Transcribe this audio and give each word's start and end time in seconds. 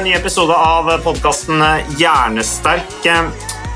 Ny 0.00 0.14
episode 0.14 0.54
av 0.56 0.86
podkasten 1.04 1.60
Hjernesterk. 1.98 3.06
Eh, 3.06 3.26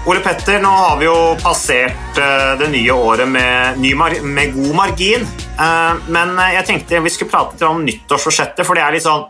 Ole 0.09 0.20
Petter, 0.25 0.61
nå 0.62 0.70
har 0.70 0.97
vi 0.97 1.05
jo 1.05 1.34
passert 1.42 2.20
eh, 2.20 2.53
det 2.56 2.70
nye 2.73 2.95
året 2.95 3.28
med, 3.28 3.77
ny 3.83 3.92
med 3.95 4.55
god 4.55 4.73
margin. 4.78 5.27
Eh, 5.61 6.08
Men 6.08 6.33
jeg 6.55 6.64
tenkte 6.69 7.03
vi 7.05 7.12
skulle 7.12 7.31
prate 7.31 7.58
litt 7.58 7.67
om 7.69 7.84
nyttårsforsetter, 7.84 8.64
for 8.64 8.78
det 8.78 8.86
er 8.86 8.97
litt 8.97 9.05
sånn 9.05 9.27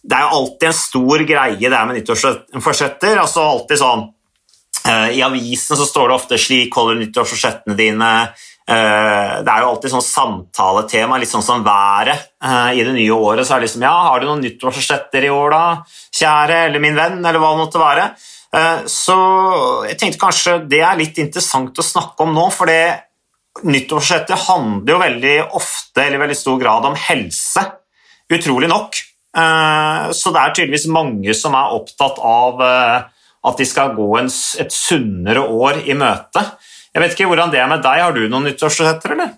Det 0.00 0.16
er 0.16 0.24
jo 0.24 0.38
alltid 0.38 0.68
en 0.68 0.78
stor 0.78 1.26
greie 1.28 1.60
det 1.60 1.76
er 1.76 1.86
med 1.90 2.00
nyttårsforsetter. 2.00 3.20
Altså 3.20 3.44
alltid 3.44 3.80
sånn 3.80 4.08
I 5.16 5.22
avisen 5.24 5.76
så 5.80 5.86
står 5.88 6.08
det 6.08 6.14
ofte 6.14 6.38
'slik 6.38 6.74
holder 6.76 7.00
nyttårsforsettene 7.00 7.76
dine'. 7.76 8.28
Eh, 8.64 9.42
Det 9.44 9.50
er 9.52 9.60
jo 9.60 9.70
alltid 9.74 9.92
sånn 9.92 10.04
samtaletema, 10.06 11.18
litt 11.20 11.28
sånn 11.28 11.44
som 11.44 11.64
været 11.66 12.30
eh, 12.40 12.70
i 12.78 12.84
det 12.86 12.94
nye 12.96 13.12
året. 13.12 13.44
Så 13.44 13.54
er 13.54 13.60
det 13.60 13.68
liksom 13.68 13.84
Ja, 13.84 13.96
har 14.08 14.20
du 14.20 14.26
noen 14.30 14.44
nyttårsforsetter 14.44 15.26
i 15.26 15.32
år, 15.32 15.50
da, 15.52 15.64
kjære, 16.16 16.60
eller 16.68 16.80
min 16.80 16.96
venn, 16.96 17.18
eller 17.20 17.42
hva 17.42 17.52
det 17.52 17.60
måtte 17.60 17.82
være? 17.82 18.06
Eh, 18.56 18.84
Så 18.88 19.16
jeg 19.90 19.98
tenkte 20.00 20.22
kanskje 20.22 20.56
det 20.68 20.80
er 20.80 20.96
litt 20.96 21.18
interessant 21.20 21.76
å 21.76 21.84
snakke 21.84 22.24
om 22.24 22.32
nå, 22.34 22.50
for 22.52 22.66
det 22.72 23.02
nyttårsforsettet 23.64 24.46
handler 24.48 24.94
jo 24.94 25.02
veldig 25.02 25.34
ofte, 25.54 26.00
eller 26.02 26.16
i 26.16 26.22
veldig 26.24 26.36
stor 26.36 26.58
grad, 26.58 26.88
om 26.88 26.96
helse. 26.98 27.62
Utrolig 28.32 28.68
nok. 28.68 28.96
Så 29.34 30.30
det 30.34 30.40
er 30.40 30.52
tydeligvis 30.54 30.88
mange 30.90 31.34
som 31.34 31.54
er 31.54 31.74
opptatt 31.74 32.18
av 32.18 32.60
at 32.64 33.56
de 33.58 33.66
skal 33.66 33.94
gå 33.94 34.08
et 34.18 34.74
sunnere 34.74 35.42
år 35.42 35.84
i 35.86 35.94
møte. 35.94 36.42
Jeg 36.94 37.02
vet 37.02 37.16
ikke 37.16 37.26
hvordan 37.32 37.50
det 37.50 37.58
er 37.58 37.70
med 37.70 37.82
deg. 37.82 38.02
Har 38.04 38.14
du 38.14 38.22
noen 38.28 38.46
nyttårsforsetter, 38.48 39.16
eller? 39.16 39.32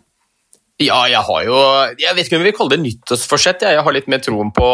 Ja, 0.76 0.98
jeg 1.08 1.22
har 1.24 1.44
jo 1.46 1.56
Jeg 1.96 2.12
vet 2.12 2.26
ikke 2.26 2.36
om 2.36 2.42
vi 2.42 2.50
vil 2.50 2.56
kalle 2.58 2.74
det 2.74 2.82
nyttårsforsett. 2.82 3.64
Jeg, 3.64 3.78
jeg 3.78 3.84
har 3.86 3.96
litt 3.96 4.10
mer 4.12 4.20
troen 4.20 4.50
på 4.52 4.66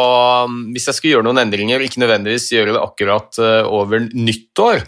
um, 0.48 0.56
Hvis 0.75 0.88
jeg 0.91 0.98
skulle 0.98 1.12
gjøre 1.15 1.28
noen 1.28 1.44
endringer, 1.44 1.84
ikke 1.84 2.03
nødvendigvis 2.03 2.50
gjøre 2.56 2.75
det 2.75 2.82
akkurat 2.82 3.38
uh, 3.38 3.71
over 3.71 4.03
nyttår. 4.10 4.82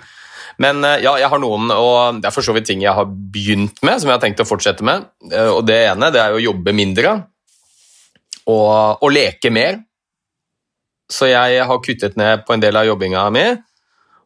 Men 0.62 0.82
uh, 0.82 0.96
ja, 0.98 1.14
jeg 1.22 1.30
har 1.30 1.42
noen, 1.42 1.70
og 1.70 2.18
det 2.18 2.30
er 2.30 2.34
for 2.34 2.46
så 2.46 2.54
vidt 2.56 2.66
ting 2.70 2.82
jeg 2.82 2.98
har 2.98 3.06
begynt 3.06 3.78
med, 3.86 4.02
som 4.02 4.10
jeg 4.10 4.18
har 4.18 4.24
tenkt 4.26 4.42
å 4.42 4.48
fortsette 4.48 4.86
med. 4.86 5.06
Uh, 5.30 5.52
og 5.60 5.62
det 5.70 5.78
ene 5.92 6.10
det 6.14 6.22
er 6.24 6.34
å 6.34 6.42
jobbe 6.42 6.74
mindre 6.74 7.14
og, 8.50 8.98
og 8.98 9.14
leke 9.14 9.54
mer. 9.54 9.78
Så 11.14 11.30
jeg 11.30 11.62
har 11.68 11.84
kuttet 11.84 12.18
ned 12.18 12.42
på 12.42 12.56
en 12.56 12.62
del 12.64 12.74
av 12.80 12.88
jobbinga 12.90 13.28
mi. 13.30 13.46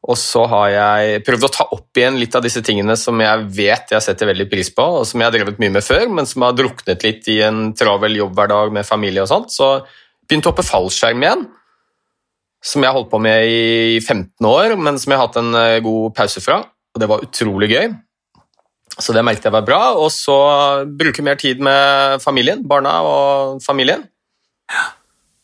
Og 0.06 0.16
så 0.20 0.44
har 0.46 0.68
jeg 0.70 1.22
prøvd 1.26 1.46
å 1.48 1.50
ta 1.52 1.64
opp 1.74 1.98
igjen 1.98 2.18
litt 2.20 2.34
av 2.38 2.44
disse 2.44 2.62
tingene 2.64 2.94
som 2.96 3.18
jeg 3.20 3.46
vet 3.56 3.92
jeg 3.92 4.04
setter 4.04 4.30
veldig 4.30 4.46
pris 4.50 4.70
på, 4.74 4.84
og 5.00 5.06
som 5.08 5.20
jeg 5.20 5.26
har 5.26 5.34
drevet 5.34 5.58
mye 5.62 5.74
med 5.74 5.84
før, 5.84 6.06
men 6.12 6.28
som 6.28 6.46
har 6.46 6.56
druknet 6.56 7.04
litt 7.04 7.28
i 7.32 7.40
en 7.44 7.72
travel 7.76 8.16
jobbhverdag 8.20 8.72
med 8.78 8.86
familie 8.86 9.24
og 9.24 9.30
sånt. 9.32 9.54
Så 9.54 9.80
begynte 10.28 10.50
å 10.50 10.54
hoppe 10.54 10.66
fallskjerm 10.66 11.24
igjen, 11.24 11.46
som 12.64 12.82
jeg 12.82 12.90
har 12.90 12.98
holdt 12.98 13.10
på 13.10 13.20
med 13.22 13.48
i 13.50 13.98
15 14.00 14.48
år, 14.48 14.76
men 14.78 14.98
som 15.00 15.12
jeg 15.12 15.20
har 15.20 15.28
hatt 15.28 15.40
en 15.40 15.54
eh, 15.58 15.80
god 15.84 16.14
pause 16.16 16.42
fra, 16.42 16.60
og 16.94 17.02
det 17.02 17.10
var 17.10 17.24
utrolig 17.26 17.70
gøy. 17.72 17.90
Så 18.98 19.14
det 19.14 19.22
merket 19.26 19.46
jeg 19.46 19.54
var 19.54 19.66
bra, 19.66 19.80
og 19.98 20.10
så 20.14 20.38
bruke 20.98 21.22
mer 21.22 21.38
tid 21.38 21.60
med 21.62 22.22
familien, 22.22 22.64
barna 22.66 22.96
og 23.06 23.60
familien. 23.62 24.02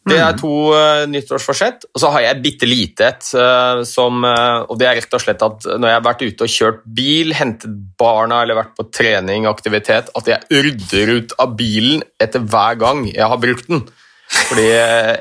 Det 0.05 0.19
er 0.21 0.37
to 0.37 0.53
uh, 0.75 1.07
nyttårsforsett. 1.09 1.87
Og 1.95 2.03
så 2.03 2.11
har 2.13 2.27
jeg 2.27 2.43
bitte 2.45 2.69
lite 2.69 3.09
et, 3.09 3.29
uh, 3.39 3.81
som 3.89 4.21
uh, 4.27 4.65
Og 4.69 4.77
det 4.81 4.89
er 4.89 4.99
rett 5.01 5.17
og 5.17 5.23
slett 5.23 5.45
at 5.45 5.69
når 5.71 5.89
jeg 5.89 5.97
har 5.97 6.05
vært 6.05 6.25
ute 6.25 6.47
og 6.47 6.55
kjørt 6.55 6.83
bil, 6.99 7.33
hentet 7.37 7.79
barna 8.01 8.43
eller 8.45 8.59
vært 8.59 8.75
på 8.77 8.89
trening, 8.93 9.49
aktivitet, 9.49 10.11
at 10.13 10.29
jeg 10.29 10.65
rydder 10.65 11.13
ut 11.19 11.37
av 11.41 11.55
bilen 11.57 12.05
etter 12.21 12.45
hver 12.45 12.77
gang 12.83 13.07
jeg 13.09 13.31
har 13.33 13.41
brukt 13.41 13.71
den. 13.71 13.87
Fordi 14.35 14.67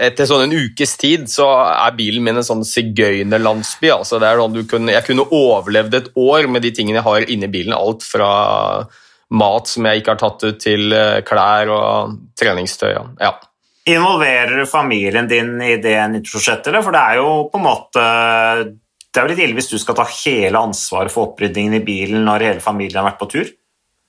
etter 0.07 0.25
sånn 0.25 0.45
en 0.47 0.55
ukes 0.55 0.95
tid 0.97 1.27
så 1.29 1.45
er 1.69 1.95
bilen 1.95 2.23
min 2.25 2.39
en 2.39 2.45
sånn 2.45 2.63
sigøynerlandsby. 2.65 3.91
Altså 3.93 4.17
det 4.19 4.29
er 4.29 4.41
sånn 4.41 4.55
du 4.55 4.63
kunne, 4.67 4.95
jeg 4.95 5.05
kunne 5.05 5.27
overlevd 5.27 5.97
et 5.99 6.11
år 6.17 6.49
med 6.49 6.65
de 6.65 6.73
tingene 6.75 6.99
jeg 6.99 7.07
har 7.07 7.27
inni 7.29 7.51
bilen. 7.51 7.75
Alt 7.77 8.07
fra 8.07 8.31
mat 9.33 9.69
som 9.69 9.85
jeg 9.87 10.01
ikke 10.01 10.15
har 10.15 10.23
tatt 10.23 10.47
ut, 10.47 10.59
til 10.63 10.97
klær 11.27 11.71
og 11.75 12.19
treningstøy. 12.39 12.93
ja. 13.21 13.33
Involverer 13.89 14.61
du 14.61 14.65
familien 14.69 15.27
din 15.27 15.57
i 15.61 15.75
det 15.83 15.97
nyttårsforsettet? 16.13 16.77
For 16.85 16.95
det 16.95 17.01
er 17.01 17.19
jo 17.19 17.31
på 17.51 17.59
en 17.59 17.65
måte 17.65 18.03
Det 18.63 19.19
er 19.19 19.25
jo 19.25 19.31
litt 19.33 19.41
ille 19.43 19.57
hvis 19.57 19.73
du 19.73 19.75
skal 19.81 19.97
ta 19.97 20.05
hele 20.07 20.61
ansvaret 20.69 21.11
for 21.11 21.33
oppryddingen 21.33 21.75
i 21.77 21.83
bilen 21.83 22.23
når 22.25 22.47
hele 22.47 22.63
familien 22.63 23.01
har 23.01 23.11
vært 23.11 23.19
på 23.19 23.29
tur. 23.33 23.51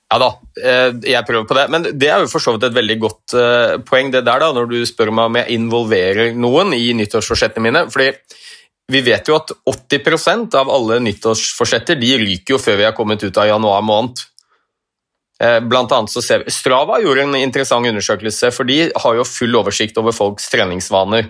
Ja 0.05 0.19
da, 0.21 0.29
eh, 0.61 0.95
jeg 1.11 1.27
prøver 1.27 1.47
på 1.49 1.57
det. 1.57 1.65
Men 1.73 1.85
det 1.91 2.09
er 2.09 2.23
jo 2.23 2.31
for 2.31 2.41
så 2.41 2.55
vidt 2.55 2.67
et 2.69 2.77
veldig 2.77 2.97
godt 3.01 3.35
eh, 3.35 3.75
poeng 3.85 4.11
det 4.13 4.23
der 4.25 4.41
da, 4.41 4.51
når 4.55 4.69
du 4.71 4.77
spør 4.87 5.11
meg 5.11 5.29
om 5.29 5.39
jeg 5.41 5.59
involverer 5.59 6.37
noen 6.39 6.73
i 6.77 6.93
nyttårsforsettene 6.97 7.67
mine. 7.67 7.85
fordi 7.91 8.13
vi 8.93 9.01
vet 9.01 9.27
jo 9.27 9.35
at 9.39 9.51
80% 9.65 10.55
av 10.59 10.69
alle 10.69 10.99
nyttårsforsetter 11.01 11.97
de 11.97 12.11
ryker 12.21 12.53
jo 12.53 12.61
før 12.61 12.77
vi 12.77 12.85
har 12.85 12.93
kommet 12.97 13.23
ut 13.25 13.37
av 13.41 13.49
januar 13.49 13.81
måned. 13.81 14.21
Eh, 15.43 15.59
Blant 15.67 15.91
annet 15.91 16.11
så 16.13 16.23
ser 16.23 16.43
vi, 16.43 16.53
Strava 16.53 17.01
gjorde 17.03 17.25
en 17.25 17.35
interessant 17.39 17.87
undersøkelse, 17.87 18.51
for 18.55 18.67
de 18.67 18.85
har 18.91 19.17
jo 19.17 19.25
full 19.27 19.57
oversikt 19.59 19.97
over 19.99 20.15
folks 20.15 20.47
treningsvaner. 20.51 21.27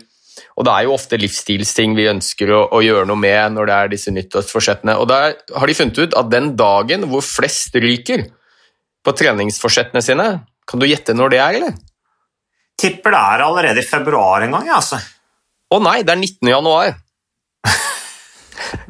Og 0.56 0.68
det 0.68 0.72
er 0.72 0.86
jo 0.88 0.94
ofte 0.96 1.20
livsstilsting 1.20 1.96
vi 1.98 2.10
ønsker 2.12 2.52
å, 2.54 2.62
å 2.76 2.82
gjøre 2.84 3.08
noe 3.10 3.20
med 3.20 3.56
når 3.56 3.70
det 3.70 3.76
er 3.76 3.92
disse 3.92 4.14
nyttårsforsettene. 4.16 4.98
Og 5.00 5.08
der 5.12 5.36
har 5.56 5.68
de 5.68 5.76
funnet 5.78 6.00
ut 6.00 6.16
at 6.16 6.32
den 6.32 6.54
dagen 6.60 7.08
hvor 7.12 7.24
flest 7.26 7.76
ryker 7.76 8.28
på 9.06 9.14
treningsforsettene 9.16 10.04
sine, 10.04 10.28
kan 10.66 10.82
du 10.82 10.88
gjette 10.90 11.14
når 11.16 11.34
det 11.34 11.42
er, 11.42 11.58
eller? 11.60 11.76
Tipper 12.80 13.14
det 13.16 13.24
er 13.36 13.44
allerede 13.46 13.84
i 13.84 13.88
februar 13.88 14.44
en 14.44 14.56
gang. 14.58 14.70
altså. 14.80 15.00
Å 15.72 15.80
nei, 15.82 16.00
det 16.06 16.14
er 16.14 16.22
19. 16.22 16.50
januar. 16.52 16.96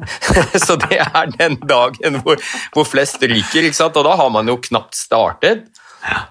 så 0.66 0.76
det 0.86 1.00
er 1.00 1.32
den 1.36 1.56
dagen 1.66 2.20
hvor, 2.24 2.40
hvor 2.74 2.88
flest 2.88 3.22
ryker, 3.22 3.70
og 3.86 4.02
da 4.06 4.16
har 4.20 4.30
man 4.34 4.50
jo 4.50 4.58
knapt 4.62 4.98
startet. 4.98 5.66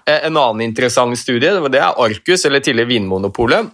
Eh, 0.06 0.26
En 0.28 0.36
annen 0.36 0.64
interessant 0.68 1.18
studie 1.18 1.50
det 1.50 1.80
er 1.80 1.98
Arcus, 1.98 2.46
eller 2.46 2.62
tidligere 2.64 2.94
Vinmonopolet. 2.94 3.72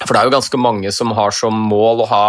For 0.00 0.14
det 0.14 0.20
er 0.20 0.28
jo 0.30 0.32
ganske 0.32 0.60
mange 0.60 0.90
som 0.96 1.12
har 1.12 1.34
som 1.36 1.56
mål 1.68 2.04
å 2.04 2.08
ha 2.08 2.28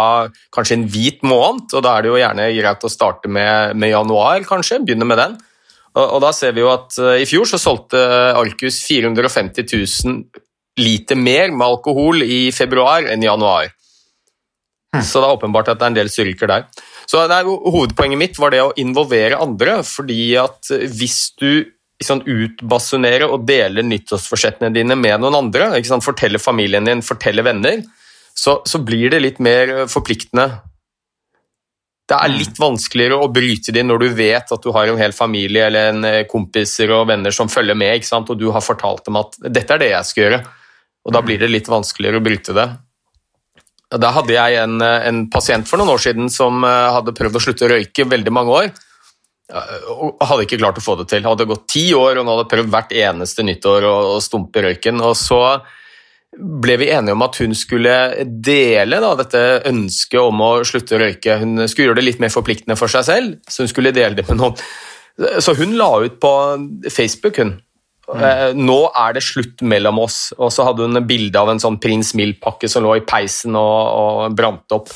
kanskje 0.52 0.76
en 0.76 0.88
hvit 0.92 1.22
måned, 1.24 1.72
og 1.72 1.84
da 1.84 1.96
er 1.96 2.04
det 2.04 2.10
jo 2.10 2.20
gjerne 2.20 2.50
greit 2.58 2.84
å 2.84 2.92
starte 2.92 3.30
med, 3.32 3.78
med 3.80 3.94
januar, 3.94 4.44
kanskje, 4.44 4.82
begynne 4.84 5.08
med 5.08 5.20
den. 5.22 5.38
Og, 5.96 6.04
og 6.04 6.18
da 6.24 6.32
ser 6.36 6.52
vi 6.56 6.64
jo 6.64 6.68
at 6.72 6.96
uh, 7.00 7.16
i 7.20 7.28
fjor 7.28 7.48
så 7.48 7.60
solgte 7.60 8.00
Arcus 8.36 8.82
450 8.84 9.64
000 9.72 10.20
liter 10.80 11.18
mer 11.20 11.52
med 11.52 11.66
alkohol 11.66 12.24
i 12.24 12.46
februar 12.52 13.08
enn 13.08 13.24
i 13.24 13.28
januar. 13.28 13.72
Så 14.92 15.20
det 15.20 15.28
er 15.28 15.36
åpenbart 15.38 15.72
at 15.72 15.80
det 15.80 15.86
er 15.86 15.92
en 15.92 15.96
del 15.96 16.10
som 16.12 16.26
ryker 16.28 16.50
der. 16.50 16.64
Så 17.12 17.20
er, 17.26 17.44
Hovedpoenget 17.44 18.16
mitt 18.20 18.38
var 18.40 18.54
det 18.54 18.62
å 18.64 18.72
involvere 18.80 19.40
andre, 19.42 19.82
fordi 19.84 20.32
at 20.40 20.70
hvis 20.72 21.34
du 21.36 21.50
liksom, 22.00 22.22
utbasunerer 22.24 23.28
og 23.28 23.44
deler 23.48 23.84
nyttårsforsettene 23.84 24.72
dine 24.72 24.96
med 24.96 25.20
noen 25.20 25.36
andre, 25.44 25.74
ikke 25.76 25.92
sant? 25.92 26.06
forteller 26.06 26.40
familien 26.40 26.88
din, 26.88 27.04
forteller 27.04 27.44
venner, 27.44 27.82
så, 28.32 28.62
så 28.64 28.80
blir 28.80 29.12
det 29.12 29.20
litt 29.20 29.42
mer 29.44 29.82
forpliktende. 29.92 30.48
Det 32.08 32.16
er 32.16 32.32
litt 32.32 32.56
vanskeligere 32.60 33.20
å 33.20 33.28
bryte 33.32 33.74
det 33.76 33.84
når 33.84 34.02
du 34.02 34.08
vet 34.16 34.54
at 34.56 34.64
du 34.64 34.72
har 34.74 34.88
en 34.88 35.00
hel 35.00 35.12
familie 35.16 35.68
eller 35.68 35.92
en 35.92 36.08
eh, 36.08 36.22
kompiser 36.28 36.90
og 36.96 37.06
venner 37.12 37.34
som 37.34 37.50
følger 37.52 37.76
med, 37.78 38.08
sant? 38.08 38.32
og 38.32 38.40
du 38.40 38.48
har 38.56 38.64
fortalt 38.64 39.04
dem 39.06 39.20
at 39.20 39.36
'dette 39.44 39.76
er 39.76 39.84
det 39.84 39.92
jeg 39.92 40.08
skal 40.08 40.24
gjøre', 40.24 40.42
og 41.02 41.14
da 41.14 41.22
blir 41.24 41.38
det 41.44 41.52
litt 41.52 41.68
vanskeligere 41.68 42.22
å 42.22 42.24
bryte 42.24 42.56
det. 42.56 42.66
Da 44.00 44.12
hadde 44.16 44.32
jeg 44.36 44.56
en, 44.62 44.80
eh, 44.80 45.08
en 45.08 45.26
pasient 45.32 45.68
for 45.68 45.80
noen 45.80 45.92
år 45.92 46.00
siden 46.04 46.30
som 46.32 46.64
eh, 46.64 46.88
hadde 46.96 47.14
prøvd 47.16 47.36
å 47.36 47.44
slutte 47.44 47.66
å 47.66 47.72
røyke 47.74 48.08
veldig 48.08 48.32
mange 48.32 48.56
år, 48.62 48.72
og 49.92 50.22
hadde 50.24 50.46
ikke 50.46 50.56
klart 50.62 50.78
å 50.80 50.84
få 50.84 50.94
det 50.96 51.10
til. 51.10 51.26
Hadde 51.28 51.44
gått 51.50 51.66
ti 51.68 51.82
år 51.92 52.16
og 52.16 52.22
hun 52.22 52.30
hadde 52.32 52.48
prøvd 52.48 52.70
hvert 52.72 52.94
eneste 52.96 53.44
nyttår 53.44 53.84
å, 53.84 53.96
å 54.14 54.20
stumpe 54.24 54.62
røyken. 54.64 55.02
og 55.04 55.12
så 55.18 55.42
ble 56.32 56.78
vi 56.80 56.88
enige 56.88 57.12
om 57.12 57.24
at 57.26 57.36
hun 57.42 57.52
skulle 57.56 57.96
dele 58.24 59.00
da, 59.04 59.10
dette 59.18 59.42
ønsket 59.68 60.20
om 60.22 60.40
å 60.40 60.52
slutte 60.64 60.96
å 60.96 61.02
røyke. 61.02 61.36
Hun 61.42 61.66
skulle 61.66 61.90
gjøre 61.90 62.00
det 62.00 62.06
litt 62.06 62.22
mer 62.24 62.32
forpliktende 62.32 62.78
for 62.80 62.92
seg 62.92 63.04
selv, 63.08 63.34
så 63.44 63.66
hun 63.66 63.72
skulle 63.72 63.92
dele 63.92 64.16
det 64.16 64.24
med 64.30 64.40
noen. 64.40 64.56
Så 65.44 65.52
hun 65.58 65.76
la 65.76 65.90
ut 66.00 66.16
på 66.22 66.32
Facebook, 66.88 67.42
hun. 67.42 67.58
Mm. 68.08 68.58
Nå 68.66 68.78
er 68.98 69.14
det 69.16 69.22
slutt 69.24 69.62
mellom 69.62 70.00
oss. 70.02 70.18
Og 70.38 70.50
så 70.52 70.66
hadde 70.66 70.88
hun 70.88 71.02
bilde 71.08 71.38
av 71.38 71.52
en 71.52 71.62
sånn 71.62 71.78
Prins 71.82 72.12
Mild-pakke 72.18 72.70
som 72.70 72.84
lå 72.84 72.96
i 72.98 73.04
peisen 73.06 73.56
og, 73.58 73.80
og 74.02 74.36
brant 74.36 74.76
opp. 74.76 74.90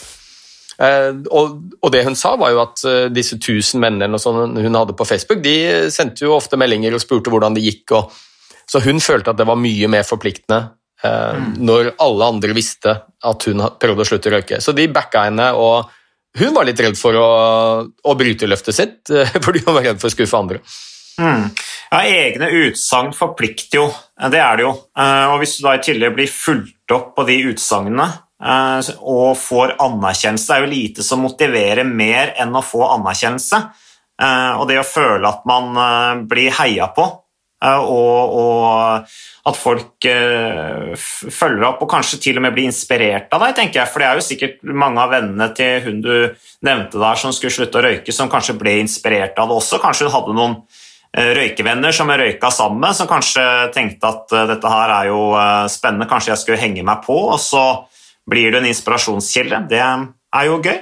Eh, 0.76 1.12
og, 1.30 1.54
og, 1.80 1.88
det 1.94 2.02
hun 2.04 2.18
sa, 2.18 2.34
var 2.36 2.52
jo 2.52 2.62
at 2.66 2.82
eh, 2.84 3.04
disse 3.14 3.38
tusen 3.40 3.80
vennene 3.80 4.18
hun 4.20 4.76
hadde 4.76 4.96
på 4.98 5.06
Facebook, 5.08 5.40
de 5.44 5.88
sendte 5.94 6.26
jo 6.26 6.34
ofte 6.36 6.58
meldinger 6.60 6.96
og 6.96 7.04
spurte 7.04 7.32
hvordan 7.32 7.56
det 7.56 7.64
gikk. 7.64 7.94
Og, 7.96 8.18
så 8.66 8.82
hun 8.84 9.00
følte 9.00 9.32
at 9.32 9.40
det 9.40 9.48
var 9.48 9.60
mye 9.60 9.88
mer 9.88 10.04
forpliktende 10.04 10.66
Eh, 11.04 11.40
når 11.60 11.92
alle 12.00 12.28
andre 12.32 12.56
visste 12.56 12.94
at 13.26 13.46
hun 13.48 13.64
prøvde 13.80 14.04
å 14.04 14.08
slutte 14.08 14.30
å 14.30 14.36
røyke. 14.36 14.60
Så 14.64 14.72
de 14.76 14.88
backa 14.92 15.26
henne, 15.28 15.50
og 15.52 15.90
hun 16.40 16.54
var 16.56 16.68
litt 16.68 16.80
redd 16.80 16.96
for 17.00 17.16
å, 17.20 17.28
å 17.84 18.16
bryte 18.18 18.48
løftet 18.48 18.76
sitt, 18.76 19.00
eh, 19.12 19.36
fordi 19.44 19.64
hun 19.66 19.76
var 19.76 19.90
redd 19.90 20.00
for 20.02 20.10
å 20.10 20.14
skuffe 20.14 20.40
andre. 20.40 20.62
Mm. 21.20 21.48
Ja, 21.90 22.02
Egne 22.02 22.50
utsagn 22.66 23.12
forplikter 23.16 23.78
jo, 23.78 23.86
det 24.32 24.40
er 24.42 24.58
det 24.58 24.66
jo. 24.66 24.72
Eh, 24.98 25.26
og 25.32 25.40
Hvis 25.40 25.56
du 25.56 25.64
da 25.64 25.76
i 25.76 25.82
tillegg 25.84 26.16
blir 26.16 26.30
fulgt 26.30 26.92
opp 26.96 27.14
på 27.16 27.26
de 27.28 27.40
utsagnene 27.52 28.10
og 28.36 29.30
får 29.40 29.70
anerkjennelse 29.80 30.44
Det 30.50 30.56
er 30.58 30.64
jo 30.66 30.68
lite 30.68 31.04
som 31.06 31.22
motiverer 31.24 31.88
mer 31.88 32.34
enn 32.36 32.52
å 32.52 32.60
få 32.60 32.82
anerkjennelse. 32.98 33.60
Og 34.60 34.64
det 34.68 34.76
å 34.76 34.84
føle 34.84 35.24
at 35.24 35.46
man 35.48 36.26
blir 36.28 36.52
heia 36.58 36.90
på 36.92 37.06
og, 37.64 38.36
og 38.36 39.48
at 39.48 39.56
folk 39.56 40.08
følger 41.00 41.64
opp 41.64 41.80
og 41.80 41.90
kanskje 41.90 42.20
til 42.26 42.36
og 42.36 42.44
med 42.44 42.52
blir 42.58 42.68
inspirert 42.68 43.32
av 43.32 43.46
deg, 43.46 43.56
tenker 43.56 43.80
jeg. 43.80 43.92
For 43.92 44.04
det 44.04 44.10
er 44.10 44.20
jo 44.20 44.26
sikkert 44.28 44.60
mange 44.84 45.00
av 45.00 45.14
vennene 45.16 45.48
til 45.56 45.86
hun 45.88 46.04
du 46.04 46.12
nevnte 46.68 47.00
der 47.00 47.20
som 47.20 47.32
skulle 47.32 47.56
slutte 47.56 47.80
å 47.80 47.86
røyke, 47.88 48.12
som 48.12 48.28
kanskje 48.32 48.58
ble 48.60 48.76
inspirert 48.82 49.40
av 49.40 49.48
det 49.48 49.56
også. 49.56 49.80
Kanskje 49.80 50.10
hun 50.10 50.16
hadde 50.18 50.36
noen 50.36 50.60
røykevenner 51.14 51.94
som 51.96 52.10
jeg 52.12 52.22
røyka 52.22 52.50
sammen 52.52 52.82
med, 52.82 52.96
som 52.98 53.08
kanskje 53.10 53.44
tenkte 53.76 54.10
at 54.10 54.34
uh, 54.34 54.42
dette 54.50 54.72
her 54.72 54.94
er 54.98 55.12
jo 55.12 55.22
spennende, 55.72 56.08
kanskje 56.10 56.34
jeg 56.34 56.42
skulle 56.42 56.60
henge 56.60 56.84
meg 56.86 57.04
på, 57.06 57.16
og 57.34 57.40
så 57.40 57.64
blir 58.26 58.50
du 58.50 58.60
en 58.60 58.68
inspirasjonskilde. 58.68 59.66
Det 59.70 59.80
er 59.80 60.48
jo 60.50 60.60
gøy. 60.60 60.78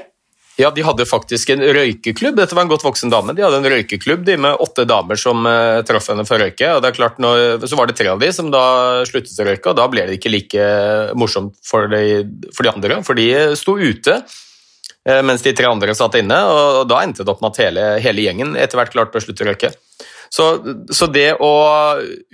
Ja, 0.55 0.69
de 0.71 0.85
hadde 0.87 1.07
faktisk 1.07 1.51
en 1.51 1.63
røykeklubb. 1.75 2.37
Dette 2.39 2.55
var 2.55 2.63
en 2.63 2.71
godt 2.71 2.85
voksen 2.87 3.11
dame. 3.11 3.35
De 3.35 3.43
hadde 3.43 3.59
en 3.59 3.67
røykeklubb 3.73 4.23
de 4.27 4.37
med 4.39 4.61
åtte 4.63 4.85
damer 4.87 5.19
som 5.19 5.43
uh, 5.49 5.83
traff 5.87 6.13
henne 6.13 6.23
for 6.29 6.39
å 6.39 6.47
røyke. 6.47 6.69
og 6.77 6.83
det 6.83 6.93
er 6.93 6.99
klart 7.01 7.19
når, 7.23 7.67
Så 7.67 7.79
var 7.79 7.91
det 7.91 7.97
tre 7.99 8.13
av 8.13 8.23
de 8.23 8.31
som 8.33 8.53
da 8.55 9.03
sluttet 9.09 9.41
å 9.43 9.49
røyke, 9.49 9.73
og 9.73 9.81
da 9.81 9.89
ble 9.91 10.07
det 10.07 10.21
ikke 10.21 10.31
like 10.31 10.69
morsomt 11.19 11.59
for 11.67 11.91
de, 11.91 12.23
for 12.55 12.67
de 12.67 12.71
andre. 12.71 13.01
For 13.03 13.19
de 13.19 13.57
sto 13.59 13.75
ute 13.81 14.21
uh, 14.21 15.23
mens 15.27 15.43
de 15.43 15.57
tre 15.59 15.67
andre 15.67 15.97
satt 15.99 16.21
inne, 16.23 16.39
og, 16.47 16.85
og 16.85 16.87
da 16.93 17.03
endte 17.03 17.27
det 17.27 17.35
opp 17.35 17.43
med 17.43 17.51
at 17.51 17.63
hele, 17.65 17.89
hele 18.07 18.29
gjengen 18.29 18.55
etter 18.55 18.79
hvert 18.79 18.95
klarte 18.95 19.19
å 19.19 19.27
slutte 19.27 19.43
å 19.43 19.51
røyke. 19.51 19.75
Så, 20.35 20.45
så, 20.91 21.07
det 21.15 21.37
å 21.39 21.53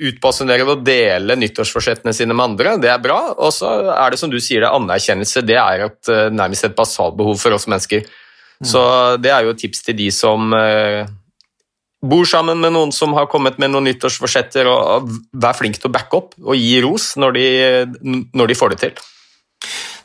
utbasunere 0.08 0.64
og 0.64 0.84
dele 0.86 1.36
nyttårsforsettene 1.36 2.14
sine 2.16 2.32
med 2.32 2.46
andre, 2.52 2.74
det 2.80 2.88
er 2.88 3.02
bra. 3.02 3.18
Og 3.36 3.52
så 3.52 3.74
er 3.92 4.14
det 4.14 4.20
som 4.22 4.32
du 4.32 4.38
sier, 4.40 4.64
det 4.64 4.72
anerkjennelse. 4.72 5.44
Det 5.44 5.58
er 5.60 5.84
et, 5.90 6.00
eh, 6.08 6.30
nærmest 6.32 6.64
et 6.64 6.76
basalbehov 6.78 7.36
for 7.42 7.58
oss 7.58 7.68
mennesker. 7.68 8.06
Mm. 8.06 8.68
Så 8.72 8.82
det 9.20 9.34
er 9.34 9.44
jo 9.44 9.52
et 9.52 9.60
tips 9.60 9.84
til 9.84 9.98
de 10.00 10.08
som 10.16 10.48
eh, 10.56 11.04
bor 12.00 12.24
sammen 12.28 12.62
med 12.64 12.72
noen 12.78 12.94
som 12.96 13.12
har 13.18 13.28
kommet 13.28 13.60
med 13.60 13.74
noen 13.74 13.90
nyttårsforsetter, 13.90 14.70
og, 14.70 14.80
og 14.96 15.42
vær 15.44 15.58
flink 15.60 15.76
til 15.76 15.90
å 15.90 15.94
backe 15.98 16.22
opp 16.22 16.36
og 16.40 16.56
gi 16.56 16.78
ros 16.80 17.12
når 17.20 17.36
de, 17.36 17.48
når 18.32 18.52
de 18.52 18.60
får 18.62 18.76
det 18.76 18.84
til 18.86 19.08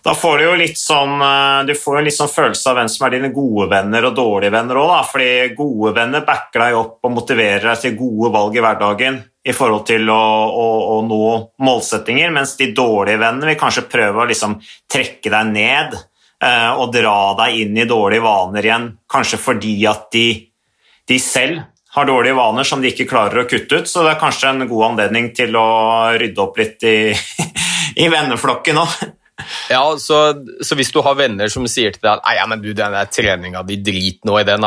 da 0.06 0.13
får 0.13 0.38
du 0.38 0.44
jo 0.44 0.56
litt 0.60 0.78
sånn 0.78 1.16
eh, 1.18 1.62
du 1.66 1.74
får 1.78 2.04
litt 2.06 2.13
sånn 2.13 2.30
følelse 2.30 2.69
av 2.69 2.78
hvem 2.78 2.90
som 2.94 3.07
er 3.07 3.16
dine 3.16 3.31
gode 3.34 3.66
venner 3.72 4.06
og 4.06 4.13
dårlige 4.18 4.54
venner 4.54 4.78
òg, 4.78 4.98
fordi 5.10 5.30
gode 5.57 5.96
venner 5.98 6.25
backer 6.28 6.62
deg 6.62 6.78
opp 6.78 7.07
og 7.07 7.16
motiverer 7.16 7.72
deg 7.72 7.81
til 7.81 7.96
gode 7.98 8.30
valg 8.36 8.57
i 8.57 8.63
hverdagen 8.66 9.18
i 9.46 9.54
forhold 9.54 9.86
til 9.90 10.10
å, 10.13 10.22
å, 10.62 10.68
å 10.94 11.00
nå 11.06 11.22
målsettinger, 11.66 12.34
mens 12.34 12.54
de 12.60 12.69
dårlige 12.78 13.22
vennene 13.22 13.50
vil 13.50 13.60
kanskje 13.62 13.88
prøve 13.90 14.22
å 14.22 14.30
liksom 14.30 14.60
trekke 14.94 15.34
deg 15.34 15.52
ned 15.54 15.98
eh, 15.98 16.72
og 16.74 16.94
dra 16.94 17.18
deg 17.42 17.62
inn 17.66 17.81
i 17.81 17.90
dårlige 17.90 18.25
vaner 18.25 18.69
igjen, 18.69 18.90
kanskje 19.10 19.42
fordi 19.42 19.75
at 19.90 20.10
de, 20.13 20.28
de 21.10 21.22
selv 21.22 21.66
har 21.96 22.06
dårlige 22.06 22.38
vaner 22.38 22.68
som 22.68 22.81
de 22.81 22.94
ikke 22.94 23.10
klarer 23.10 23.42
å 23.42 23.50
kutte 23.50 23.81
ut, 23.81 23.90
så 23.90 24.06
det 24.06 24.13
er 24.13 24.22
kanskje 24.22 24.54
en 24.54 24.68
god 24.69 24.90
anledning 24.92 25.34
til 25.34 25.56
å 25.58 25.68
rydde 26.13 26.42
opp 26.44 26.58
litt 26.62 26.86
i, 26.86 26.98
i 28.06 28.10
venneflokken 28.12 28.86
òg. 28.86 28.98
Ja, 29.70 29.98
så, 30.00 30.18
så, 30.64 30.78
hvis 30.80 30.94
du 30.96 31.02
har 31.04 31.18
venner 31.20 31.50
som 31.52 31.66
sier 31.68 31.92
til 31.92 32.06
deg 32.06 32.22
at 32.22 32.38
ja, 32.38 32.46
men 32.48 32.62
du, 32.64 32.70
den 32.78 32.96
treninga 33.12 33.66
di, 33.68 33.82
drit 33.84 34.24
nå 34.28 34.38
i 34.40 34.46
den, 34.48 34.64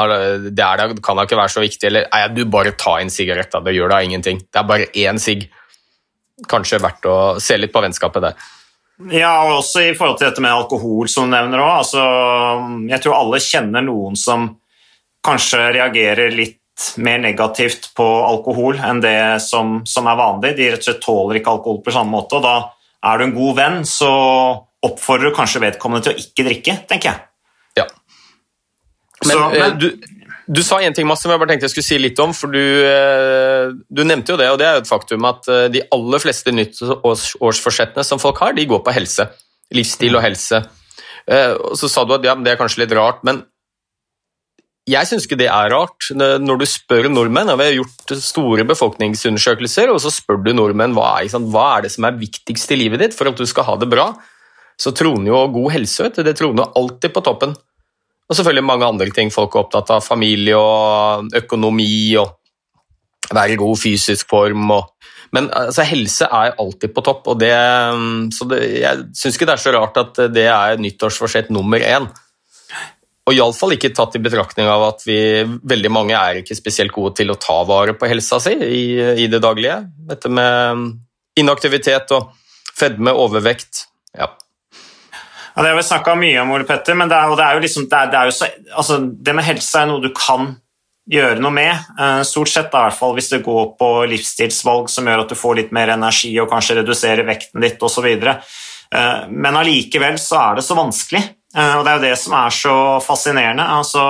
det, 0.50 0.64
er, 0.64 0.82
det 0.92 1.00
kan 1.04 1.16
da 1.16 1.24
ikke 1.24 1.38
være 1.40 1.54
så 1.54 1.64
viktig, 1.64 1.88
eller 1.88 2.04
nei, 2.12 2.20
du 2.36 2.42
bare 2.52 2.74
ta 2.76 2.98
en 3.00 3.12
sigarett, 3.12 3.56
det 3.64 3.74
gjør 3.76 3.94
da 3.94 4.02
ingenting. 4.04 4.42
Det 4.44 4.60
er 4.60 4.68
bare 4.68 4.90
én 4.92 5.20
sigg. 5.22 5.48
Kanskje 6.48 6.82
verdt 6.84 7.08
å 7.08 7.16
se 7.42 7.56
litt 7.58 7.72
på 7.74 7.82
vennskapet 7.82 8.28
det. 8.28 8.34
Ja, 9.14 9.32
og 9.46 9.60
også 9.62 9.88
i 9.88 9.96
forhold 9.96 10.18
til 10.20 10.28
dette 10.28 10.42
med 10.42 10.52
alkohol, 10.52 11.08
som 11.10 11.26
du 11.26 11.34
nevner 11.34 11.62
òg. 11.62 11.74
Altså, 11.80 12.04
jeg 12.90 13.02
tror 13.02 13.18
alle 13.22 13.42
kjenner 13.42 13.84
noen 13.86 14.18
som 14.18 14.50
kanskje 15.24 15.64
reagerer 15.78 16.34
litt 16.34 16.58
mer 17.02 17.18
negativt 17.22 17.90
på 17.98 18.06
alkohol 18.26 18.78
enn 18.86 19.00
det 19.02 19.42
som, 19.42 19.80
som 19.88 20.06
er 20.10 20.18
vanlig. 20.18 20.54
De 20.58 20.68
rett 20.70 20.82
og 20.84 20.90
slett 20.90 21.02
tåler 21.02 21.40
ikke 21.40 21.56
alkohol 21.56 21.80
på 21.82 21.94
samme 21.94 22.14
måte. 22.14 22.38
og 22.38 22.44
da 22.44 22.56
er 23.04 23.18
du 23.18 23.24
en 23.28 23.34
god 23.36 23.58
venn, 23.58 23.80
så 23.86 24.10
oppfordrer 24.84 25.30
du 25.30 25.36
kanskje 25.36 25.62
vedkommende 25.62 26.06
til 26.06 26.14
å 26.14 26.22
ikke 26.22 26.46
drikke, 26.46 26.76
tenker 26.90 27.10
jeg. 27.10 27.24
Ja. 27.82 27.88
Men, 29.24 29.32
så, 29.32 29.42
eh, 29.48 29.58
men 29.58 29.76
du, 29.82 29.88
du, 30.46 30.62
sa 30.66 30.80
en 30.82 30.94
ting 30.94 31.08
masse, 31.08 31.24
som 31.24 31.32
jeg 31.34 31.42
bare 31.42 31.52
tenkte 31.52 31.68
jeg 31.68 31.74
skulle 31.76 31.88
si 31.88 32.00
litt 32.00 32.22
om. 32.22 32.34
for 32.36 32.54
du, 32.54 32.62
eh, 32.62 33.74
du, 33.88 34.04
nevnte 34.06 34.34
jo 34.34 34.40
det, 34.40 34.50
og 34.52 34.58
det 34.60 34.68
er 34.68 34.78
jo 34.78 34.84
et 34.84 34.90
faktum 34.90 35.28
at 35.30 35.50
eh, 35.50 35.66
de 35.74 35.84
aller 35.94 36.24
fleste 36.24 36.54
nyttårsforsettene 36.54 38.06
som 38.06 38.22
folk 38.22 38.42
har, 38.44 38.56
de 38.58 38.66
går 38.70 38.82
på 38.86 38.94
helse. 38.96 39.28
Livsstil 39.74 40.16
og 40.16 40.24
helse. 40.24 40.62
Og 41.28 41.74
så 41.76 41.90
sa 41.92 42.06
du 42.08 42.14
at 42.16 42.24
ja, 42.24 42.32
det 42.40 42.54
er 42.54 42.56
kanskje 42.56 42.86
litt 42.86 42.94
rart, 42.96 43.18
men 43.28 43.42
jeg 44.88 45.08
syns 45.08 45.26
ikke 45.26 45.38
det 45.40 45.50
er 45.52 45.70
rart. 45.74 46.08
Når 46.16 46.60
du 46.60 46.64
spør 46.68 47.10
nordmenn, 47.12 47.50
og 47.52 47.60
vi 47.60 47.68
har 47.68 47.76
gjort 47.76 48.14
store 48.24 48.64
befolkningsundersøkelser, 48.68 49.92
og 49.92 50.00
så 50.02 50.12
spør 50.14 50.40
du 50.44 50.52
nordmenn 50.56 50.96
hva 50.96 51.18
er, 51.20 51.30
hva 51.52 51.68
er 51.76 51.86
det 51.86 51.92
som 51.94 52.08
er 52.08 52.18
viktigst 52.20 52.72
i 52.74 52.80
livet 52.80 53.04
ditt 53.04 53.16
for 53.16 53.30
at 53.30 53.38
du 53.38 53.46
skal 53.48 53.68
ha 53.68 53.76
det 53.80 53.90
bra, 53.92 54.10
så 54.78 54.94
troner 54.94 55.32
jo 55.32 55.40
god 55.56 55.72
helse 55.74 56.12
det 56.14 56.36
troner 56.38 56.70
alltid 56.78 57.14
på 57.14 57.24
toppen. 57.26 57.56
Og 58.28 58.36
selvfølgelig 58.36 58.66
mange 58.68 58.88
andre 58.88 59.08
ting 59.14 59.32
folk 59.32 59.54
er 59.56 59.64
opptatt 59.64 59.90
av. 59.94 60.04
Familie 60.04 60.56
og 60.60 61.32
økonomi 61.38 62.16
og 62.20 62.36
være 63.32 63.56
i 63.56 63.60
god 63.60 63.80
fysisk 63.80 64.28
form. 64.30 64.68
Og, 64.76 64.92
men 65.36 65.48
altså, 65.56 65.86
helse 65.88 66.28
er 66.28 66.56
alltid 66.60 66.92
på 66.94 67.04
topp, 67.04 67.32
og 67.32 67.40
det, 67.40 67.52
så 68.36 68.48
det, 68.52 68.62
jeg 68.84 69.08
syns 69.16 69.36
ikke 69.36 69.48
det 69.48 69.56
er 69.56 69.64
så 69.64 69.74
rart 69.76 70.00
at 70.00 70.22
det 70.34 70.46
er 70.52 70.80
nyttårsforsett 70.80 71.52
nummer 71.54 71.82
én. 71.82 72.08
Og 73.28 73.36
iallfall 73.36 73.74
ikke 73.74 73.92
tatt 73.92 74.16
i 74.16 74.22
betraktning 74.24 74.70
av 74.72 74.86
at 74.86 75.02
vi, 75.04 75.18
veldig 75.44 75.90
mange 75.92 76.16
er 76.16 76.40
ikke 76.40 76.56
spesielt 76.56 76.94
gode 76.94 77.18
til 77.18 77.32
å 77.32 77.36
ta 77.40 77.60
vare 77.68 77.92
på 77.98 78.08
helsa 78.08 78.38
si 78.40 78.54
i, 78.56 78.84
i 79.24 79.26
det 79.28 79.42
daglige. 79.44 79.82
Dette 80.08 80.30
med 80.32 80.94
inaktivitet 81.38 82.14
og 82.16 82.30
fedme, 82.78 83.12
overvekt. 83.12 83.84
Ja. 84.16 84.30
Ja, 84.32 85.64
det 85.64 85.72
har 85.72 85.76
vi 85.76 85.84
snakka 85.90 86.14
mye 86.16 86.40
om, 86.40 86.54
Ole 86.54 86.64
Petter, 86.64 86.96
men 86.96 87.10
det, 87.10 87.18
er, 87.18 87.34
det, 87.36 87.44
er 87.44 87.60
liksom, 87.66 87.88
det, 87.90 88.00
er, 88.14 88.32
så, 88.32 88.48
altså, 88.72 88.98
det 89.04 89.34
med 89.36 89.46
helse 89.46 89.82
er 89.82 89.90
noe 89.90 90.04
du 90.04 90.12
kan 90.16 90.54
gjøre 91.10 91.42
noe 91.42 91.52
med. 91.52 91.84
Uh, 91.98 92.22
stort 92.26 92.52
sett, 92.52 92.70
i 92.72 92.78
hvert 92.78 92.96
fall 92.96 93.16
hvis 93.16 93.32
det 93.32 93.42
går 93.44 93.74
på 93.80 93.90
livsstilsvalg 94.08 94.88
som 94.92 95.08
gjør 95.08 95.24
at 95.24 95.34
du 95.34 95.36
får 95.38 95.60
litt 95.60 95.76
mer 95.76 95.92
energi 95.96 96.32
og 96.40 96.48
kanskje 96.52 96.80
reduserer 96.80 97.28
vekten 97.28 97.64
ditt 97.64 97.82
osv. 97.84 98.08
Eh, 98.88 99.28
men 99.28 99.56
allikevel 99.58 100.16
så 100.20 100.38
er 100.40 100.58
det 100.58 100.64
så 100.64 100.76
vanskelig. 100.78 101.22
Eh, 101.56 101.74
og 101.78 101.84
det 101.84 101.92
er 101.92 101.98
jo 101.98 102.06
det 102.06 102.16
som 102.20 102.34
er 102.38 102.54
så 102.54 102.76
fascinerende. 103.04 103.64
Altså, 103.78 104.02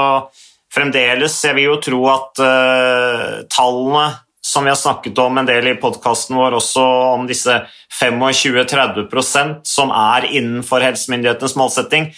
fremdeles 0.74 1.36
Jeg 1.44 1.56
vil 1.56 1.70
jo 1.70 1.76
tro 1.82 2.00
at 2.12 2.40
uh, 2.44 3.44
tallene 3.50 4.08
som 4.44 4.64
vi 4.64 4.72
har 4.72 4.78
snakket 4.80 5.18
om 5.20 5.38
en 5.40 5.48
del 5.48 5.66
i 5.70 5.76
podkasten 5.80 6.36
vår, 6.38 6.56
også 6.56 6.82
om 7.14 7.26
disse 7.28 7.54
25-30% 7.98 9.58
som 9.68 9.92
er 9.92 10.28
innenfor 10.30 10.84
helsemyndighetenes 10.84 11.56
målsetting, 11.58 12.08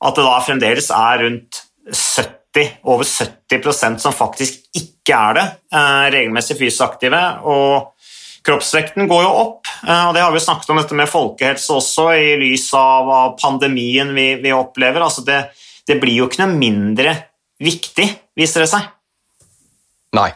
at 0.00 0.16
det 0.16 0.26
da 0.26 0.40
fremdeles 0.44 0.90
er 0.92 1.24
rundt 1.24 1.62
70, 1.88 2.74
over 2.84 3.08
70% 3.08 4.02
som 4.02 4.16
faktisk 4.16 4.60
ikke 4.76 5.16
er 5.16 5.38
det, 5.38 5.46
uh, 5.76 6.06
regelmessig 6.12 6.58
fysisk 6.58 6.84
aktive. 6.88 7.22
og 7.44 7.92
Kroppsvekten 8.46 9.08
går 9.08 9.24
jo 9.26 9.32
opp, 9.36 9.68
eh, 9.84 10.04
og 10.08 10.14
det 10.16 10.22
har 10.24 10.32
vi 10.32 10.40
snakket 10.40 10.70
om 10.72 10.78
dette 10.80 10.96
med 10.96 11.10
folkehelse 11.10 11.74
også, 11.76 12.06
i 12.16 12.30
lys 12.40 12.70
av, 12.76 13.34
pandemien 13.40 14.14
vi, 14.16 14.32
vi 14.40 14.54
opplever. 14.56 15.04
Altså 15.04 15.24
det, 15.26 15.42
det, 15.88 15.98
blir 16.00 16.22
jo 16.22 16.30
ikke 16.30 16.40
noe 16.44 16.56
mindre 16.56 17.14
viktig, 17.60 18.08
viser 18.40 18.64
det 18.64 18.70
seg. 18.72 18.88
Nei. 20.16 20.30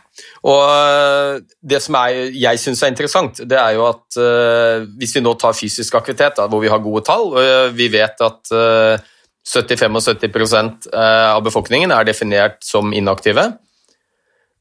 Og 0.45 0.61
eh, 0.69 1.41
det 1.65 1.81
som 1.83 1.97
er, 2.03 2.29
jeg 2.37 2.61
syns 2.61 2.85
er 2.85 2.93
interessant, 2.93 3.41
det 3.49 3.59
er 3.59 3.79
jo 3.79 3.89
at 3.89 4.21
uh, 4.21 4.85
hvis 5.01 5.17
vi 5.17 5.25
nå 5.25 5.33
tar 5.41 5.57
fysisk 5.57 5.97
aktivitet, 5.99 6.37
da, 6.37 6.47
hvor 6.47 6.63
vi 6.63 6.71
har 6.71 6.85
gode 6.85 7.03
tall, 7.09 7.33
vi 7.75 7.89
vet 7.91 8.21
at 8.23 8.53
uh, 8.53 9.11
70-75 9.49 10.93
av 10.95 11.43
befolkningen 11.45 11.93
er 11.93 12.07
definert 12.09 12.63
som 12.65 12.93
inaktive. 12.97 13.49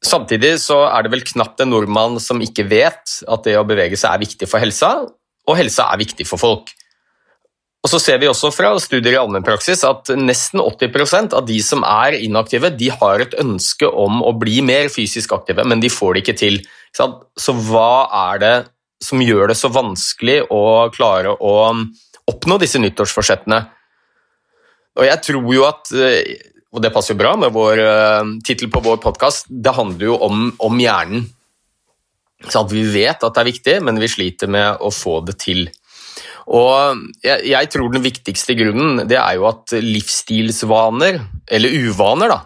Samtidig 0.04 0.58
så 0.60 0.82
er 0.90 1.06
det 1.06 1.14
vel 1.14 1.24
knapt 1.26 1.62
en 1.64 1.72
nordmann 1.72 2.20
som 2.22 2.42
ikke 2.44 2.66
vet 2.68 3.20
at 3.24 3.46
det 3.48 3.56
å 3.60 3.68
bevege 3.68 3.98
seg 4.00 4.12
er 4.12 4.24
viktig 4.26 4.50
for 4.52 4.64
helsa, 4.64 4.96
og 5.44 5.60
helsa 5.60 5.88
er 5.92 6.02
viktig 6.02 6.28
for 6.28 6.42
folk. 6.42 6.74
Og 7.84 7.92
så 7.92 8.00
ser 8.00 8.20
vi 8.22 8.30
også 8.32 8.48
fra 8.56 8.70
studier 8.80 9.18
i 9.18 9.20
allmennpraksis 9.20 9.82
at 9.88 10.14
nesten 10.16 10.62
80% 10.64 11.36
av 11.36 11.44
de 11.48 11.58
som 11.64 11.84
er 11.84 12.16
inaktive, 12.16 12.72
de 12.80 12.88
har 12.94 13.24
et 13.24 13.36
ønske 13.42 13.88
om 13.88 14.22
å 14.24 14.32
bli 14.40 14.62
mer 14.64 14.88
fysisk 14.92 15.36
aktive, 15.36 15.66
men 15.68 15.84
de 15.84 15.92
får 15.92 16.16
det 16.16 16.24
ikke 16.24 16.38
til. 16.40 16.62
Så 16.96 17.56
hva 17.68 18.08
er 18.30 18.44
det 18.44 18.56
som 19.04 19.20
gjør 19.20 19.52
det 19.52 19.60
så 19.60 19.72
vanskelig 19.74 20.46
å 20.48 20.64
klare 20.96 21.36
å 21.36 21.56
oppnå 22.32 22.60
disse 22.62 22.80
nyttårsforsettene? 22.80 23.60
Og 24.94 25.08
jeg 25.10 25.24
tror 25.26 25.52
jo 25.52 25.68
at 25.68 25.92
eh, 25.98 26.52
og 26.74 26.82
det 26.82 26.90
passer 26.94 27.14
jo 27.14 27.22
bra 27.22 27.36
med 27.38 27.54
vår 27.54 27.80
uh, 27.80 28.34
tittel 28.46 28.72
på 28.74 28.82
vår 28.82 28.98
podkast, 29.04 29.48
det 29.48 29.76
handler 29.78 30.10
jo 30.10 30.18
om, 30.26 30.48
om 30.58 30.82
hjernen. 30.82 31.28
Så 32.50 32.66
vi 32.68 32.82
vet 32.92 33.22
at 33.24 33.36
det 33.36 33.42
er 33.44 33.52
viktig, 33.52 33.76
men 33.86 34.02
vi 34.02 34.10
sliter 34.12 34.50
med 34.52 34.82
å 34.84 34.90
få 34.92 35.20
det 35.28 35.38
til. 35.44 35.68
Og 36.52 37.06
jeg, 37.24 37.46
jeg, 37.54 37.70
tror 37.72 37.94
den 37.94 38.04
viktigste 38.04 38.56
grunnen 38.60 39.06
det 39.08 39.16
er 39.20 39.38
jo 39.38 39.46
at 39.48 39.76
livsstilsvaner, 39.80 41.22
eller 41.54 41.78
uvaner, 41.86 42.34
da, 42.34 42.40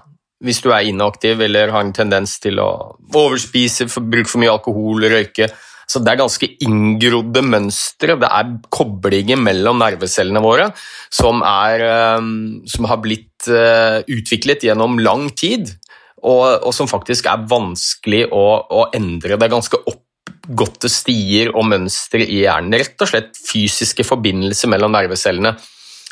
hvis 0.44 0.62
du 0.62 0.70
er 0.70 0.86
inaktiv 0.92 1.42
eller 1.42 1.74
har 1.74 1.86
en 1.86 1.96
tendens 1.96 2.36
til 2.44 2.62
å 2.62 2.70
overspise, 3.08 3.88
bruke 3.98 4.30
for 4.30 4.44
mye 4.44 4.54
alkohol, 4.54 5.08
røyke, 5.10 5.50
så 5.88 6.02
det 6.04 6.12
er 6.12 6.20
ganske 6.20 6.48
inngrodde 6.66 7.42
mønstre. 7.48 8.18
Det 8.20 8.28
er 8.28 8.50
koblinger 8.76 9.40
mellom 9.40 9.80
nervecellene 9.80 10.42
våre 10.44 10.68
som, 11.14 11.40
er, 11.48 11.84
eh, 11.88 12.32
som 12.68 12.90
har 12.92 13.00
blitt 13.04 13.48
eh, 13.48 14.02
utviklet 14.12 14.68
gjennom 14.68 15.00
lang 15.00 15.30
tid, 15.32 15.72
og, 16.18 16.66
og 16.66 16.74
som 16.76 16.90
faktisk 16.92 17.30
er 17.32 17.46
vanskelig 17.48 18.26
å, 18.36 18.46
å 18.68 18.90
endre. 18.98 19.38
Det 19.38 19.48
er 19.48 19.54
ganske 19.54 19.80
oppgåtte 19.88 20.92
stier 20.92 21.54
og 21.54 21.70
mønstre 21.72 22.26
i 22.26 22.42
hjernen. 22.44 22.76
Rett 22.82 23.06
og 23.06 23.12
slett 23.14 23.38
fysiske 23.40 24.04
forbindelser 24.08 24.72
mellom 24.74 24.92
nervecellene 24.98 25.56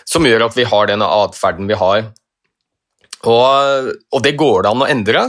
som 0.05 0.25
gjør 0.27 0.47
at 0.47 0.55
vi 0.55 0.67
har 0.69 0.87
denne 0.87 1.07
atferden 1.25 1.67
vi 1.67 1.77
har. 1.79 2.05
Og, 3.25 3.91
og 4.13 4.23
det 4.23 4.35
går 4.37 4.63
det 4.63 4.71
an 4.71 4.85
å 4.85 4.89
endre. 4.93 5.25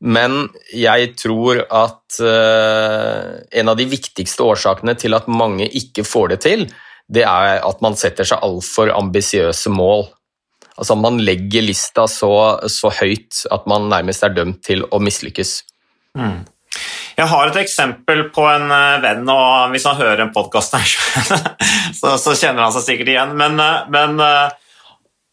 Men 0.00 0.46
jeg 0.72 1.12
tror 1.20 1.60
at 1.68 2.20
uh, 2.24 3.36
en 3.52 3.68
av 3.68 3.76
de 3.76 3.84
viktigste 3.88 4.44
årsakene 4.48 4.94
til 4.96 5.16
at 5.16 5.28
mange 5.28 5.66
ikke 5.76 6.06
får 6.08 6.32
det 6.32 6.38
til, 6.46 6.64
det 7.10 7.26
er 7.28 7.60
at 7.66 7.82
man 7.84 7.98
setter 8.00 8.24
seg 8.24 8.40
altfor 8.46 8.94
ambisiøse 8.94 9.72
mål. 9.74 10.06
Altså 10.80 10.96
Man 10.96 11.18
legger 11.20 11.66
lista 11.66 12.06
så, 12.08 12.32
så, 12.72 12.92
høyt 12.96 13.42
at 13.52 13.66
man 13.68 13.90
nærmest 13.90 14.24
er 14.24 14.32
dømt 14.32 14.62
til 14.64 14.86
å 14.88 15.02
mislykkes. 15.02 15.58
Mm. 16.16 16.46
Jeg 17.18 17.28
har 17.28 17.50
et 17.50 17.58
eksempel 17.60 18.24
på 18.32 18.46
en 18.48 18.72
uh, 18.72 19.02
venn, 19.04 19.28
og 19.28 19.74
hvis 19.74 19.84
han 19.84 20.00
hører 20.00 20.24
en 20.24 20.32
podkast 20.32 20.78
så, 22.00 22.14
så, 22.16 22.32
kjenner 22.32 22.64
han 22.64 22.72
seg 22.72 22.86
sikkert 22.86 23.12
igjen. 23.12 23.36
Men, 23.36 23.60
uh, 23.60 23.84
men 23.92 24.16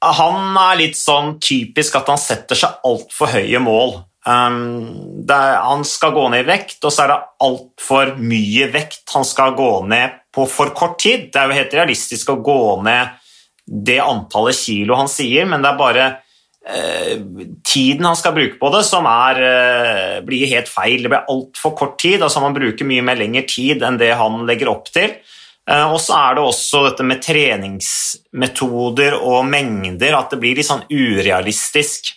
han 0.04 0.60
er 0.60 0.82
litt 0.82 1.00
sånn 1.00 1.38
typisk 1.40 1.96
at 2.02 2.12
han 2.12 2.20
setter 2.20 2.60
seg 2.60 2.84
altfor 2.84 3.32
høye 3.32 3.64
mål. 3.64 3.96
Um, 4.28 5.24
er, 5.24 5.62
han 5.64 5.86
skal 5.88 6.12
gå 6.12 6.26
ned 6.34 6.44
i 6.44 6.50
vekt, 6.50 6.82
og 6.84 6.92
så 6.92 7.06
er 7.06 7.14
det 7.14 7.20
altfor 7.48 8.16
mye 8.20 8.68
vekt 8.74 9.14
han 9.16 9.24
skal 9.28 9.54
gå 9.56 9.72
ned 9.88 10.18
på 10.36 10.44
for 10.52 10.74
kort 10.76 10.98
tid. 11.00 11.30
Det 11.32 11.40
er 11.40 11.48
jo 11.48 11.60
helt 11.62 11.76
realistisk 11.78 12.34
å 12.34 12.42
gå 12.44 12.62
ned 12.84 13.16
det 13.68 14.00
antallet 14.04 14.56
kilo 14.56 14.98
han 15.00 15.10
sier, 15.12 15.48
men 15.48 15.64
det 15.64 15.72
er 15.72 15.80
bare 15.80 16.10
uh, 16.12 17.16
tiden 17.68 18.08
han 18.08 18.20
skal 18.20 18.36
bruke 18.36 18.60
på 18.60 18.74
det 18.76 18.84
som 18.90 19.08
er, 19.08 19.40
uh, 19.40 20.20
blir 20.28 20.52
helt 20.52 20.72
feil. 20.72 21.00
Det 21.06 21.14
blir 21.14 21.32
altfor 21.32 21.76
kort 21.80 21.98
tid. 22.04 22.20
altså 22.20 22.44
Man 22.44 22.56
bruker 22.58 22.88
mye 22.88 23.08
mer 23.08 23.20
lengre 23.20 23.48
tid 23.48 23.84
enn 23.84 24.00
det 24.02 24.12
han 24.20 24.44
legger 24.50 24.74
opp 24.76 24.92
til. 24.92 25.16
Uh, 25.68 25.88
og 25.88 26.02
så 26.04 26.20
er 26.20 26.36
det 26.36 26.44
også 26.44 26.84
dette 26.90 27.08
med 27.08 27.24
treningsmetoder 27.24 29.20
og 29.22 29.48
mengder, 29.48 30.20
at 30.20 30.36
det 30.36 30.44
blir 30.44 30.60
litt 30.60 30.68
sånn 30.68 30.88
urealistisk 30.92 32.17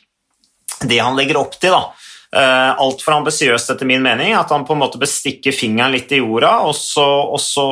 det 0.86 1.00
han 1.02 1.18
legger 1.18 1.40
opp 1.40 1.58
til. 1.60 1.74
da, 1.74 1.90
Uh, 2.30 2.78
Altfor 2.78 3.16
ambisiøst, 3.16 3.72
etter 3.72 3.88
min 3.88 4.02
mening. 4.04 4.36
At 4.38 4.52
han 4.54 4.62
på 4.66 4.76
en 4.76 4.84
måte 4.84 5.00
bestikker 5.02 5.54
fingeren 5.54 5.96
litt 5.96 6.12
i 6.14 6.20
jorda, 6.20 6.60
og 6.68 6.76
så, 6.78 7.06
og 7.26 7.40
så 7.42 7.68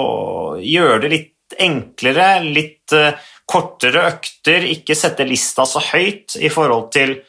gjør 0.58 1.04
det 1.04 1.10
litt 1.12 1.58
enklere, 1.62 2.30
litt 2.42 2.94
uh, 2.96 3.14
kortere 3.48 4.08
økter, 4.10 4.66
ikke 4.74 4.98
sette 4.98 5.26
lista 5.28 5.66
så 5.66 5.82
høyt 5.92 6.36
i 6.42 6.50
forhold 6.52 6.90
til 6.94 7.20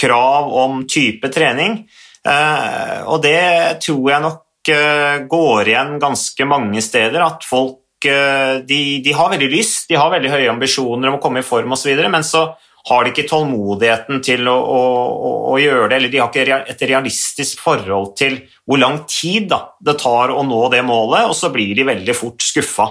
krav 0.00 0.48
om 0.64 0.86
type 0.88 1.28
trening. 1.34 1.82
Uh, 2.24 3.04
og 3.12 3.20
det 3.24 3.40
tror 3.84 4.14
jeg 4.14 4.24
nok 4.24 4.44
går 4.68 5.68
igjen 5.70 5.94
ganske 5.96 6.44
mange 6.44 6.82
steder, 6.84 7.22
at 7.24 7.44
folk 7.46 8.04
de, 8.04 8.80
de, 9.00 9.12
har 9.16 9.30
veldig 9.32 9.46
lyst, 9.48 9.86
de 9.88 9.96
har 9.96 10.10
veldig 10.12 10.28
høye 10.28 10.50
ambisjoner 10.52 11.08
om 11.08 11.16
å 11.16 11.22
komme 11.22 11.40
i 11.40 11.46
form 11.46 11.72
osv., 11.72 11.88
men 12.04 12.26
så 12.26 12.42
har 12.88 13.04
de 13.04 13.12
ikke 13.12 13.26
tålmodigheten 13.28 14.22
til 14.24 14.48
å, 14.48 14.56
å, 14.56 15.32
å, 15.52 15.58
gjøre 15.60 15.90
det, 15.90 15.98
eller 15.98 16.12
de 16.12 16.20
har 16.22 16.30
ikke 16.32 16.60
et 16.72 16.84
realistisk 16.88 17.60
forhold 17.64 18.14
til 18.18 18.38
hvor 18.68 18.80
lang 18.80 19.02
tid 19.10 19.50
da, 19.52 19.60
det 19.80 19.98
tar 20.00 20.32
å 20.32 20.44
nå 20.46 20.62
det 20.72 20.82
målet, 20.86 21.28
og 21.28 21.36
så 21.36 21.52
blir 21.54 21.74
de 21.76 21.86
veldig 21.88 22.16
fort 22.16 22.44
skuffa. 22.44 22.88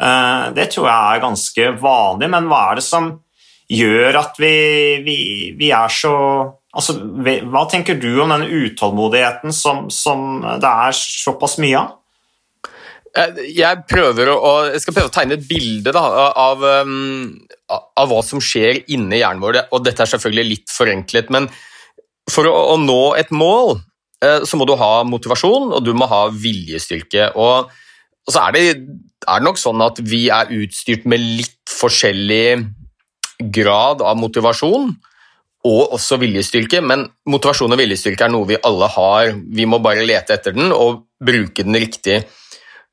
Eh, 0.00 0.46
det 0.56 0.70
tror 0.72 0.88
jeg 0.88 1.16
er 1.16 1.24
ganske 1.24 1.70
vanlig, 1.82 2.30
men 2.32 2.48
hva 2.50 2.62
er 2.70 2.80
det 2.80 2.86
som 2.86 3.10
gjør 3.72 4.20
at 4.22 4.40
vi, 4.40 4.54
vi, 5.04 5.18
vi 5.58 5.72
er 5.74 5.90
så 5.90 6.14
altså, 6.70 6.94
Hva 7.50 7.64
tenker 7.70 7.98
du 7.98 8.12
om 8.22 8.30
den 8.30 8.46
utålmodigheten 8.46 9.54
som, 9.54 9.88
som 9.90 10.38
det 10.44 10.70
er 10.70 10.96
såpass 10.96 11.58
mye 11.62 11.80
av? 11.80 11.94
Eh, 13.16 13.40
jeg, 13.56 13.84
prøver 13.88 14.28
å, 14.34 14.52
jeg 14.68 14.82
skal 14.82 14.96
prøve 14.96 15.10
å 15.10 15.14
tegne 15.14 15.38
et 15.38 15.48
bilde 15.48 15.92
da, 15.94 16.04
av, 16.36 16.64
um, 16.84 17.32
av, 17.72 18.10
hva 18.10 18.20
som 18.24 18.42
skjer 18.42 18.82
inni 18.92 19.22
hjernen 19.22 19.42
vår. 19.44 19.62
og 19.70 19.86
Dette 19.86 20.04
er 20.04 20.12
selvfølgelig 20.12 20.50
litt 20.50 20.72
forenklet, 20.72 21.32
men 21.32 21.48
for 22.30 22.48
å, 22.50 22.54
å 22.74 22.76
nå 22.82 23.14
et 23.16 23.32
mål 23.32 23.78
uh, 23.78 24.42
så 24.44 24.60
må 24.60 24.68
du 24.68 24.74
ha 24.76 25.00
motivasjon 25.08 25.72
og 25.72 25.84
du 25.86 25.94
må 25.96 26.08
ha 26.10 26.26
viljestyrke. 26.28 27.30
Og, 27.40 27.72
og 28.26 28.34
så 28.34 28.46
er 28.48 28.56
det, 28.56 28.64
er 29.24 29.40
det 29.40 29.48
nok 29.48 29.60
sånn 29.62 29.84
at 29.86 30.02
vi 30.04 30.26
er 30.34 30.52
utstyrt 30.60 31.08
med 31.08 31.24
litt 31.24 31.56
forskjellig 31.72 32.58
grad 33.52 34.04
av 34.04 34.16
motivasjon 34.20 34.92
og 35.66 35.94
også 35.96 36.18
viljestyrke, 36.20 36.78
men 36.84 37.08
motivasjon 37.26 37.72
og 37.74 37.80
viljestyrke 37.80 38.28
er 38.28 38.30
noe 38.30 38.46
vi 38.48 38.58
alle 38.68 38.86
har. 38.92 39.32
Vi 39.34 39.64
må 39.66 39.80
bare 39.82 40.04
lete 40.06 40.36
etter 40.36 40.54
den 40.54 40.70
og 40.70 41.08
bruke 41.18 41.64
den 41.66 41.78
riktig. 41.80 42.20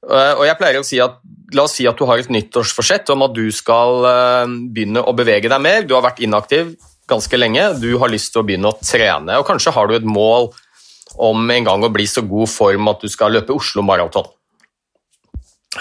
Eh, 0.03 0.33
og 0.36 0.43
jeg 0.48 0.60
pleier 0.60 0.81
å 0.81 0.88
si 0.88 1.01
at 1.03 1.22
La 1.53 1.67
oss 1.67 1.75
si 1.77 1.83
at 1.86 2.00
du 2.00 2.07
har 2.10 2.17
et 2.17 2.31
nyttårsforsett 2.33 3.12
om 3.13 3.27
at 3.27 3.33
du 3.36 3.43
skal 3.53 4.07
eh, 4.10 4.53
begynne 4.74 5.03
å 5.05 5.12
bevege 5.13 5.51
deg 5.51 5.62
mer. 5.62 5.83
Du 5.86 5.93
har 5.93 6.01
vært 6.01 6.24
inaktiv 6.25 6.72
ganske 7.10 7.38
lenge, 7.38 7.67
du 7.77 7.98
har 8.01 8.12
lyst 8.12 8.31
til 8.33 8.41
å 8.41 8.45
begynne 8.48 8.72
å 8.72 8.77
trene. 8.79 9.38
og 9.38 9.45
Kanskje 9.45 9.74
har 9.75 9.89
du 9.89 9.93
et 9.98 10.07
mål 10.07 10.50
om 11.22 11.51
en 11.53 11.67
gang 11.67 11.83
å 11.86 11.91
bli 11.93 12.07
så 12.10 12.24
god 12.25 12.50
form 12.50 12.89
at 12.89 13.03
du 13.03 13.12
skal 13.12 13.36
løpe 13.36 13.53
Oslo 13.53 13.83
Maraton. 13.86 14.25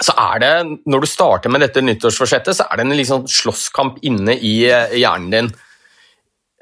Så 0.01 0.13
er 0.17 0.39
det, 0.41 0.53
Når 0.85 1.01
du 1.01 1.07
starter 1.07 1.49
med 1.49 1.61
dette 1.61 1.81
nyttårsforsettet, 1.81 2.57
så 2.57 2.65
er 2.69 2.77
det 2.77 2.85
en 2.85 2.97
liksom 2.97 3.27
slåsskamp 3.29 4.01
inne 4.01 4.35
i 4.37 4.65
eh, 4.69 4.97
hjernen 4.99 5.31
din. 5.33 5.51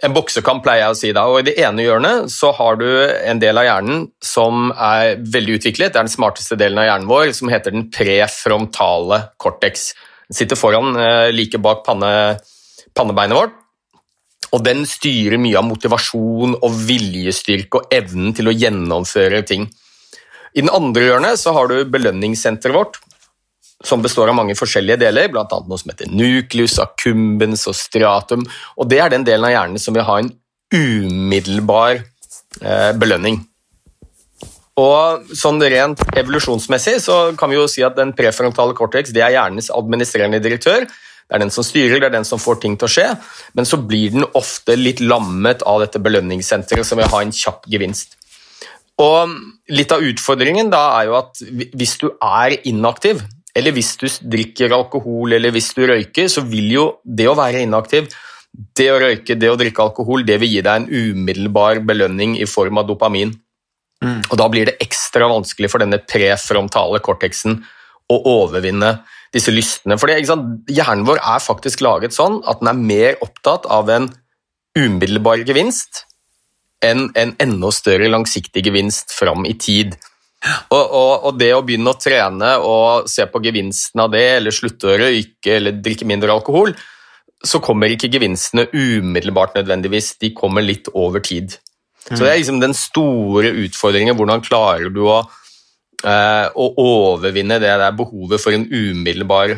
En 0.02 0.16
boksekamp, 0.16 0.64
pleier 0.66 0.88
jeg 0.88 0.94
å 0.94 0.98
si 0.98 1.10
da. 1.14 1.28
og 1.30 1.42
I 1.42 1.46
det 1.52 1.60
ene 1.62 1.84
hjørnet 1.86 2.32
så 2.34 2.50
har 2.58 2.80
du 2.80 2.88
en 2.90 3.42
del 3.42 3.60
av 3.62 3.68
hjernen 3.68 4.08
som 4.26 4.72
er 4.74 5.20
veldig 5.22 5.60
utviklet. 5.60 5.94
Det 5.94 6.00
er 6.00 6.08
den 6.08 6.16
smarteste 6.16 6.58
delen 6.58 6.82
av 6.82 6.88
hjernen 6.88 7.10
vår, 7.12 7.34
som 7.38 7.52
heter 7.54 7.76
den 7.76 7.86
prefrontale 7.94 9.22
cortex. 9.42 9.92
Den 10.26 10.40
sitter 10.40 10.58
foran, 10.58 10.96
eh, 10.98 11.30
like 11.36 11.62
bak 11.62 11.84
panne, 11.86 12.40
pannebeinet 12.98 13.38
vårt. 13.38 13.54
Og 14.52 14.64
den 14.66 14.88
styrer 14.90 15.38
mye 15.38 15.60
av 15.60 15.70
motivasjon 15.70 16.58
og 16.58 16.82
viljestyrke 16.90 17.80
og 17.80 17.94
evnen 17.94 18.34
til 18.36 18.50
å 18.50 18.58
gjennomføre 18.58 19.46
ting. 19.46 19.70
I 20.56 20.66
den 20.66 20.74
andre 20.74 21.06
hjørnet 21.08 21.40
så 21.40 21.54
har 21.54 21.70
du 21.70 21.86
belønningssenteret 21.86 22.76
vårt, 22.76 22.98
som 23.84 24.04
består 24.04 24.30
av 24.30 24.38
mange 24.38 24.56
forskjellige 24.58 25.00
deler, 25.02 25.30
bl.a. 25.34 25.46
noe 25.46 25.80
som 25.80 25.92
heter 25.92 26.12
nucleus, 26.14 26.78
accumbens 26.82 27.68
og 27.70 27.78
stratum. 27.78 28.46
og 28.78 28.90
Det 28.90 29.02
er 29.02 29.14
den 29.14 29.26
delen 29.28 29.48
av 29.48 29.56
hjernen 29.56 29.82
som 29.82 29.98
vil 29.98 30.08
ha 30.08 30.20
en 30.22 30.32
umiddelbar 30.72 32.00
eh, 32.00 32.92
belønning. 32.98 33.42
Og 34.82 35.34
sånn 35.36 35.60
rent 35.62 36.02
evolusjonsmessig 36.18 36.98
så 37.04 37.18
kan 37.38 37.52
vi 37.52 37.60
jo 37.60 37.68
si 37.70 37.84
at 37.84 37.98
den 37.98 38.14
prefrontale 38.18 38.76
cortex 38.78 39.12
det 39.14 39.24
er 39.26 39.36
hjernens 39.36 39.70
administrerende 39.74 40.40
direktør. 40.44 40.88
Det 40.88 41.38
er 41.38 41.44
den 41.44 41.54
som 41.54 41.64
styrer, 41.64 42.00
det 42.00 42.10
er 42.10 42.16
den 42.16 42.28
som 42.28 42.40
får 42.42 42.62
ting 42.64 42.78
til 42.80 42.88
å 42.88 42.92
skje. 42.92 43.10
Men 43.56 43.68
så 43.68 43.80
blir 43.80 44.16
den 44.16 44.26
ofte 44.38 44.76
litt 44.80 45.04
lammet 45.04 45.64
av 45.68 45.84
dette 45.84 46.00
belønningssenteret 46.04 46.88
som 46.88 47.00
vil 47.00 47.12
ha 47.12 47.22
en 47.24 47.36
kjapp 47.36 47.68
gevinst. 47.72 48.18
Og 49.02 49.36
Litt 49.72 49.94
av 49.96 50.04
utfordringen 50.04 50.68
da 50.68 50.82
er 50.98 51.08
jo 51.08 51.14
at 51.16 51.40
hvis 51.48 51.94
du 52.02 52.10
er 52.12 52.58
inaktiv, 52.68 53.22
eller 53.56 53.76
hvis 53.76 53.96
du 54.00 54.08
drikker 54.32 54.74
alkohol 54.76 55.36
eller 55.38 55.54
hvis 55.54 55.72
du 55.78 55.84
røyker, 55.90 56.30
så 56.32 56.44
vil 56.48 56.72
jo 56.72 56.86
det 57.04 57.28
å 57.30 57.38
være 57.38 57.64
inaktiv, 57.66 58.10
det 58.52 58.90
å 58.92 59.00
røyke, 59.00 59.38
det 59.40 59.52
å 59.52 59.58
drikke 59.60 59.84
alkohol, 59.84 60.26
det 60.28 60.38
vil 60.42 60.52
gi 60.56 60.64
deg 60.66 60.82
en 60.82 60.90
umiddelbar 60.92 61.82
belønning 61.88 62.38
i 62.40 62.48
form 62.50 62.82
av 62.82 62.90
dopamin. 62.90 63.34
Mm. 64.04 64.22
Og 64.30 64.36
Da 64.40 64.48
blir 64.50 64.72
det 64.72 64.80
ekstra 64.84 65.30
vanskelig 65.30 65.70
for 65.72 65.84
denne 65.84 66.02
prefrontale 66.02 67.00
cortexen 67.04 67.62
å 68.12 68.18
overvinne 68.28 69.02
disse 69.32 69.54
lystene. 69.54 69.98
For 70.00 70.12
Hjernen 70.12 71.08
vår 71.08 71.22
er 71.22 71.44
faktisk 71.44 71.84
laget 71.86 72.16
sånn 72.16 72.42
at 72.50 72.60
den 72.60 72.72
er 72.72 72.80
mer 72.80 73.20
opptatt 73.24 73.68
av 73.72 73.92
en 73.94 74.10
umiddelbar 74.78 75.44
gevinst 75.48 76.06
enn 76.82 77.10
en 77.20 77.36
enda 77.40 77.70
større 77.76 78.10
langsiktig 78.10 78.64
gevinst 78.66 79.14
fram 79.14 79.46
i 79.46 79.54
tid. 79.54 79.96
Og, 80.42 80.80
og, 80.82 81.12
og, 81.28 81.36
det 81.38 81.52
å 81.54 81.62
begynne 81.66 81.92
å 81.92 82.00
trene 82.02 82.56
og 82.66 83.10
se 83.10 83.28
på 83.30 83.42
gevinsten 83.46 84.02
av 84.02 84.10
det, 84.14 84.24
eller 84.40 84.56
slutte 84.56 84.90
å 84.90 84.98
røyke 84.98 85.58
eller 85.60 85.78
drikke 85.84 86.08
mindre 86.10 86.34
alkohol, 86.34 86.74
så 87.46 87.62
kommer 87.62 87.94
ikke 87.94 88.10
gevinstene 88.14 88.68
umiddelbart 88.74 89.56
nødvendigvis, 89.58 90.16
de 90.22 90.32
kommer 90.38 90.66
litt 90.66 90.90
over 90.94 91.24
tid. 91.26 91.58
Mm. 92.10 92.16
Så 92.16 92.24
det 92.24 92.32
er 92.32 92.40
liksom 92.42 92.62
den 92.62 92.76
store 92.78 93.54
utfordringen. 93.64 94.18
Hvordan 94.18 94.44
klarer 94.46 94.94
du 94.94 95.04
å, 95.06 95.20
eh, 96.06 96.48
å 96.50 96.68
overvinne 96.82 97.60
det 97.62 97.74
der 97.82 97.98
behovet 97.98 98.42
for 98.42 98.58
en 98.58 98.66
umiddelbar 98.66 99.56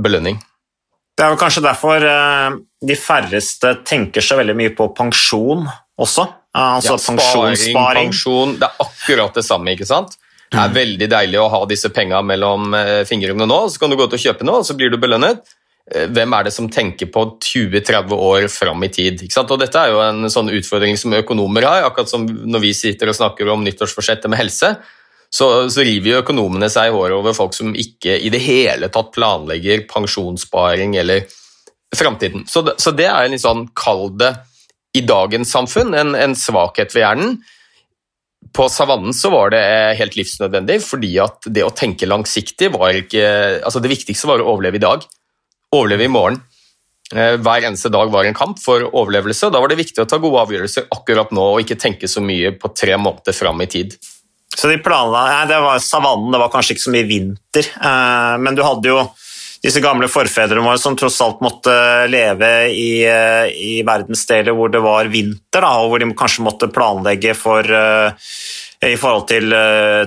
belønning? 0.00 0.40
Det 1.18 1.24
er 1.24 1.32
vel 1.32 1.40
kanskje 1.40 1.64
derfor 1.64 2.04
eh, 2.06 2.58
de 2.88 2.96
færreste 2.96 3.74
tenker 3.88 4.24
så 4.24 4.38
veldig 4.38 4.56
mye 4.60 4.74
på 4.76 4.92
pensjon 4.96 5.66
også. 5.98 6.28
Altså 6.58 6.96
ja, 6.96 7.02
pensjonssparing. 7.06 8.10
Pensjon, 8.10 8.56
det 8.58 8.66
er 8.66 8.82
akkurat 8.86 9.38
det 9.38 9.44
samme, 9.46 9.76
ikke 9.76 9.88
sant? 9.88 10.18
Det 10.48 10.58
er 10.58 10.72
veldig 10.72 11.08
deilig 11.12 11.38
å 11.42 11.50
ha 11.52 11.60
disse 11.68 11.90
penga 11.92 12.22
mellom 12.24 12.72
eh, 12.74 13.02
fingrene 13.08 13.46
nå, 13.46 13.60
så 13.68 13.82
kan 13.82 13.92
du 13.92 13.98
gå 14.00 14.06
ut 14.08 14.16
og 14.16 14.22
kjøpe 14.22 14.46
noe, 14.48 14.62
og 14.62 14.68
så 14.68 14.76
blir 14.78 14.90
du 14.90 14.96
belønnet. 15.00 15.42
Eh, 15.92 16.06
hvem 16.12 16.34
er 16.36 16.48
det 16.48 16.54
som 16.56 16.68
tenker 16.72 17.10
på 17.12 17.24
20-30 17.44 18.14
år 18.16 18.48
fram 18.52 18.84
i 18.84 18.90
tid? 18.92 19.24
Og 19.28 19.56
Dette 19.60 19.82
er 19.82 19.92
jo 19.92 20.00
en 20.04 20.32
sånn 20.32 20.48
utfordring 20.56 20.96
som 21.00 21.16
økonomer 21.16 21.68
har. 21.68 21.88
akkurat 21.88 22.10
som 22.10 22.26
Når 22.26 22.64
vi 22.64 22.72
sitter 22.76 23.12
og 23.12 23.18
snakker 23.20 23.52
om 23.52 23.64
nyttårsforsettet 23.64 24.32
med 24.32 24.40
helse, 24.40 24.74
så, 25.28 25.68
så 25.68 25.84
river 25.84 26.14
jo 26.14 26.20
økonomene 26.22 26.70
seg 26.72 26.88
i 26.88 26.94
håret 26.94 27.16
over 27.18 27.36
folk 27.36 27.52
som 27.56 27.74
ikke 27.76 28.16
i 28.16 28.30
det 28.32 28.40
hele 28.40 28.88
tatt 28.92 29.12
planlegger 29.12 29.84
pensjonssparing 29.90 30.96
eller 30.96 31.28
framtiden. 31.96 32.46
Så, 32.48 32.64
så, 32.80 32.92
det 32.96 33.08
er 33.08 33.26
en 33.26 33.36
litt 33.36 33.44
sånn, 33.44 33.66
kall 33.76 34.08
det 34.16 34.32
i 34.96 35.04
dagens 35.04 35.52
samfunn, 35.52 35.92
en, 35.94 36.14
en 36.16 36.34
svakhet 36.38 36.94
ved 36.94 37.04
hjernen. 37.04 37.38
På 38.54 38.68
savannen 38.72 39.12
så 39.14 39.30
var 39.34 39.52
det 39.52 39.62
helt 39.98 40.16
livsnødvendig, 40.16 40.78
fordi 40.86 41.12
at 41.20 41.50
det 41.52 41.66
å 41.66 41.74
tenke 41.74 42.08
langsiktig 42.08 42.70
var 42.72 42.96
ikke 42.96 43.24
altså 43.60 43.82
Det 43.84 43.90
viktigste 43.92 44.30
var 44.30 44.40
å 44.40 44.52
overleve 44.54 44.80
i 44.80 44.84
dag 44.86 45.04
overleve 45.74 46.04
i 46.04 46.12
morgen. 46.12 46.40
Eh, 47.14 47.36
hver 47.40 47.64
eneste 47.64 47.90
dag 47.92 48.10
var 48.12 48.28
en 48.28 48.36
kamp 48.36 48.60
for 48.60 48.84
overlevelse, 48.88 49.48
og 49.48 49.54
da 49.54 49.62
var 49.62 49.72
det 49.72 49.80
viktig 49.80 50.02
å 50.04 50.08
ta 50.08 50.20
gode 50.20 50.42
avgjørelser 50.44 50.90
akkurat 50.92 51.32
nå 51.32 51.44
og 51.54 51.62
ikke 51.64 51.78
tenke 51.80 52.10
så 52.10 52.22
mye 52.24 52.52
på 52.60 52.72
tre 52.76 52.98
måneder 53.00 53.36
fram 53.36 53.64
i 53.64 53.68
tid. 53.70 53.96
Så 54.58 54.68
de 54.70 54.80
planla, 54.82 55.22
ja, 55.32 55.40
det 55.48 55.60
var 55.62 55.80
Savannen, 55.84 56.32
det 56.34 56.40
var 56.40 56.50
kanskje 56.52 56.74
ikke 56.74 56.86
så 56.86 56.94
mye 56.94 57.08
vinter, 57.08 57.68
eh, 57.80 58.34
men 58.42 58.58
du 58.58 58.64
hadde 58.64 58.92
jo 58.92 59.00
disse 59.64 59.82
gamle 59.82 60.08
forfedrene 60.10 60.62
våre 60.64 60.80
som 60.80 60.96
tross 60.98 61.18
alt 61.24 61.42
måtte 61.44 61.72
leve 62.10 62.50
i, 62.70 63.02
eh, 63.06 63.48
i 63.50 63.74
verdensdeler 63.86 64.54
hvor 64.56 64.72
det 64.72 64.82
var 64.84 65.10
vinter, 65.12 65.64
da, 65.64 65.72
og 65.82 65.92
hvor 65.92 66.02
de 66.02 66.10
kanskje 66.18 66.46
måtte 66.46 66.70
planlegge 66.72 67.34
for 67.38 67.66
i 68.78 68.94
forhold 68.94 69.24
til 69.26 69.50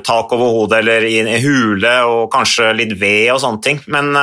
tak 0.08 0.32
over 0.32 0.54
hodet 0.56 0.78
eller 0.80 1.04
i 1.04 1.18
en 1.20 1.32
hule 1.44 1.92
og 2.08 2.30
kanskje 2.32 2.70
litt 2.78 2.94
ved 3.02 3.34
og 3.34 3.42
sånne 3.44 3.64
ting. 3.66 3.82
Men 3.92 4.16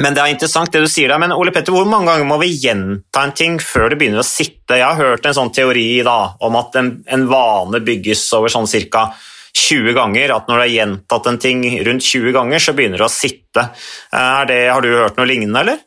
men 0.00 0.16
det 0.16 0.22
er 0.22 0.32
interessant 0.32 0.72
det 0.72 0.80
du 0.80 0.88
sier 0.88 1.12
der. 1.12 1.20
Men 1.20 1.34
Ole 1.36 1.52
Petter, 1.52 1.74
hvor 1.76 1.88
mange 1.88 2.08
ganger 2.08 2.28
må 2.28 2.38
vi 2.40 2.54
gjenta 2.62 3.24
en 3.26 3.34
ting 3.36 3.58
før 3.60 3.92
det 3.92 4.00
begynner 4.00 4.22
å 4.22 4.26
sitte? 4.26 4.78
Jeg 4.78 4.86
har 4.86 4.96
hørt 4.96 5.26
en 5.28 5.36
sånn 5.36 5.52
teori 5.52 6.00
da, 6.06 6.36
om 6.46 6.56
at 6.60 6.78
en, 6.80 6.94
en 7.04 7.26
vane 7.28 7.82
bygges 7.84 8.24
over 8.38 8.52
sånn 8.52 8.68
ca. 8.88 9.10
20 9.56 9.94
ganger. 9.96 10.34
At 10.36 10.48
når 10.48 10.60
du 10.60 10.64
har 10.64 10.74
gjentatt 10.74 11.30
en 11.30 11.40
ting 11.42 11.62
rundt 11.86 12.06
20 12.06 12.34
ganger, 12.36 12.62
så 12.62 12.74
begynner 12.76 13.02
det 13.02 13.08
å 13.08 13.12
sitte. 13.12 13.68
Det, 14.48 14.58
har 14.70 14.84
du 14.84 14.90
hørt 14.94 15.20
noe 15.20 15.28
lignende, 15.30 15.64
eller? 15.64 15.86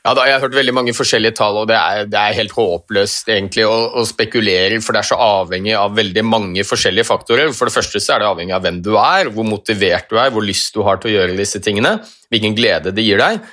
Ja, 0.00 0.14
da, 0.16 0.24
Jeg 0.24 0.38
har 0.38 0.44
hørt 0.46 0.56
veldig 0.56 0.72
mange 0.72 0.92
forskjellige 0.96 1.36
tall, 1.36 1.58
og 1.60 1.66
det 1.68 1.76
er, 1.76 2.06
det 2.08 2.16
er 2.16 2.36
helt 2.38 2.54
håpløst 2.56 3.28
egentlig 3.28 3.66
å, 3.68 3.74
å, 4.00 4.04
spekulere, 4.08 4.78
for 4.80 4.96
det 4.96 5.02
er 5.02 5.08
så 5.10 5.18
avhengig 5.20 5.74
av 5.76 5.92
veldig 5.98 6.24
mange 6.24 6.64
forskjellige 6.64 7.04
faktorer. 7.04 7.52
For 7.52 7.68
det 7.68 7.74
første 7.74 8.00
så 8.00 8.14
er 8.14 8.22
det 8.22 8.30
avhengig 8.30 8.56
av 8.56 8.64
hvem 8.64 8.80
du 8.86 8.94
er, 8.96 9.28
hvor 9.34 9.44
motivert 9.44 10.08
du 10.08 10.16
er, 10.16 10.32
hvor 10.32 10.46
lyst 10.46 10.72
du 10.72 10.80
har 10.86 11.02
til 11.02 11.12
å 11.12 11.14
gjøre 11.18 11.36
disse 11.36 11.60
tingene, 11.60 11.98
hvilken 12.32 12.56
glede 12.56 12.94
det 12.96 13.04
gir 13.04 13.20
deg. 13.20 13.44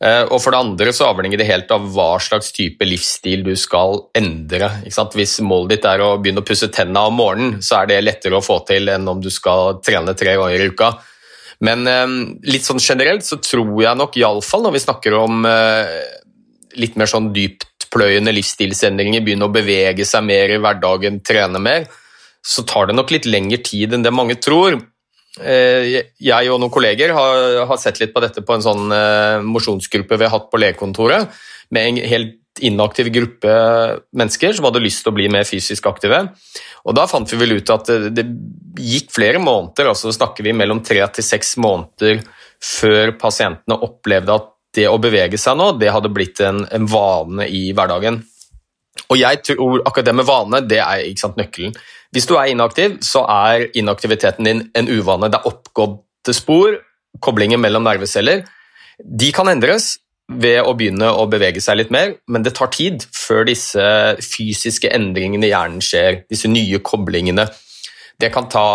Eh, 0.00 0.22
og 0.32 0.38
for 0.40 0.54
det 0.54 0.60
andre 0.62 0.92
så 0.96 1.10
avhenger 1.10 1.42
det 1.42 1.48
helt 1.50 1.72
av 1.74 1.84
hva 1.92 2.14
slags 2.24 2.54
type 2.56 2.86
livsstil 2.88 3.42
du 3.44 3.52
skal 3.60 4.06
endre. 4.16 4.70
Hvis 4.88 5.36
målet 5.44 5.74
ditt 5.74 5.88
er 5.90 6.00
å 6.00 6.14
begynne 6.16 6.40
å 6.40 6.46
pusse 6.48 6.70
tennene 6.72 7.02
om 7.10 7.18
morgenen, 7.20 7.58
så 7.64 7.82
er 7.82 7.90
det 7.90 8.00
lettere 8.06 8.38
å 8.38 8.44
få 8.44 8.62
til 8.68 8.88
enn 8.92 9.08
om 9.12 9.20
du 9.20 9.28
skal 9.32 9.82
trene 9.84 10.16
tre 10.16 10.38
ganger 10.40 10.64
i 10.64 10.70
uka. 10.72 10.94
Men 11.60 11.84
ehm, 11.84 12.20
litt 12.48 12.64
sånn 12.64 12.80
generelt 12.80 13.26
så 13.26 13.36
tror 13.44 13.74
jeg 13.84 14.00
nok, 14.00 14.16
iallfall 14.16 14.64
når 14.64 14.78
vi 14.78 14.84
snakker 14.86 15.16
om 15.18 15.44
eh, 15.44 15.98
litt 16.80 16.96
mer 16.96 17.10
sånn 17.10 17.28
dyptpløyende 17.36 18.32
livsstilsendringer, 18.32 19.20
begynne 19.26 19.50
å 19.50 19.52
bevege 19.52 20.06
seg 20.08 20.24
mer 20.24 20.54
i 20.54 20.60
hverdagen, 20.62 21.20
trene 21.20 21.60
mer, 21.60 21.84
så 22.40 22.64
tar 22.64 22.88
det 22.88 22.96
nok 22.96 23.12
litt 23.12 23.28
lengre 23.28 23.60
tid 23.60 23.92
enn 23.92 24.06
det 24.06 24.14
mange 24.16 24.38
tror. 24.40 24.78
Eh, 25.38 26.10
jeg 26.18 26.50
og 26.50 26.58
noen 26.58 26.72
kolleger 26.74 27.12
har, 27.14 27.76
sett 27.78 28.00
litt 28.02 28.14
på 28.14 28.22
dette 28.24 28.42
på 28.42 28.56
en 28.56 28.64
sånn 28.64 28.90
eh, 28.94 29.38
mosjonsgruppe 29.46 30.18
vi 30.18 30.26
har 30.26 30.34
hatt 30.34 30.48
på 30.50 30.58
legekontoret, 30.58 31.30
med 31.70 31.86
en 31.86 32.00
helt 32.10 32.36
inaktiv 32.66 33.12
gruppe 33.14 33.52
mennesker 34.10 34.56
som 34.56 34.66
hadde 34.66 34.82
lyst 34.82 35.04
til 35.04 35.12
å 35.12 35.16
bli 35.16 35.28
mer 35.32 35.46
fysisk 35.46 35.86
aktive. 35.86 36.24
Og 36.82 36.96
Da 36.98 37.06
fant 37.08 37.30
vi 37.30 37.38
vel 37.38 37.60
ut 37.60 37.70
at 37.72 37.92
det 38.10 38.26
gikk 38.80 39.14
flere 39.14 39.40
måneder, 39.42 39.92
altså 39.92 40.10
snakker 40.12 40.44
vi 40.44 40.56
mellom 40.56 40.82
tre 40.84 41.04
til 41.14 41.24
seks 41.24 41.54
måneder 41.62 42.24
før 42.60 43.14
pasientene 43.20 43.78
opplevde 43.86 44.34
at 44.34 44.50
det 44.76 44.88
å 44.90 44.98
bevege 45.02 45.38
seg 45.40 45.56
nå, 45.58 45.72
det 45.78 45.94
hadde 45.94 46.12
blitt 46.14 46.42
en, 46.46 46.64
en 46.66 46.90
vane 46.90 47.46
i 47.48 47.70
hverdagen. 47.74 48.20
Og 49.10 49.18
jeg 49.18 49.40
tror 49.46 49.82
akkurat 49.86 50.10
det 50.10 50.16
med 50.18 50.28
vane, 50.28 50.60
det 50.66 50.82
er 50.82 51.06
sant, 51.18 51.38
nøkkelen. 51.38 51.74
Hvis 52.10 52.26
du 52.26 52.34
er 52.36 52.50
inaktiv, 52.50 52.98
så 53.06 53.22
er 53.30 53.68
inaktiviteten 53.78 54.46
din 54.46 54.62
en 54.74 54.88
uvane. 54.90 55.30
Det 55.30 55.38
er 55.38 55.50
oppgåtte 55.50 56.34
spor, 56.34 56.80
koblinger 57.22 57.60
mellom 57.60 57.86
nerveceller. 57.86 58.44
De 59.00 59.30
kan 59.34 59.48
endres, 59.48 59.94
ved 60.30 60.60
å 60.62 60.74
begynne 60.78 61.08
å 61.10 61.26
bevege 61.30 61.62
seg 61.62 61.80
litt 61.80 61.90
mer, 61.94 62.14
men 62.30 62.44
det 62.46 62.52
tar 62.54 62.70
tid 62.74 63.02
før 63.14 63.48
disse 63.48 63.82
fysiske 64.22 64.90
endringene 64.94 65.48
i 65.48 65.50
hjernen 65.50 65.82
skjer, 65.82 66.22
disse 66.30 66.50
nye 66.50 66.78
koblingene. 66.86 67.48
Det 68.20 68.30
kan 68.34 68.46
ta 68.52 68.66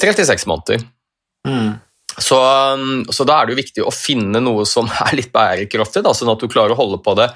tre 0.00 0.14
til 0.16 0.28
seks 0.28 0.46
måneder. 0.48 0.86
Mm. 1.46 1.74
Så, 2.20 2.38
så, 3.12 3.26
da 3.28 3.36
er 3.36 3.46
det 3.46 3.54
jo 3.54 3.60
viktig 3.60 3.84
å 3.86 3.94
finne 3.94 4.40
noe 4.42 4.64
som 4.68 4.88
er 5.06 5.18
litt 5.18 5.32
bærekraftig, 5.34 6.04
da, 6.06 6.14
sånn 6.16 6.32
at 6.32 6.40
du 6.40 6.48
klarer 6.50 6.74
å 6.74 6.80
holde 6.80 7.00
på 7.04 7.16
det 7.18 7.28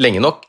lenge 0.00 0.22
nok. 0.24 0.46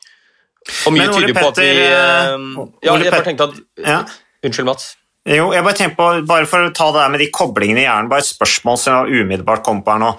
Og 0.87 0.95
mye 0.95 1.09
tyder 1.11 1.35
på 1.37 1.49
at 1.49 1.59
vi 1.61 1.69
eh, 1.71 2.47
Ja, 2.85 2.95
jeg 2.99 3.13
bare 3.13 3.25
tenkte 3.25 3.49
at 3.49 3.59
ja. 3.85 3.99
Unnskyld, 4.45 4.67
Mats. 4.67 4.89
Jo, 5.29 5.49
jeg 5.53 5.65
bare 5.65 5.77
tenker 5.77 5.97
på, 5.97 6.07
bare 6.27 6.47
For 6.49 6.69
å 6.69 6.73
ta 6.75 6.89
det 6.93 7.01
der 7.01 7.13
med 7.13 7.23
de 7.23 7.29
koblingene 7.35 7.83
i 7.83 7.85
hjernen, 7.87 8.09
bare 8.11 8.23
et 8.23 8.29
spørsmål 8.29 8.79
som 8.79 9.09
umiddelbart 9.11 9.65
kom 9.65 9.83
på 9.83 9.95
her 9.95 10.01
nå. 10.03 10.13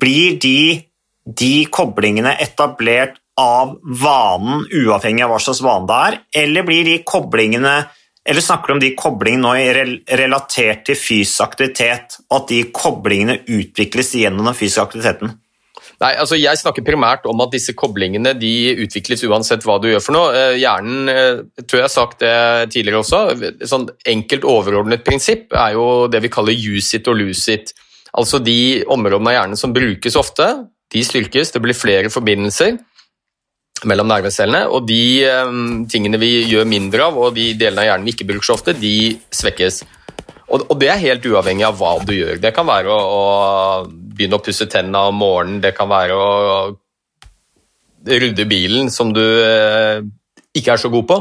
Blir 0.00 0.36
de, 0.42 0.58
de 1.26 1.54
koblingene 1.72 2.36
etablert 2.42 3.18
av 3.40 3.78
vanen, 3.82 4.66
uavhengig 4.68 5.24
av 5.24 5.32
hva 5.32 5.40
slags 5.40 5.62
vane 5.64 5.88
det 5.88 5.98
er, 6.06 6.18
eller 6.44 6.66
blir 6.68 6.84
de 6.86 7.00
koblingene 7.08 7.76
eller 8.22 8.44
snakker 8.44 8.70
du 8.70 8.72
om 8.76 8.82
de 8.82 8.92
koblingene 8.94 9.42
nå 9.42 9.52
relatert 10.20 10.84
til 10.86 10.98
fysisk 10.98 11.42
aktivitet, 11.42 12.20
og 12.30 12.36
at 12.36 12.52
de 12.52 12.60
koblingene 12.70 13.40
utvikles 13.50 14.12
gjennom 14.20 14.46
den 14.46 14.54
fysiske 14.58 14.84
aktiviteten? 14.84 15.32
Nei, 16.02 16.16
altså 16.18 16.38
Jeg 16.38 16.58
snakker 16.58 16.84
primært 16.86 17.26
om 17.30 17.40
at 17.44 17.52
disse 17.54 17.74
koblingene 17.78 18.34
de 18.34 18.74
utvikles 18.82 19.22
uansett 19.28 19.62
hva 19.66 19.78
du 19.78 19.88
gjør 19.92 20.02
for 20.02 20.16
noe. 20.16 20.32
Eh, 20.34 20.58
hjernen, 20.58 21.06
jeg 21.06 21.38
eh, 21.38 21.62
tror 21.62 21.78
jeg 21.78 21.86
har 21.86 21.94
sagt 21.94 22.24
det 22.24 22.34
tidligere 22.74 23.02
også, 23.04 23.22
et 23.38 23.62
sånn 23.70 23.86
enkelt 24.10 24.46
overordnet 24.48 25.04
prinsipp 25.06 25.54
er 25.54 25.76
jo 25.76 25.86
det 26.10 26.24
vi 26.24 26.32
kaller 26.32 26.58
use 26.58 26.98
it 26.98 27.10
og 27.10 27.20
lose 27.20 27.54
it. 27.54 27.74
Altså 28.18 28.42
de 28.42 28.82
områdene 28.90 29.30
av 29.30 29.38
hjernen 29.38 29.60
som 29.60 29.74
brukes 29.74 30.18
ofte, 30.18 30.48
de 30.92 31.04
styrkes, 31.06 31.54
det 31.54 31.62
blir 31.62 31.78
flere 31.78 32.10
forbindelser. 32.12 32.80
mellom 33.82 34.06
nervecellene, 34.06 34.68
og 34.70 34.84
de 34.86 35.24
eh, 35.26 35.48
tingene 35.90 36.18
vi 36.22 36.44
gjør 36.46 36.68
mindre 36.70 37.08
av, 37.08 37.16
og 37.18 37.34
de 37.34 37.48
delene 37.58 37.82
av 37.82 37.88
hjernen 37.88 38.06
vi 38.06 38.12
ikke 38.14 38.28
bruker 38.28 38.46
så 38.46 38.54
ofte, 38.54 38.74
de 38.78 39.18
svekkes. 39.34 39.80
Og, 40.52 40.74
det 40.78 40.90
er 40.92 41.00
helt 41.00 41.26
uavhengig 41.26 41.64
av 41.66 41.78
hva 41.80 41.96
du 42.04 42.12
gjør. 42.14 42.38
Det 42.38 42.52
kan 42.54 42.68
være 42.68 42.92
å 42.92 43.22
begynne 44.16 44.38
å 44.38 44.44
pusse 44.44 44.68
tennene 44.70 45.08
om 45.10 45.20
morgenen, 45.22 45.60
det 45.64 45.74
kan 45.76 45.90
være 45.90 46.16
å 46.16 46.30
rydde 48.06 48.46
bilen, 48.50 48.90
som 48.90 49.12
du 49.14 49.22
eh, 49.22 50.02
ikke 50.56 50.74
er 50.74 50.82
så 50.82 50.90
god 50.92 51.06
på. 51.08 51.20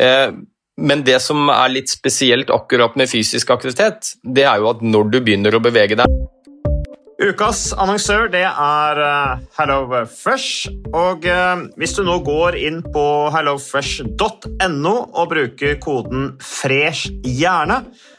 Eh, 0.00 0.28
men 0.74 1.04
det 1.06 1.20
som 1.22 1.48
er 1.54 1.70
litt 1.70 1.92
spesielt 1.92 2.50
akkurat 2.50 2.96
med 2.98 3.10
fysisk 3.10 3.52
aktivitet, 3.54 4.16
det 4.22 4.46
er 4.48 4.62
jo 4.62 4.72
at 4.72 4.82
når 4.82 5.12
du 5.12 5.20
begynner 5.22 5.54
å 5.54 5.62
bevege 5.62 5.98
deg 6.00 6.22
Ukas 7.24 7.68
annonsør 7.78 8.26
det 8.28 8.42
er 8.42 8.98
uh, 8.98 9.36
HelloFresh. 9.54 10.66
Og 10.98 11.22
hvis 11.78 11.94
du 11.94 12.02
nå 12.04 12.18
går 12.26 12.58
inn 12.58 12.80
på 12.82 13.04
hellofresh.no 13.32 14.94
og 15.14 15.30
bruker 15.30 15.78
koden 15.80 16.32
'fresh 16.42 17.14
hjerne', 17.22 17.78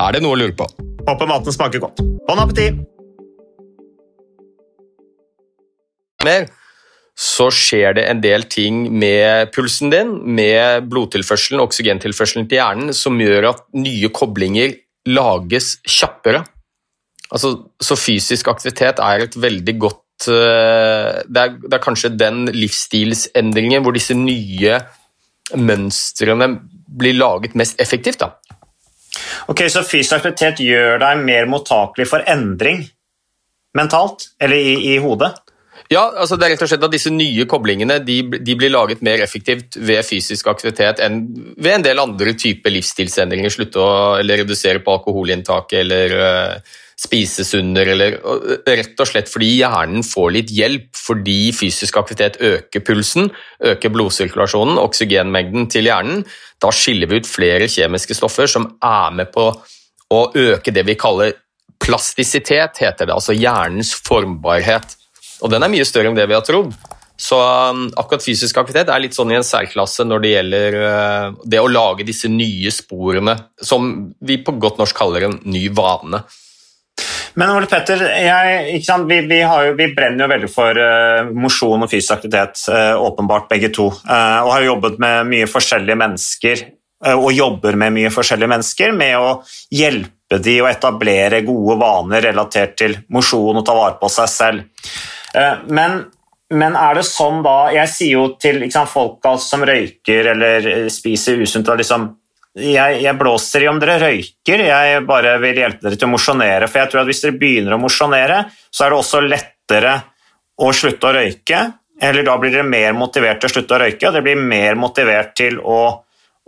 Er 0.00 0.16
det 0.16 0.22
noe 0.24 0.36
å 0.36 0.40
lure 0.40 0.56
på? 0.56 0.66
Håper 1.06 1.28
maten 1.28 1.54
smaker 1.54 1.82
godt. 1.82 2.00
Bon 2.28 2.40
appétit! 2.40 2.80
Mer 6.24 6.48
så 7.20 7.50
skjer 7.52 7.98
det 7.98 8.06
en 8.08 8.20
del 8.24 8.46
ting 8.48 8.86
med 8.96 9.50
pulsen 9.52 9.92
din, 9.92 10.12
med 10.24 10.86
blodtilførselen, 10.88 11.60
oksygentilførselen 11.60 12.48
til 12.48 12.62
hjernen, 12.62 12.94
som 12.96 13.18
gjør 13.20 13.50
at 13.50 13.66
nye 13.76 14.08
koblinger 14.16 14.72
lages 15.08 15.74
kjappere. 15.84 16.46
Altså, 17.30 17.52
så 17.80 17.96
fysisk 18.00 18.48
aktivitet 18.52 19.02
er 19.04 19.26
et 19.26 19.36
veldig 19.36 19.76
godt 19.80 20.06
Eh, 20.28 21.20
det 21.24 21.40
er, 21.40 21.54
det 21.62 21.76
er 21.76 21.82
kanskje 21.82 22.12
den 22.12 22.44
livsstilsendringen 22.52 23.84
hvor 23.84 23.96
disse 23.96 24.16
nye 24.16 24.80
mønstrene 25.56 26.50
blir 27.00 27.16
laget 27.16 27.56
mest 27.58 27.80
effektivt. 27.80 28.20
da. 28.20 28.34
Ok, 29.52 29.66
Så 29.68 29.84
fysisk 29.86 30.16
aktivitet 30.18 30.64
gjør 30.64 30.98
deg 31.02 31.22
mer 31.24 31.46
mottakelig 31.50 32.08
for 32.10 32.24
endring 32.28 32.84
mentalt, 33.76 34.32
eller 34.42 34.56
i, 34.56 34.74
i, 34.94 34.98
hodet? 34.98 35.30
Ja, 35.90 36.04
altså 36.22 36.36
det 36.38 36.46
er 36.46 36.52
rett 36.54 36.62
og 36.64 36.70
slett 36.70 36.84
at 36.86 36.92
disse 36.94 37.10
nye 37.10 37.46
koblingene 37.50 37.96
de, 38.06 38.20
de, 38.38 38.54
blir 38.58 38.70
laget 38.70 39.00
mer 39.02 39.22
effektivt 39.24 39.78
ved 39.78 40.04
fysisk 40.06 40.46
aktivitet 40.50 41.02
enn 41.02 41.22
ved 41.58 41.72
en 41.76 41.86
del 41.86 42.02
andre 42.02 42.34
typer 42.38 42.74
livsstilsendringer. 42.74 43.50
Slutte 43.50 43.82
å 43.82 43.90
eller 44.20 44.42
redusere 44.44 44.82
på 44.84 44.94
alkoholinntaket 44.98 45.80
eller 45.82 46.14
uh, 46.14 46.78
spise 47.00 47.46
sunnere, 47.48 47.94
eller 47.94 48.18
rett 48.68 49.00
og 49.00 49.08
slett 49.08 49.30
fordi 49.32 49.54
hjernen 49.62 50.04
får 50.04 50.32
litt 50.34 50.50
hjelp 50.52 50.90
fordi 50.98 51.38
fysisk 51.56 51.96
aktivitet 51.96 52.36
øker 52.44 52.84
pulsen, 52.84 53.30
øker 53.64 53.92
blodsirkulasjonen, 53.94 54.76
oksygenmengden 54.82 55.70
til 55.72 55.88
hjernen. 55.88 56.24
Da 56.60 56.72
skiller 56.74 57.08
vi 57.08 57.22
ut 57.22 57.30
flere 57.30 57.70
kjemiske 57.72 58.16
stoffer 58.18 58.50
som 58.50 58.68
er 58.84 59.14
med 59.16 59.32
på 59.32 59.48
å 60.10 60.20
øke 60.36 60.74
det 60.74 60.84
vi 60.88 60.98
kaller 61.00 61.38
plastisitet, 61.80 62.82
heter 62.82 63.08
det, 63.08 63.14
altså 63.16 63.32
hjernens 63.32 63.94
formbarhet. 64.04 64.96
Og 65.40 65.52
den 65.52 65.64
er 65.64 65.72
mye 65.72 65.86
større 65.88 66.10
enn 66.10 66.18
det 66.18 66.28
vi 66.28 66.36
har 66.36 66.44
trodd. 66.44 66.74
Så 67.20 67.36
akkurat 68.00 68.24
fysisk 68.24 68.56
aktivitet 68.60 68.92
er 68.92 69.00
litt 69.00 69.16
sånn 69.16 69.32
i 69.32 69.38
en 69.38 69.44
særklasse 69.44 70.04
når 70.08 70.22
det 70.24 70.34
gjelder 70.34 70.76
det 71.48 71.60
å 71.60 71.68
lage 71.68 72.04
disse 72.08 72.28
nye 72.32 72.72
sporene, 72.72 73.36
som 73.56 73.90
vi 74.24 74.38
på 74.44 74.56
godt 74.60 74.80
norsk 74.80 74.96
kaller 74.96 75.28
en 75.28 75.40
ny 75.48 75.66
vane. 75.76 76.22
Men 77.38 77.52
Ole 77.54 77.68
Petter, 77.70 78.00
jeg, 78.18 78.80
vi, 79.06 79.20
vi, 79.28 79.38
jo, 79.42 79.74
vi, 79.78 79.88
brenner 79.94 80.24
jo 80.24 80.30
veldig 80.32 80.50
for 80.50 80.80
uh, 80.80 81.30
mosjon 81.30 81.86
og 81.86 81.90
fysisk 81.90 82.16
aktivitet, 82.16 82.62
uh, 82.72 82.98
åpenbart 82.98 83.48
begge 83.50 83.70
to. 83.74 83.86
Uh, 84.02 84.40
og 84.42 84.54
har 84.56 84.66
jobbet 84.66 84.98
med 85.02 85.30
mye 85.30 85.50
forskjellige 85.50 86.00
mennesker, 86.00 86.68
og 87.00 87.30
jobber 87.32 87.78
med 87.80 87.94
mye 87.96 88.08
forskjellige 88.12 88.50
mennesker, 88.50 88.90
med 88.92 89.14
å 89.16 89.28
hjelpe 89.72 90.36
de 90.44 90.58
å 90.60 90.66
etablere 90.68 91.38
gode 91.46 91.78
vaner 91.80 92.26
relatert 92.28 92.74
til 92.76 92.98
mosjon 93.08 93.56
og 93.56 93.64
ta 93.64 93.72
vare 93.72 93.96
på 93.96 94.10
seg 94.12 94.28
selv. 94.28 94.90
Men, 95.72 96.02
men, 96.52 96.76
er 96.76 96.98
det 96.98 97.06
sånn 97.06 97.38
da 97.46 97.54
Jeg 97.72 97.88
sier 97.88 98.18
jo 98.18 98.26
til 98.42 98.66
sant, 98.74 98.90
folk 98.90 99.24
som 99.40 99.64
røyker 99.64 100.28
eller 100.34 100.68
spiser 100.92 101.40
usunt 101.40 101.72
liksom, 101.80 102.04
jeg, 102.58 103.02
jeg, 103.04 103.16
blåser 103.18 103.64
i 103.64 103.68
om 103.70 103.78
dere 103.78 103.98
røyker, 104.02 104.64
jeg 104.66 105.02
bare 105.06 105.36
vil 105.42 105.60
hjelpe 105.62 105.86
dere 105.86 105.98
til 105.98 106.08
å 106.08 106.14
mosjonere. 106.14 106.68
For 106.70 106.82
jeg 106.82 106.90
tror 106.90 107.02
at 107.02 107.10
hvis 107.10 107.22
dere 107.24 107.38
begynner 107.38 107.76
å 107.76 107.82
mosjonere, 107.82 108.40
så 108.70 108.86
er 108.86 108.92
det 108.92 108.98
også 108.98 109.22
lettere 109.26 109.94
å 110.60 110.72
slutte 110.74 111.10
å 111.10 111.14
røyke. 111.14 111.62
Eller 112.00 112.26
da 112.26 112.36
blir 112.40 112.54
dere 112.54 112.66
mer 112.66 112.96
motivert 112.96 113.42
til 113.42 113.50
å 113.50 113.54
slutte 113.54 113.76
å 113.76 113.82
røyke, 113.84 114.08
og 114.08 114.16
dere 114.16 114.26
blir 114.26 114.42
mer 114.42 114.78
motivert 114.80 115.34
til 115.38 115.60
å, 115.60 115.80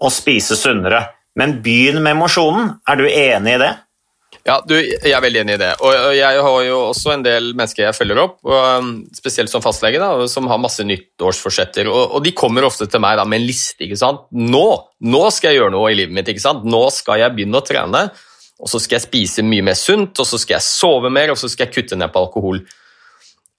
å 0.02 0.12
spise 0.12 0.58
sunnere. 0.58 1.04
Men 1.38 1.60
begynn 1.64 2.02
med 2.04 2.18
mosjonen. 2.18 2.74
Er 2.88 2.98
du 2.98 3.06
enig 3.06 3.56
i 3.56 3.62
det? 3.62 3.72
Ja, 4.42 4.57
du, 4.66 4.74
Jeg 4.74 5.12
er 5.14 5.22
veldig 5.22 5.40
enig 5.44 5.55
i 5.55 5.61
det. 5.61 5.70
Og 5.87 6.16
Jeg 6.16 6.42
har 6.46 6.64
jo 6.66 6.78
også 6.88 7.12
en 7.14 7.22
del 7.22 7.52
mennesker 7.55 7.85
jeg 7.87 7.96
følger 7.96 8.22
opp, 8.24 8.40
um, 8.42 8.92
spesielt 9.14 9.52
som 9.52 9.62
fastlege, 9.62 10.00
da, 10.02 10.26
som 10.31 10.48
har 10.50 10.61
masse 10.62 10.83
nyttårsforsetter. 10.87 11.90
Og, 11.90 12.18
de 12.24 12.35
kommer 12.35 12.66
ofte 12.66 12.88
til 12.90 13.02
meg 13.02 13.20
da, 13.20 13.26
med 13.28 13.42
en 13.42 13.46
liste. 13.46 13.87
ikke 13.87 14.00
sant? 14.00 14.26
Nå, 14.35 14.66
nå 15.07 15.22
skal 15.31 15.52
jeg 15.52 15.62
gjøre 15.62 15.76
noe 15.76 15.92
i 15.92 15.98
livet 15.98 16.16
mitt. 16.16 16.28
ikke 16.33 16.42
sant? 16.42 16.66
Nå 16.66 16.85
skal 16.94 17.22
jeg 17.22 17.37
begynne 17.37 17.62
å 17.62 17.66
trene. 17.66 18.07
Og 18.62 18.70
så 18.70 18.78
skal 18.83 18.98
jeg 18.98 19.07
spise 19.07 19.46
mye 19.46 19.64
mer 19.66 19.78
sunt, 19.78 20.18
og 20.22 20.26
så 20.26 20.38
skal 20.38 20.59
jeg 20.59 20.66
sove 20.66 21.11
mer, 21.11 21.33
og 21.33 21.38
så 21.38 21.50
skal 21.50 21.66
jeg 21.66 21.74
kutte 21.76 21.98
ned 21.98 22.12
på 22.14 22.22
alkohol. 22.26 22.62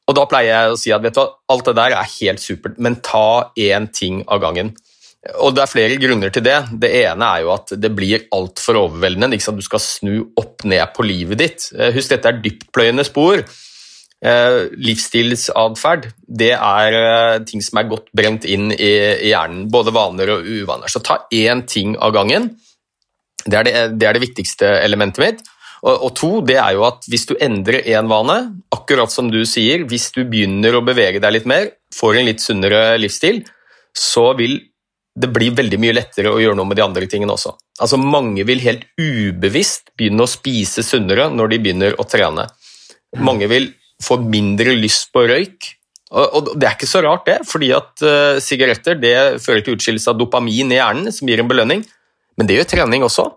Og 0.04 0.16
Da 0.18 0.26
pleier 0.28 0.52
jeg 0.52 0.72
å 0.72 0.80
si 0.80 0.92
at 0.92 1.04
vet 1.04 1.16
du 1.16 1.24
alt 1.24 1.68
det 1.70 1.76
der 1.80 1.96
er 1.96 2.16
helt 2.20 2.44
supert, 2.44 2.76
men 2.80 3.00
ta 3.00 3.52
én 3.56 3.88
ting 3.92 4.24
av 4.28 4.44
gangen. 4.44 4.74
Og 5.40 5.56
Det 5.56 5.62
er 5.64 5.72
flere 5.72 6.00
grunner 6.02 6.32
til 6.36 6.44
det. 6.44 6.58
Det 6.84 6.90
ene 7.06 7.28
er 7.38 7.44
jo 7.46 7.54
at 7.54 7.72
det 7.80 7.92
blir 7.96 8.26
altfor 8.36 8.82
overveldende. 8.82 9.38
Du 9.40 9.64
skal 9.64 9.80
snu 9.80 10.16
opp 10.36 10.66
ned 10.68 10.84
på 10.96 11.06
livet 11.08 11.40
ditt. 11.40 11.70
Eh, 11.78 11.94
husk, 11.96 12.12
dette 12.12 12.28
er 12.28 12.42
dyptpløyende 12.44 13.06
spor. 13.08 13.40
Eh, 14.24 14.58
livsstilsatferd 14.80 16.10
det 16.28 16.54
er 16.56 16.96
eh, 16.96 17.40
ting 17.48 17.64
som 17.64 17.80
er 17.80 17.90
godt 17.92 18.12
brent 18.16 18.44
inn 18.44 18.74
i 18.76 18.92
hjernen. 19.30 19.70
Både 19.72 19.96
vaner 19.96 20.36
og 20.36 20.44
uvaner. 20.44 20.92
Så 20.92 21.00
ta 21.00 21.22
én 21.32 21.64
ting 21.72 21.96
av 21.96 22.12
gangen. 22.16 22.52
Det 23.46 23.60
er 23.60 23.68
det, 23.68 23.74
det, 23.96 24.08
er 24.10 24.20
det 24.20 24.26
viktigste 24.26 24.76
elementet 24.84 25.24
mitt. 25.24 25.42
Og, 25.84 25.96
og, 25.96 26.12
to, 26.20 26.34
det 26.44 26.60
er 26.60 26.76
jo 26.76 26.84
at 26.88 27.08
hvis 27.12 27.28
du 27.32 27.34
endrer 27.40 27.84
én 27.96 28.12
vane, 28.12 28.38
akkurat 28.76 29.12
som 29.12 29.32
du 29.32 29.42
sier, 29.48 29.88
hvis 29.88 30.12
du 30.16 30.24
begynner 30.28 30.76
å 30.76 30.84
bevege 30.84 31.24
deg 31.24 31.36
litt 31.36 31.48
mer, 31.48 31.72
får 31.96 32.20
en 32.20 32.28
litt 32.28 32.44
sunnere 32.44 32.86
livsstil, 33.00 33.44
så 33.96 34.30
vil 34.40 34.60
det 35.14 35.30
blir 35.30 35.54
veldig 35.54 35.78
mye 35.82 35.94
lettere 35.94 36.32
å 36.34 36.40
gjøre 36.42 36.58
noe 36.58 36.70
med 36.70 36.80
de 36.80 36.86
andre 36.86 37.06
tingene 37.10 37.36
også. 37.36 37.54
Altså 37.84 38.00
Mange 38.02 38.46
vil 38.50 38.64
helt 38.64 38.88
ubevisst 38.98 39.92
begynne 39.98 40.26
å 40.26 40.30
spise 40.30 40.82
sunnere 40.86 41.28
når 41.30 41.54
de 41.54 41.62
begynner 41.62 41.98
å 42.02 42.08
trene. 42.10 42.48
Mange 43.22 43.50
vil 43.52 43.70
få 44.02 44.18
mindre 44.22 44.74
lyst 44.78 45.12
på 45.14 45.28
røyk. 45.30 45.70
Og 46.14 46.52
Det 46.58 46.68
er 46.68 46.76
ikke 46.76 46.90
så 46.90 47.02
rart, 47.06 47.26
det, 47.26 47.40
fordi 47.50 47.72
at 47.74 48.04
uh, 48.06 48.42
sigaretter 48.42 48.98
det 49.02 49.16
fører 49.42 49.64
til 49.66 49.78
utskillelse 49.78 50.12
av 50.12 50.20
dopamin 50.20 50.74
i 50.74 50.78
hjernen, 50.78 51.10
som 51.14 51.30
gir 51.30 51.42
en 51.42 51.50
belønning. 51.50 51.82
Men 52.38 52.50
det 52.50 52.60
gjør 52.60 52.70
trening 52.74 53.06
også. 53.06 53.30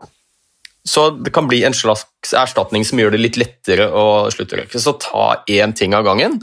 Så 0.86 1.08
det 1.18 1.32
kan 1.34 1.48
bli 1.48 1.62
en 1.66 1.76
slags 1.76 2.32
erstatning 2.36 2.84
som 2.86 3.00
gjør 3.00 3.16
det 3.16 3.22
litt 3.22 3.38
lettere 3.40 3.88
å 3.90 4.28
slutte 4.32 4.56
å 4.56 4.60
røyke. 4.60 4.80
Så 4.80 4.96
ta 5.02 5.28
én 5.50 5.72
ting 5.76 5.96
av 5.96 6.04
gangen. 6.06 6.38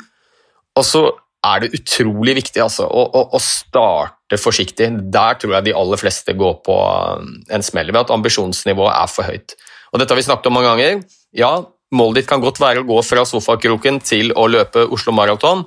Og 0.78 0.86
så 0.86 1.06
er 1.44 1.64
det 1.64 1.74
utrolig 1.78 2.38
viktig 2.40 2.64
altså, 2.64 2.88
å, 2.88 3.04
å, 3.08 3.24
å, 3.36 3.40
starte 3.44 4.23
forsiktig. 4.42 4.90
Der 5.14 5.38
tror 5.40 5.58
jeg 5.58 5.68
de 5.68 5.76
aller 5.78 6.00
fleste 6.02 6.36
går 6.38 6.58
på 6.66 6.78
um, 7.20 7.36
en 7.54 7.66
smell 7.66 7.92
ved 7.92 8.02
at 8.06 8.14
ambisjonsnivået 8.14 8.94
er 8.96 9.12
for 9.12 9.28
høyt. 9.28 9.56
Og 9.94 10.02
Dette 10.02 10.16
har 10.16 10.22
vi 10.22 10.26
snakket 10.26 10.50
om 10.50 10.58
mange 10.58 10.72
ganger. 10.72 11.04
Ja, 11.38 11.54
Målet 11.94 12.24
ditt 12.24 12.30
kan 12.30 12.42
godt 12.42 12.58
være 12.62 12.82
å 12.82 12.88
gå 12.88 13.00
fra 13.06 13.24
sofakroken 13.28 14.00
til 14.02 14.34
å 14.34 14.48
løpe 14.50 14.88
Oslo 14.94 15.14
Maraton, 15.14 15.62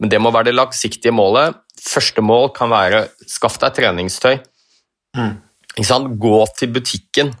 men 0.00 0.12
det 0.12 0.20
må 0.20 0.32
være 0.32 0.50
det 0.50 0.58
langsiktige 0.58 1.14
målet. 1.14 1.56
Første 1.80 2.24
mål 2.24 2.50
kan 2.56 2.72
være 2.72 3.06
skaff 3.28 3.56
deg 3.62 3.78
treningstøy. 3.78 4.42
Mm. 5.16 5.38
Gå 6.20 6.40
til 6.58 6.72
butikken, 6.74 7.32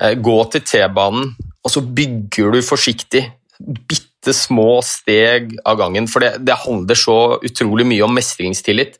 eh, 0.00 0.14
gå 0.18 0.38
til 0.50 0.64
T-banen, 0.66 1.36
og 1.62 1.70
så 1.70 1.80
bygger 1.80 2.50
du 2.50 2.62
forsiktig. 2.66 3.22
Bitte 3.62 4.34
små 4.34 4.82
steg 4.82 5.54
av 5.64 5.78
gangen. 5.78 6.08
For 6.08 6.18
det, 6.18 6.44
det, 6.44 6.58
handler 6.66 6.98
så 6.98 7.38
utrolig 7.38 7.86
mye 7.86 8.02
om 8.02 8.14
mestringstillit. 8.14 8.98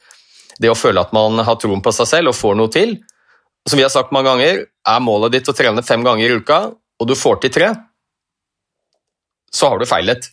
Det 0.61 0.71
å 0.71 0.77
føle 0.79 1.03
at 1.03 1.15
man 1.17 1.41
har 1.45 1.57
troen 1.61 1.83
på 1.85 1.93
seg 1.95 2.09
selv 2.11 2.33
og 2.33 2.39
får 2.39 2.59
noe 2.59 2.73
til. 2.73 2.97
Som 3.69 3.79
vi 3.79 3.87
har 3.87 3.93
sagt 3.95 4.13
mange 4.15 4.31
ganger, 4.31 4.65
er 4.67 5.03
målet 5.05 5.37
ditt 5.37 5.49
å 5.49 5.55
trene 5.57 5.85
fem 5.87 6.05
ganger 6.05 6.27
i 6.27 6.39
uka, 6.43 6.61
og 6.73 7.09
du 7.09 7.15
får 7.19 7.43
til 7.43 7.55
tre, 7.55 7.73
så 9.53 9.71
har 9.71 9.79
du 9.79 9.87
feilet. 9.87 10.29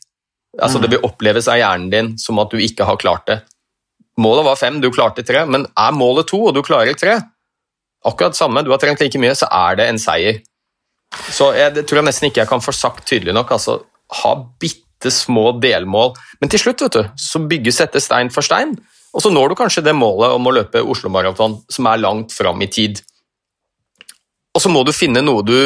Altså, 0.57 0.81
det 0.81 0.89
vil 0.93 1.05
oppleves 1.05 1.47
av 1.51 1.59
hjernen 1.59 1.91
din 1.93 2.11
som 2.17 2.39
at 2.41 2.49
du 2.53 2.61
ikke 2.63 2.87
har 2.87 2.97
klart 3.01 3.27
det. 3.29 3.41
Målet 4.19 4.47
var 4.47 4.57
fem, 4.59 4.79
du 4.81 4.89
klarte 4.91 5.23
tre, 5.23 5.45
men 5.45 5.67
er 5.77 5.95
målet 5.95 6.27
to, 6.31 6.41
og 6.49 6.55
du 6.57 6.63
klarer 6.65 6.97
tre, 6.97 7.19
akkurat 8.07 8.35
samme, 8.35 8.63
du 8.65 8.71
har 8.73 8.81
trent 8.81 8.99
like 9.03 9.21
mye, 9.21 9.35
så 9.37 9.47
er 9.53 9.77
det 9.79 9.87
en 9.91 10.01
seier. 10.01 10.41
Så 11.29 11.51
jeg, 11.57 11.73
det 11.75 11.85
tror 11.87 12.01
jeg 12.01 12.09
nesten 12.09 12.29
ikke 12.29 12.43
jeg 12.43 12.51
kan 12.51 12.63
få 12.63 12.73
sagt 12.75 13.07
tydelig 13.09 13.35
nok. 13.35 13.51
altså 13.55 13.79
ha 14.23 14.33
bitte 14.61 15.11
små 15.13 15.51
delmål. 15.61 16.15
Men 16.41 16.51
til 16.51 16.63
slutt 16.63 16.83
vet 16.85 16.97
du, 16.97 17.03
så 17.19 17.41
bygges 17.49 17.81
dette 17.83 18.01
stein 18.03 18.31
for 18.33 18.45
stein, 18.45 18.75
og 19.13 19.23
så 19.23 19.31
når 19.33 19.51
du 19.51 19.59
kanskje 19.59 19.83
det 19.85 19.95
målet 19.97 20.35
om 20.35 20.49
å 20.49 20.53
løpe 20.53 20.83
Oslo 20.85 21.09
Maraton, 21.13 21.57
som 21.71 21.87
er 21.89 22.01
langt 22.01 22.33
fram 22.35 22.61
i 22.61 22.69
tid. 22.69 23.01
Og 24.53 24.61
så 24.61 24.71
må 24.71 24.83
du 24.85 24.93
finne 24.93 25.23
noe 25.25 25.45
du 25.45 25.57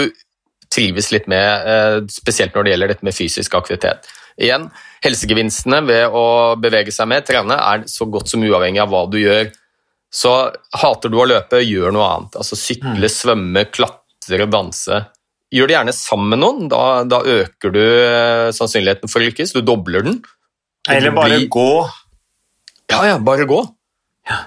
trives 0.74 1.12
litt 1.14 1.28
med, 1.30 1.68
eh, 1.70 1.98
spesielt 2.10 2.56
når 2.56 2.64
det 2.64 2.74
gjelder 2.74 2.94
dette 2.94 3.06
med 3.06 3.16
fysisk 3.16 3.56
aktivitet. 3.60 4.08
Igjen, 4.42 4.70
Helsegevinstene 5.04 5.82
ved 5.86 6.16
å 6.16 6.56
bevege 6.58 6.94
seg 6.96 7.10
mer, 7.12 7.22
trene, 7.22 7.58
er 7.60 7.84
så 7.92 8.08
godt 8.10 8.32
som 8.32 8.42
uavhengig 8.42 8.82
av 8.82 8.90
hva 8.90 9.04
du 9.12 9.20
gjør. 9.22 9.52
Så 10.14 10.32
hater 10.80 11.12
du 11.12 11.18
å 11.20 11.28
løpe, 11.28 11.62
gjør 11.62 11.94
noe 11.94 12.08
annet. 12.08 12.38
Altså 12.40 12.58
Sykle, 12.58 12.96
mm. 13.02 13.12
svømme, 13.12 13.66
klatre, 13.74 14.48
danse. 14.50 15.02
Gjør 15.54 15.70
det 15.70 15.76
gjerne 15.76 15.94
sammen 15.94 16.34
med 16.34 16.42
noen. 16.42 16.70
Da, 16.72 17.04
da 17.06 17.20
øker 17.22 17.74
du 17.74 17.82
eh, 17.84 18.50
sannsynligheten 18.56 19.12
for 19.12 19.22
å 19.22 19.28
lykkes. 19.28 19.54
Du 19.54 19.62
dobler 19.66 20.06
den. 20.06 20.22
Eller 20.90 21.14
bare 21.16 21.38
blir... 21.38 21.50
gå. 21.54 21.70
Ja, 22.94 23.02
ja, 23.14 23.18
bare 23.24 23.48
gå. 23.50 23.60
Ja. 24.30 24.40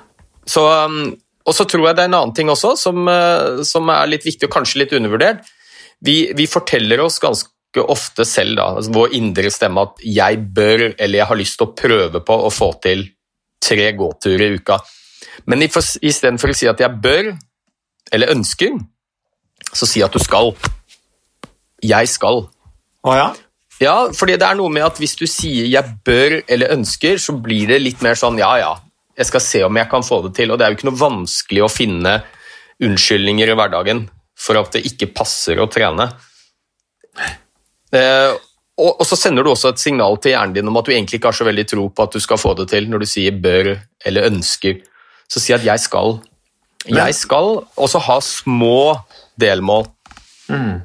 Så, 0.47 0.63
um, 0.63 1.17
og 1.47 1.55
så 1.55 1.67
tror 1.69 1.89
jeg 1.89 1.99
det 1.99 2.07
er 2.07 2.11
en 2.11 2.19
annen 2.21 2.35
ting 2.37 2.51
også 2.51 2.75
som, 2.79 3.07
eh, 3.11 3.63
som 3.67 3.91
er 3.93 4.09
litt 4.11 4.27
viktig 4.27 4.49
og 4.49 4.55
kanskje 4.55 4.83
litt 4.83 4.95
undervurdert. 4.97 5.45
Vi, 6.05 6.33
vi 6.37 6.47
forteller 6.51 7.03
oss 7.05 7.21
ganske 7.23 7.53
ofte 7.83 8.25
selv, 8.27 8.57
da, 8.59 8.69
altså 8.79 8.95
vår 8.95 9.15
indre 9.19 9.51
stemme, 9.53 9.85
at 9.85 10.03
jeg 10.03 10.41
bør 10.57 10.89
eller 10.89 11.19
jeg 11.21 11.29
har 11.31 11.39
lyst 11.39 11.59
til 11.61 11.69
å 11.69 11.75
prøve 11.77 12.23
på 12.25 12.39
å 12.47 12.53
få 12.53 12.71
til 12.85 13.05
tre 13.63 13.91
gåturer 13.99 14.47
i 14.47 14.61
uka. 14.61 14.79
Men 15.51 15.67
istedenfor 15.67 16.53
å 16.53 16.57
si 16.57 16.69
at 16.71 16.81
jeg 16.83 17.03
bør 17.03 17.35
eller 18.15 18.33
ønsker, 18.33 18.79
så 19.75 19.89
si 19.89 20.03
at 20.05 20.15
du 20.15 20.23
skal. 20.23 20.55
'jeg 21.83 22.09
skal'. 22.09 22.47
Å 23.07 23.17
ja? 23.17 23.29
Ja, 23.83 24.09
fordi 24.17 24.39
det 24.41 24.47
er 24.47 24.57
noe 24.57 24.73
med 24.73 24.87
at 24.87 24.99
hvis 25.01 25.17
du 25.21 25.27
sier 25.29 25.67
'jeg 25.67 25.85
bør' 26.05 26.43
eller 26.49 26.73
'ønsker', 26.73 27.19
så 27.21 27.33
blir 27.33 27.69
det 27.69 27.83
litt 27.83 28.03
mer 28.03 28.15
sånn 28.15 28.39
'ja 28.39 28.57
ja, 28.59 28.75
jeg 29.17 29.27
skal 29.27 29.41
se 29.41 29.63
om 29.65 29.77
jeg 29.77 29.91
kan 29.91 30.03
få 30.03 30.23
det 30.23 30.35
til'. 30.37 30.53
Og 30.53 30.59
det 30.59 30.65
er 30.65 30.71
jo 30.71 30.77
ikke 30.77 30.91
noe 30.91 31.05
vanskelig 31.11 31.63
å 31.63 31.73
finne 31.73 32.25
unnskyldninger 32.81 33.49
i 33.49 33.57
hverdagen 33.57 34.09
for 34.37 34.57
at 34.57 34.73
det 34.73 34.87
ikke 34.87 35.15
passer 35.15 35.61
å 35.61 35.69
trene. 35.69 36.11
Eh, 37.93 38.33
og, 38.77 39.01
og, 39.01 39.07
så 39.09 39.17
sender 39.17 39.45
du 39.45 39.51
også 39.51 39.73
et 39.73 39.81
signal 39.81 40.19
til 40.21 40.35
hjernen 40.35 40.55
din 40.55 40.69
om 40.69 40.77
at 40.77 40.85
du 40.85 40.93
egentlig 40.93 41.21
ikke 41.21 41.31
har 41.33 41.39
så 41.39 41.49
veldig 41.49 41.67
tro 41.69 41.89
på 41.89 42.03
at 42.03 42.13
du 42.13 42.21
skal 42.21 42.41
få 42.41 42.53
det 42.59 42.69
til, 42.69 42.89
når 42.89 43.05
du 43.05 43.07
sier 43.07 43.33
'bør' 43.33 43.79
eller 44.05 44.29
'ønsker'. 44.29 44.83
Så 45.29 45.41
si 45.41 45.53
at 45.53 45.65
'jeg 45.65 45.81
skal'. 45.81 46.21
Jeg 46.87 47.15
skal, 47.15 47.67
også 47.77 47.99
ha 47.99 48.21
små 48.21 49.01
delmål. 49.41 49.89
Mm. 50.49 50.85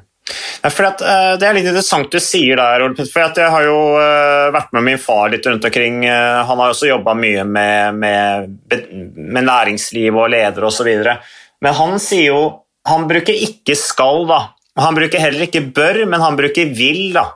At, 0.62 1.02
uh, 1.02 1.34
det 1.40 1.46
er 1.46 1.56
litt 1.56 1.66
interessant 1.66 2.12
du 2.12 2.20
sier 2.22 2.60
der, 2.60 2.84
for 3.10 3.24
jeg 3.34 3.50
har 3.50 3.64
jo 3.66 3.78
uh, 3.98 4.52
vært 4.54 4.70
med 4.76 4.86
min 4.86 5.00
far 5.02 5.32
litt 5.32 5.46
rundt 5.48 5.64
omkring. 5.66 6.04
Uh, 6.06 6.42
han 6.46 6.60
har 6.62 6.70
også 6.70 6.90
jobba 6.90 7.16
mye 7.18 7.42
med, 7.42 7.98
med, 7.98 8.52
med, 8.70 9.42
næringsliv 9.48 10.14
og 10.14 10.30
ledere 10.32 10.68
osv. 10.70 10.90
Men 11.62 11.78
han 11.78 11.98
sier 12.02 12.30
jo 12.32 12.42
Han 12.82 13.04
bruker 13.06 13.30
ikke 13.30 13.76
'skal', 13.78 14.24
da. 14.26 14.40
Han 14.82 14.96
bruker 14.96 15.20
heller 15.22 15.44
ikke 15.46 15.60
'bør', 15.70 16.02
men 16.10 16.18
han 16.18 16.34
bruker 16.34 16.66
'vil', 16.66 17.12
da. 17.14 17.28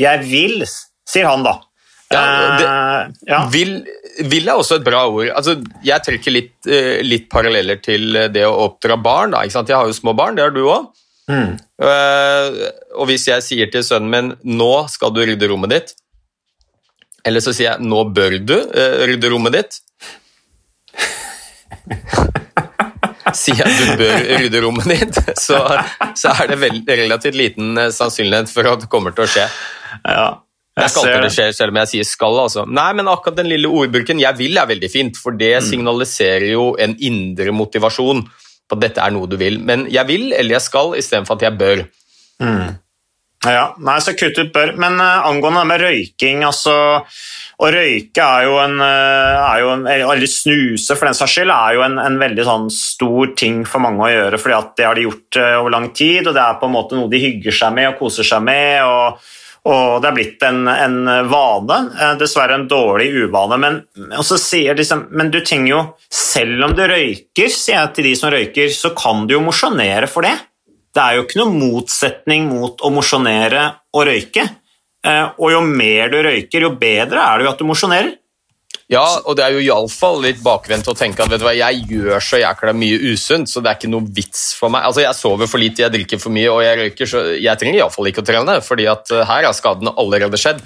'Jeg 0.00 0.22
vil', 0.24 0.64
sier 1.04 1.28
han 1.28 1.44
da. 1.44 1.58
Ja, 2.08 2.22
det, 2.56 2.70
ja. 3.28 3.42
Vil, 3.52 3.74
vil, 4.24 4.48
er 4.48 4.56
også 4.56 4.78
et 4.78 4.86
bra 4.86 5.02
ord. 5.04 5.28
Altså, 5.36 5.58
jeg 5.84 6.00
trekker 6.06 6.32
litt, 6.32 6.54
litt, 7.04 7.28
paralleller 7.28 7.76
til 7.82 8.16
det 8.32 8.46
å 8.46 8.54
oppdra 8.70 8.96
barn. 8.96 9.34
Da, 9.34 9.42
Jeg 9.44 9.76
har 9.76 9.84
jo 9.84 9.92
små 9.92 10.16
barn, 10.16 10.38
det 10.38 10.46
har 10.46 10.54
du 10.54 10.62
òg. 10.64 10.88
Mm. 11.26 11.56
Uh, 11.82 12.46
og 12.94 13.08
hvis 13.10 13.26
jeg 13.26 13.42
sier 13.42 13.70
til 13.72 13.82
sønnen 13.82 14.10
min 14.12 14.28
nå 14.46 14.86
skal 14.92 15.10
du 15.14 15.24
rydde 15.26 15.48
rommet 15.50 15.72
ditt, 15.74 15.88
eller 17.26 17.42
så 17.42 17.50
sier 17.56 17.72
jeg 17.72 17.82
nå 17.82 18.04
bør 18.14 18.38
du 18.46 18.54
uh, 18.54 19.02
rydde 19.10 19.32
rommet 19.32 19.56
ditt 19.58 19.80
Sier 23.34 23.58
jeg 23.58 23.74
du 23.74 23.98
bør 23.98 24.22
rydde 24.38 24.62
rommet 24.62 24.86
ditt, 24.92 25.18
så, 25.46 25.58
så 26.16 26.32
er 26.36 26.54
det 26.54 26.58
vel, 26.62 26.78
relativt 26.86 27.36
liten 27.36 27.76
eh, 27.82 27.90
sannsynlighet 27.92 28.48
for 28.52 28.70
at 28.70 28.84
det 28.84 28.88
kommer 28.92 29.12
til 29.12 29.26
å 29.26 29.28
skje. 29.28 29.46
Ja. 30.06 30.28
Jeg 30.76 30.92
skal 30.92 31.08
alltid 31.08 31.24
det 31.24 31.32
skjer, 31.34 31.52
selv 31.56 31.74
om 31.74 31.78
jeg 31.80 31.90
sier 31.90 32.06
skal. 32.06 32.38
altså. 32.44 32.64
Nei, 32.68 32.88
men 32.96 33.10
akkurat 33.10 33.38
den 33.38 33.50
lille 33.50 33.68
ordbruken 33.68 34.20
'jeg 34.20 34.38
vil' 34.38 34.58
er 34.60 34.70
veldig 34.70 34.90
fint, 34.92 35.18
for 35.18 35.32
det 35.36 35.56
mm. 35.58 35.66
signaliserer 35.68 36.50
jo 36.52 36.76
en 36.78 36.96
indre 37.00 37.52
motivasjon 37.52 38.22
på 38.66 38.78
at 38.78 38.82
dette 38.82 39.02
er 39.02 39.14
noe 39.14 39.30
du 39.30 39.36
vil. 39.40 39.60
Men 39.62 39.86
'jeg 39.86 40.06
vil' 40.06 40.32
eller 40.32 40.56
'jeg 40.56 40.66
skal' 40.70 40.98
istedenfor 40.98 41.36
at 41.36 41.42
'jeg 41.42 41.58
bør'. 41.58 41.86
Mm. 42.40 42.78
Ja, 43.46 43.74
nei, 43.78 43.98
så 44.02 44.14
kutt 44.16 44.38
ut 44.40 44.52
bør. 44.54 44.72
Men 44.80 44.98
uh, 45.00 45.26
angående 45.28 45.62
det 45.62 45.70
med 45.70 45.82
røyking, 45.84 46.42
altså 46.46 46.74
Å 47.56 47.68
røyke 47.72 48.24
er 48.24 48.46
jo 48.48 48.56
en, 48.60 48.80
uh, 48.80 49.44
er 49.46 49.60
jo 49.62 49.70
en 49.74 49.86
Eller 49.86 50.26
snuse, 50.26 50.96
for 50.96 51.06
den 51.06 51.14
saks 51.14 51.36
skyld, 51.36 51.52
er 51.52 51.76
jo 51.76 51.84
en, 51.86 51.98
en, 52.02 52.18
veldig 52.18 52.46
sånn 52.48 52.68
stor 52.72 53.32
ting 53.38 53.62
for 53.68 53.84
mange 53.84 54.02
å 54.02 54.10
gjøre, 54.12 54.40
fordi 54.42 54.58
at 54.58 54.74
det 54.76 54.88
har 54.88 54.98
de 54.98 55.06
gjort 55.06 55.40
uh, 55.40 55.54
over 55.60 55.76
lang 55.76 55.90
tid, 55.96 56.26
og 56.26 56.36
det 56.36 56.42
er 56.42 56.60
på 56.60 56.68
en 56.68 56.76
måte 56.76 56.98
noe 56.98 57.12
de 57.12 57.22
hygger 57.22 57.54
seg 57.60 57.76
med 57.76 57.92
og 57.92 57.98
koser 58.00 58.26
seg 58.26 58.44
med. 58.46 58.82
og 58.82 59.35
og 59.66 60.02
det 60.02 60.08
er 60.08 60.14
blitt 60.14 60.44
en, 60.46 60.60
en 60.70 60.98
vane, 61.26 61.78
eh, 61.98 62.12
dessverre 62.20 62.54
en 62.54 62.68
dårlig 62.70 63.08
uvane. 63.24 63.58
Men, 63.58 63.80
liksom, 64.06 65.06
men, 65.10 65.32
du 65.34 65.40
trenger 65.40 65.72
jo, 65.72 65.80
selv 66.12 66.68
om 66.68 66.76
du 66.76 66.84
røyker, 66.86 67.50
sier 67.50 67.80
jeg 67.80 67.94
til 67.96 68.08
de 68.10 68.12
som 68.18 68.30
røyker, 68.34 68.70
så 68.70 68.92
kan 68.96 69.26
du 69.26 69.34
jo 69.34 69.42
mosjonere 69.42 70.06
for 70.10 70.26
det. 70.26 70.36
Det 70.94 71.02
er 71.02 71.16
jo 71.18 71.26
ikke 71.26 71.40
noe 71.42 71.56
motsetning 71.56 72.46
mot 72.48 72.80
å 72.86 72.92
mosjonere 72.94 73.66
og 73.96 74.06
røyke. 74.08 74.46
Eh, 75.06 75.26
og 75.34 75.52
jo 75.52 75.64
mer 75.66 76.14
du 76.14 76.20
røyker, 76.28 76.68
jo 76.68 76.72
bedre 76.78 77.26
er 77.26 77.38
det 77.38 77.48
jo 77.48 77.52
at 77.52 77.60
du 77.60 77.66
mosjonerer. 77.68 78.14
Ja, 78.92 79.02
og 79.26 79.34
det 79.38 79.42
er 79.42 79.56
jo 79.56 79.62
iallfall 79.64 80.20
litt 80.22 80.38
bakvendt 80.44 80.86
å 80.86 80.94
tenke 80.94 81.24
at 81.24 81.32
vet 81.32 81.42
du 81.42 81.46
hva, 81.48 81.54
jeg 81.58 81.82
gjør 81.90 82.22
så 82.22 82.38
jækla 82.38 82.74
mye 82.76 82.98
usunt, 83.10 83.50
så 83.50 83.62
det 83.62 83.72
er 83.72 83.78
ikke 83.80 83.90
noe 83.90 84.06
vits 84.14 84.52
for 84.58 84.70
meg. 84.70 84.86
Altså, 84.86 85.02
Jeg 85.02 85.18
sover 85.18 85.50
for 85.50 85.62
lite, 85.62 85.82
jeg 85.82 85.94
drikker 85.94 86.22
for 86.22 86.34
mye 86.34 86.52
og 86.52 86.62
jeg 86.62 86.80
røyker, 86.80 87.10
så 87.10 87.22
jeg 87.34 87.58
trenger 87.58 87.80
iallfall 87.80 88.10
ikke 88.12 88.22
å 88.22 88.28
trene, 88.30 88.58
fordi 88.62 88.86
at 88.90 89.10
eh, 89.10 89.24
her 89.26 89.48
har 89.48 89.56
skadene 89.56 89.94
allerede 89.98 90.38
skjedd. 90.38 90.62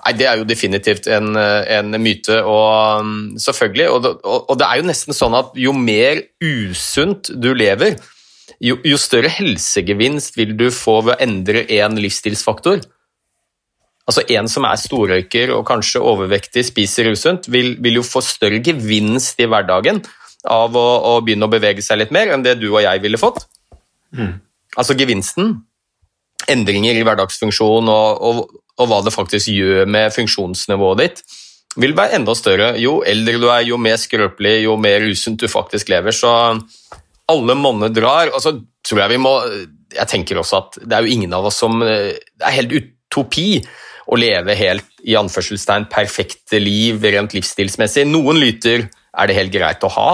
Nei, 0.00 0.14
Det 0.18 0.26
er 0.26 0.40
jo 0.40 0.48
definitivt 0.48 1.06
en, 1.12 1.34
eh, 1.36 1.78
en 1.78 1.94
myte, 2.02 2.40
og 2.42 3.04
mm, 3.06 3.38
selvfølgelig. 3.38 3.88
Og 3.90 4.02
det, 4.02 4.14
og 4.24 4.54
det, 4.58 4.66
er 4.66 4.80
jo 4.80 4.88
nesten 4.90 5.16
sånn 5.16 5.36
at 5.38 5.52
jo 5.54 5.74
mer 5.76 6.24
usunt 6.42 7.30
du 7.30 7.52
lever, 7.54 8.00
jo, 8.60 8.80
jo 8.84 8.96
større 9.00 9.30
helsegevinst 9.32 10.36
vil 10.36 10.56
du 10.58 10.68
få 10.74 11.00
ved 11.06 11.14
å 11.14 11.22
endre 11.22 11.68
én 11.70 11.94
livsstilsfaktor. 12.00 12.82
Altså 14.10 14.24
En 14.34 14.48
som 14.50 14.66
er 14.66 14.78
storrøyker 14.80 15.52
og 15.54 15.62
kanskje 15.68 16.02
overvektig, 16.02 16.64
spiser 16.66 17.12
usunt, 17.12 17.46
vil, 17.52 17.76
vil, 17.78 18.00
jo 18.00 18.06
få 18.06 18.22
større 18.26 18.58
gevinst 18.64 19.38
i 19.38 19.46
hverdagen 19.46 20.02
av 20.50 20.74
å, 20.74 20.86
å, 21.12 21.12
begynne 21.22 21.46
å 21.46 21.52
bevege 21.52 21.84
seg 21.84 22.00
litt 22.00 22.14
mer 22.14 22.32
enn 22.34 22.42
det 22.42 22.56
du 22.58 22.70
og 22.72 22.80
jeg 22.82 23.02
ville 23.04 23.20
fått. 23.20 23.44
Mm. 24.16 24.40
Altså 24.80 24.96
gevinsten, 24.98 25.52
endringer 26.50 26.96
i 26.96 27.04
hverdagsfunksjon 27.06 27.90
og, 27.92 28.24
og, 28.26 28.40
og, 28.80 28.88
hva 28.90 28.98
det 29.06 29.14
faktisk 29.14 29.52
gjør 29.52 29.86
med 29.90 30.10
funksjonsnivået 30.16 31.02
ditt, 31.04 31.22
vil 31.78 31.94
være 31.94 32.18
enda 32.18 32.34
større. 32.34 32.72
Jo 32.82 32.98
eldre 33.06 33.38
du 33.38 33.46
er, 33.46 33.62
jo 33.68 33.78
mer 33.78 34.00
skrøpelig, 34.00 34.56
jo 34.64 34.74
mer 34.80 35.06
usunt 35.06 35.38
du 35.38 35.46
faktisk 35.50 35.92
lever. 35.92 36.16
Så 36.16 36.32
alle 37.30 37.54
monner 37.54 37.92
drar. 37.94 38.32
Og 38.34 38.42
så 38.42 38.56
tror 38.86 39.04
jeg 39.04 39.14
vi 39.14 39.22
må 39.22 39.34
Jeg 39.90 40.06
tenker 40.06 40.38
også 40.38 40.58
at 40.58 40.80
det 40.82 40.96
er 40.96 41.06
jo 41.06 41.14
ingen 41.14 41.32
av 41.34 41.46
oss 41.46 41.60
som 41.62 41.80
Det 41.82 42.42
er 42.46 42.58
helt 42.60 42.74
utopi 42.74 43.60
å 44.10 44.18
leve 44.18 44.56
helt 44.58 44.86
i 45.06 45.14
anførselstegn 45.18 45.86
perfekte 45.92 46.58
liv 46.62 47.04
rent 47.04 47.36
livsstilsmessig. 47.36 48.06
Noen 48.10 48.40
lyter 48.42 48.88
er 48.90 49.30
det 49.30 49.36
helt 49.38 49.54
greit 49.54 49.86
å 49.86 49.92
ha. 49.94 50.10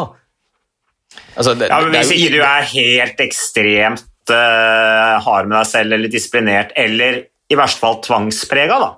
Altså, 1.37 1.55
det, 1.57 1.71
ja, 1.73 1.81
men 1.85 1.97
Hvis 1.97 2.13
ikke 2.17 2.35
du 2.37 2.43
er 2.45 2.69
helt 2.75 3.25
ekstremt 3.25 4.33
uh, 4.33 5.17
hard 5.25 5.49
med 5.49 5.59
deg 5.59 5.71
selv 5.71 5.97
eller 5.97 6.13
disiplinert, 6.13 6.77
eller 6.77 7.25
i 7.47 7.59
verste 7.59 7.83
fall 7.83 8.01
tvangsprega, 8.05 8.79
da. 8.83 8.93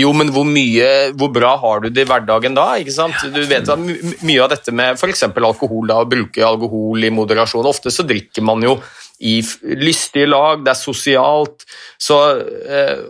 Jo, 0.00 0.12
men 0.16 0.30
hvor, 0.32 0.46
mye, 0.48 1.10
hvor 1.18 1.28
bra 1.34 1.52
har 1.60 1.82
du 1.84 1.90
det 1.92 2.06
i 2.06 2.08
hverdagen 2.08 2.54
da? 2.56 2.70
ikke 2.80 2.94
sant? 2.94 3.18
Du 3.34 3.42
vet 3.50 3.68
at 3.68 3.80
Mye 4.24 4.40
av 4.40 4.48
dette 4.52 4.72
med 4.72 4.96
f.eks. 4.96 5.26
alkohol, 5.28 5.90
da, 5.90 5.98
å 6.00 6.08
bruke 6.08 6.44
alkohol 6.46 7.04
i 7.04 7.12
moderasjon 7.12 7.68
Ofte 7.68 7.92
så 7.92 8.06
drikker 8.08 8.46
man 8.46 8.64
jo 8.64 8.78
i 9.20 9.40
lystige 9.76 10.30
lag, 10.30 10.62
det 10.64 10.72
er 10.72 10.78
sosialt. 10.80 11.66
Så, 12.00 12.16
eh, 12.64 13.02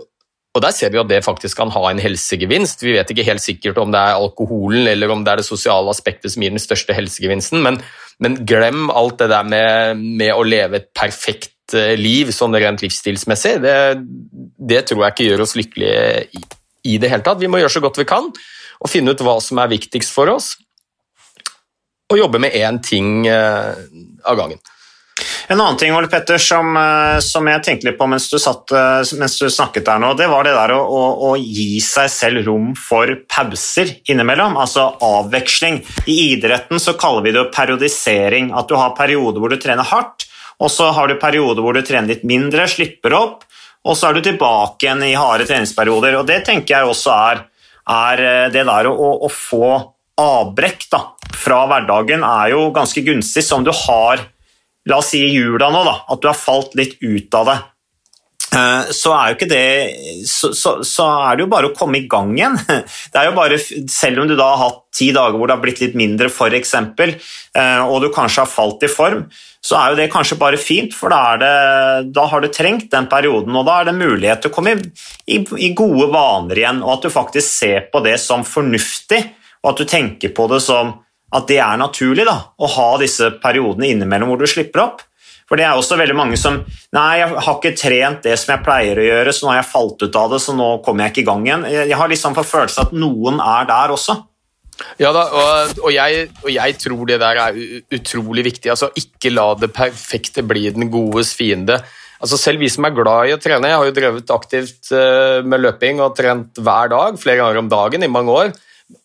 og 0.51 0.63
Der 0.65 0.75
ser 0.75 0.91
vi 0.91 0.99
at 0.99 1.07
det 1.07 1.23
faktisk 1.23 1.61
kan 1.61 1.71
ha 1.71 1.81
en 1.87 2.01
helsegevinst. 2.03 2.83
Vi 2.83 2.97
vet 2.97 3.11
ikke 3.13 3.27
helt 3.29 3.43
sikkert 3.43 3.77
om 3.79 3.93
det 3.95 4.01
er 4.01 4.19
alkoholen 4.19 4.89
eller 4.91 5.13
om 5.15 5.23
det 5.23 5.31
er 5.31 5.43
det 5.43 5.47
sosiale 5.47 5.93
aspektet 5.93 6.33
som 6.33 6.43
gir 6.43 6.51
den 6.51 6.63
største 6.63 6.97
helsegevinsten, 6.97 7.63
men, 7.63 7.79
men 8.19 8.41
glem 8.49 8.89
alt 8.91 9.21
det 9.23 9.29
der 9.31 9.47
med, 9.47 10.03
med, 10.03 10.33
å 10.35 10.43
leve 10.43 10.81
et 10.81 10.89
perfekt 10.97 11.77
eh, 11.79 11.95
liv 11.95 12.33
sånn 12.35 12.59
rent 12.59 12.83
livsstilsmessig. 12.83 13.61
Det, 13.63 13.77
det, 14.73 14.83
tror 14.91 15.05
jeg 15.05 15.15
ikke 15.15 15.29
gjør 15.29 15.45
oss 15.47 15.55
lykkelige 15.61 16.03
i, 16.35 16.43
i 16.97 16.99
det 16.99 17.13
hele 17.15 17.27
tatt. 17.27 17.39
Vi 17.39 17.51
må 17.51 17.63
gjøre 17.63 17.77
så 17.77 17.85
godt 17.87 18.03
vi 18.03 18.09
kan 18.11 18.33
og 18.81 18.91
finne 18.91 19.15
ut 19.15 19.23
hva 19.23 19.37
som 19.45 19.61
er 19.61 19.71
viktigst 19.71 20.11
for 20.11 20.33
oss, 20.33 20.55
og 22.11 22.19
jobbe 22.19 22.41
med 22.43 22.57
én 22.59 22.81
ting 22.83 23.29
eh, 23.31 23.75
av 24.27 24.39
gangen. 24.41 24.59
En 25.51 25.61
annen 25.61 25.77
ting 25.77 25.95
Ole 25.95 26.07
Petter, 26.07 26.39
som, 26.39 26.77
eh, 26.79 27.19
som, 27.19 27.49
jeg 27.51 27.63
tenkte 27.67 27.89
litt 27.89 27.97
på 27.99 28.07
mens 28.07 28.29
du, 28.31 28.37
satt, 28.39 28.71
eh, 28.71 29.01
mens 29.19 29.35
du, 29.41 29.49
snakket 29.51 29.89
der 29.89 29.99
nå, 29.99 30.13
det 30.15 30.29
var 30.31 30.47
det 30.47 30.53
der 30.55 30.77
å, 30.77 30.79
å, 30.79 31.01
å, 31.27 31.31
gi 31.43 31.81
seg 31.83 32.07
selv 32.15 32.45
rom 32.47 32.69
for 32.79 33.11
pauser 33.27 33.91
innimellom, 34.07 34.55
altså 34.55 34.87
avveksling. 35.03 35.81
I 36.07 36.17
idretten 36.37 36.79
så 36.79 36.95
kaller 36.95 37.27
vi 37.27 37.35
det 37.35 37.45
periodisering, 37.51 38.53
at 38.55 38.71
du 38.71 38.79
har 38.79 38.95
perioder 38.95 39.43
hvor 39.43 39.51
du 39.51 39.59
trener 39.59 39.91
hardt, 39.91 40.29
og 40.63 40.71
så 40.71 40.93
har 40.95 41.11
du 41.11 41.19
perioder 41.19 41.67
hvor 41.67 41.75
du 41.75 41.83
trener 41.83 42.15
litt 42.15 42.23
mindre, 42.23 42.71
slipper 42.71 43.19
opp, 43.19 43.43
og 43.83 43.99
så 43.99 44.13
er 44.13 44.21
du 44.21 44.31
tilbake 44.31 44.87
igjen 44.87 45.03
i 45.03 45.17
harde 45.19 45.51
treningsperioder. 45.51 46.21
og 46.23 46.31
Det 46.31 46.45
tenker 46.47 46.79
jeg 46.79 46.95
også 46.95 47.21
er, 47.35 47.47
er 47.91 48.29
eh, 48.29 48.49
det 48.55 48.69
der 48.71 48.95
å, 48.95 49.15
å 49.27 49.35
få 49.35 49.67
avbrekk 50.15 50.93
da, 50.95 51.09
fra 51.35 51.65
hverdagen 51.67 52.23
er 52.23 52.53
jo 52.55 52.69
ganske 52.77 53.03
gunstig, 53.03 53.43
som 53.43 53.67
du 53.67 53.75
har 53.75 54.31
La 54.91 55.01
oss 55.01 55.13
si 55.15 55.23
i 55.23 55.35
jula 55.35 55.71
nå, 55.71 55.85
da, 55.87 56.01
at 56.11 56.23
du 56.23 56.31
har 56.31 56.39
falt 56.39 56.75
litt 56.79 56.99
ut 57.01 57.37
av 57.39 57.51
det. 57.51 57.61
Eh, 58.51 58.89
så 58.91 59.13
er 59.15 59.37
det 59.47 60.25
så, 60.27 60.51
så, 60.57 60.73
så, 60.83 61.05
er 61.29 61.37
det 61.39 61.45
jo 61.45 61.51
bare 61.53 61.69
å 61.69 61.77
komme 61.77 62.01
i 62.01 62.09
gang 62.11 62.33
igjen. 62.35 62.57
Det 63.13 63.21
er 63.21 63.29
jo 63.29 63.37
bare, 63.37 63.59
Selv 63.91 64.23
om 64.23 64.31
du 64.31 64.35
da 64.35 64.49
har 64.51 64.65
hatt 64.65 64.81
ti 64.97 65.13
dager 65.15 65.39
hvor 65.39 65.47
det 65.47 65.55
har 65.55 65.63
blitt 65.63 65.83
litt 65.85 65.95
mindre, 65.99 66.27
f.eks., 66.27 66.75
eh, 66.75 67.83
og 67.85 68.01
du 68.03 68.09
kanskje 68.15 68.43
har 68.43 68.51
falt 68.51 68.83
i 68.83 68.91
form, 68.91 69.23
så 69.63 69.77
er 69.79 69.93
jo 69.93 70.01
det 70.01 70.09
kanskje 70.11 70.41
bare 70.41 70.59
fint, 70.59 70.97
for 70.97 71.13
da, 71.15 71.37
det, 71.39 71.53
da 72.17 72.27
har 72.33 72.43
du 72.43 72.49
trengt 72.51 72.89
den 72.91 73.07
perioden, 73.13 73.55
og 73.55 73.69
da 73.69 73.79
er 73.81 73.91
det 73.91 73.99
mulighet 74.01 74.43
til 74.43 74.51
å 74.51 74.57
komme 74.57 74.75
i, 74.75 74.91
i, 75.37 75.39
i 75.69 75.71
gode 75.77 76.09
vaner 76.11 76.59
igjen, 76.59 76.83
og 76.83 76.97
at 76.97 77.07
du 77.07 77.15
faktisk 77.15 77.47
ser 77.47 77.87
på 77.93 78.03
det 78.03 78.17
som 78.23 78.43
fornuftig, 78.47 79.23
og 79.63 79.75
at 79.75 79.83
du 79.83 79.87
tenker 79.93 80.35
på 80.35 80.49
det 80.51 80.63
som 80.65 80.97
at 81.31 81.47
det 81.51 81.61
er 81.63 81.79
naturlig 81.79 82.27
da, 82.27 82.37
å 82.59 82.71
ha 82.75 82.89
disse 83.01 83.31
periodene 83.43 83.93
innimellom 83.93 84.33
hvor 84.33 84.41
du 84.41 84.51
slipper 84.51 84.85
opp. 84.87 85.05
For 85.51 85.59
det 85.59 85.67
er 85.67 85.75
også 85.75 85.99
veldig 85.99 86.15
mange 86.15 86.39
som 86.39 86.61
Nei, 86.95 87.21
jeg 87.21 87.31
har 87.43 87.57
ikke 87.57 87.75
trent 87.79 88.27
det 88.27 88.37
som 88.39 88.53
jeg 88.55 88.63
pleier 88.67 88.99
å 88.99 89.07
gjøre, 89.07 89.35
så 89.35 89.47
nå 89.47 89.53
har 89.53 89.61
jeg 89.61 89.71
falt 89.73 90.03
ut 90.03 90.19
av 90.19 90.35
det, 90.35 90.41
så 90.43 90.55
nå 90.55 90.69
kommer 90.87 91.07
jeg 91.07 91.15
ikke 91.15 91.23
i 91.25 91.29
gang 91.29 91.47
igjen. 91.47 91.67
Jeg 91.91 91.99
har 91.99 92.11
liksom 92.11 92.35
på 92.35 92.47
følelsen 92.47 92.87
at 92.87 92.95
noen 92.95 93.43
er 93.43 93.67
der 93.71 93.95
også. 93.95 94.17
Ja 95.01 95.11
da, 95.13 95.27
og, 95.29 95.81
og, 95.83 95.91
jeg, 95.93 96.29
og, 96.41 96.51
jeg, 96.55 96.77
tror 96.81 97.03
det 97.09 97.19
der 97.21 97.41
er 97.43 97.59
utrolig 97.99 98.47
viktig. 98.47 98.71
altså 98.73 98.91
Ikke 98.99 99.33
la 99.35 99.51
det 99.59 99.71
perfekte 99.77 100.47
bli 100.47 100.71
den 100.75 100.91
godes 100.93 101.35
fiende. 101.37 101.79
Altså 102.21 102.39
Selv 102.41 102.63
vi 102.63 102.71
som 102.73 102.87
er 102.87 102.97
glad 102.97 103.31
i 103.31 103.37
å 103.37 103.41
trene, 103.41 103.71
jeg 103.71 103.81
har 103.81 103.87
jo 103.87 103.97
drevet 103.97 104.35
aktivt 104.35 104.91
eh, 104.97 105.41
med 105.47 105.63
løping 105.63 106.03
og 106.05 106.17
trent 106.19 106.59
hver 106.61 106.91
dag, 106.93 107.21
flere 107.21 107.43
ganger 107.43 107.63
om 107.63 107.71
dagen 107.71 108.05
i 108.05 108.13
mange 108.13 108.35
år, 108.35 108.53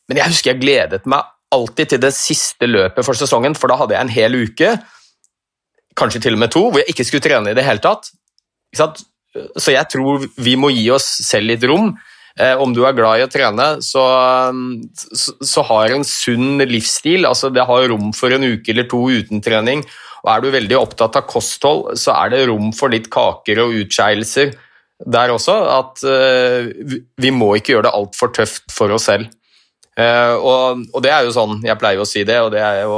men 0.09 0.19
jeg 0.19 0.33
husker 0.33 0.53
jeg 0.53 0.63
gledet 0.63 1.05
meg 1.09 1.34
alltid 1.55 1.93
til 1.93 2.03
det 2.03 2.13
siste 2.15 2.69
løpet 2.69 3.07
for 3.07 3.17
sesongen, 3.17 3.55
for 3.57 3.71
da 3.71 3.79
hadde 3.81 3.95
jeg 3.95 4.07
en 4.07 4.15
hel 4.15 4.37
uke, 4.45 4.75
kanskje 5.95 6.25
til 6.25 6.37
og 6.37 6.43
med 6.43 6.53
to, 6.53 6.67
hvor 6.69 6.81
jeg 6.81 6.91
ikke 6.91 7.07
skulle 7.07 7.25
trene 7.25 7.53
i 7.53 7.57
det 7.57 7.65
hele 7.65 7.83
tatt. 7.83 8.11
Så 8.75 9.71
jeg 9.73 9.87
tror 9.91 10.27
vi 10.35 10.55
må 10.59 10.71
gi 10.75 10.89
oss 10.95 11.07
selv 11.25 11.51
litt 11.51 11.63
rom. 11.67 11.93
Eh, 12.35 12.55
om 12.59 12.73
du 12.75 12.81
er 12.83 12.95
glad 12.95 13.21
i 13.21 13.23
å 13.23 13.31
trene, 13.31 13.67
så, 13.83 14.03
så, 14.91 15.35
så 15.39 15.63
har 15.69 15.93
en 15.95 16.03
sunn 16.03 16.59
livsstil 16.67 17.23
altså 17.29 17.47
Det 17.53 17.63
har 17.63 17.87
rom 17.87 18.09
for 18.15 18.35
en 18.35 18.43
uke 18.43 18.73
eller 18.73 18.89
to 18.91 19.05
uten 19.07 19.43
trening. 19.43 19.85
og 20.25 20.31
Er 20.33 20.43
du 20.43 20.49
veldig 20.51 20.79
opptatt 20.81 21.15
av 21.15 21.29
kosthold, 21.31 21.93
så 21.99 22.17
er 22.17 22.33
det 22.33 22.45
rom 22.49 22.73
for 22.75 22.91
litt 22.91 23.07
kaker 23.13 23.63
og 23.63 23.79
utskeielser 23.85 24.51
der 24.99 25.31
også. 25.31 25.55
At 25.77 26.03
uh, 26.03 26.99
vi 27.21 27.31
må 27.31 27.53
ikke 27.55 27.75
gjøre 27.75 27.87
det 27.87 27.95
altfor 27.95 28.31
tøft 28.35 28.67
for 28.73 28.91
oss 28.95 29.07
selv. 29.11 29.31
Uh, 29.95 30.35
og, 30.35 30.83
og, 30.91 30.99
det 31.05 31.13
er 31.13 31.23
jo 31.23 31.31
sånn, 31.35 31.61
jeg 31.63 31.79
pleier 31.79 32.01
å 32.03 32.07
si 32.09 32.25
det, 32.27 32.41
og 32.43 32.51
det 32.51 32.59
er 32.59 32.81
jo 32.83 32.97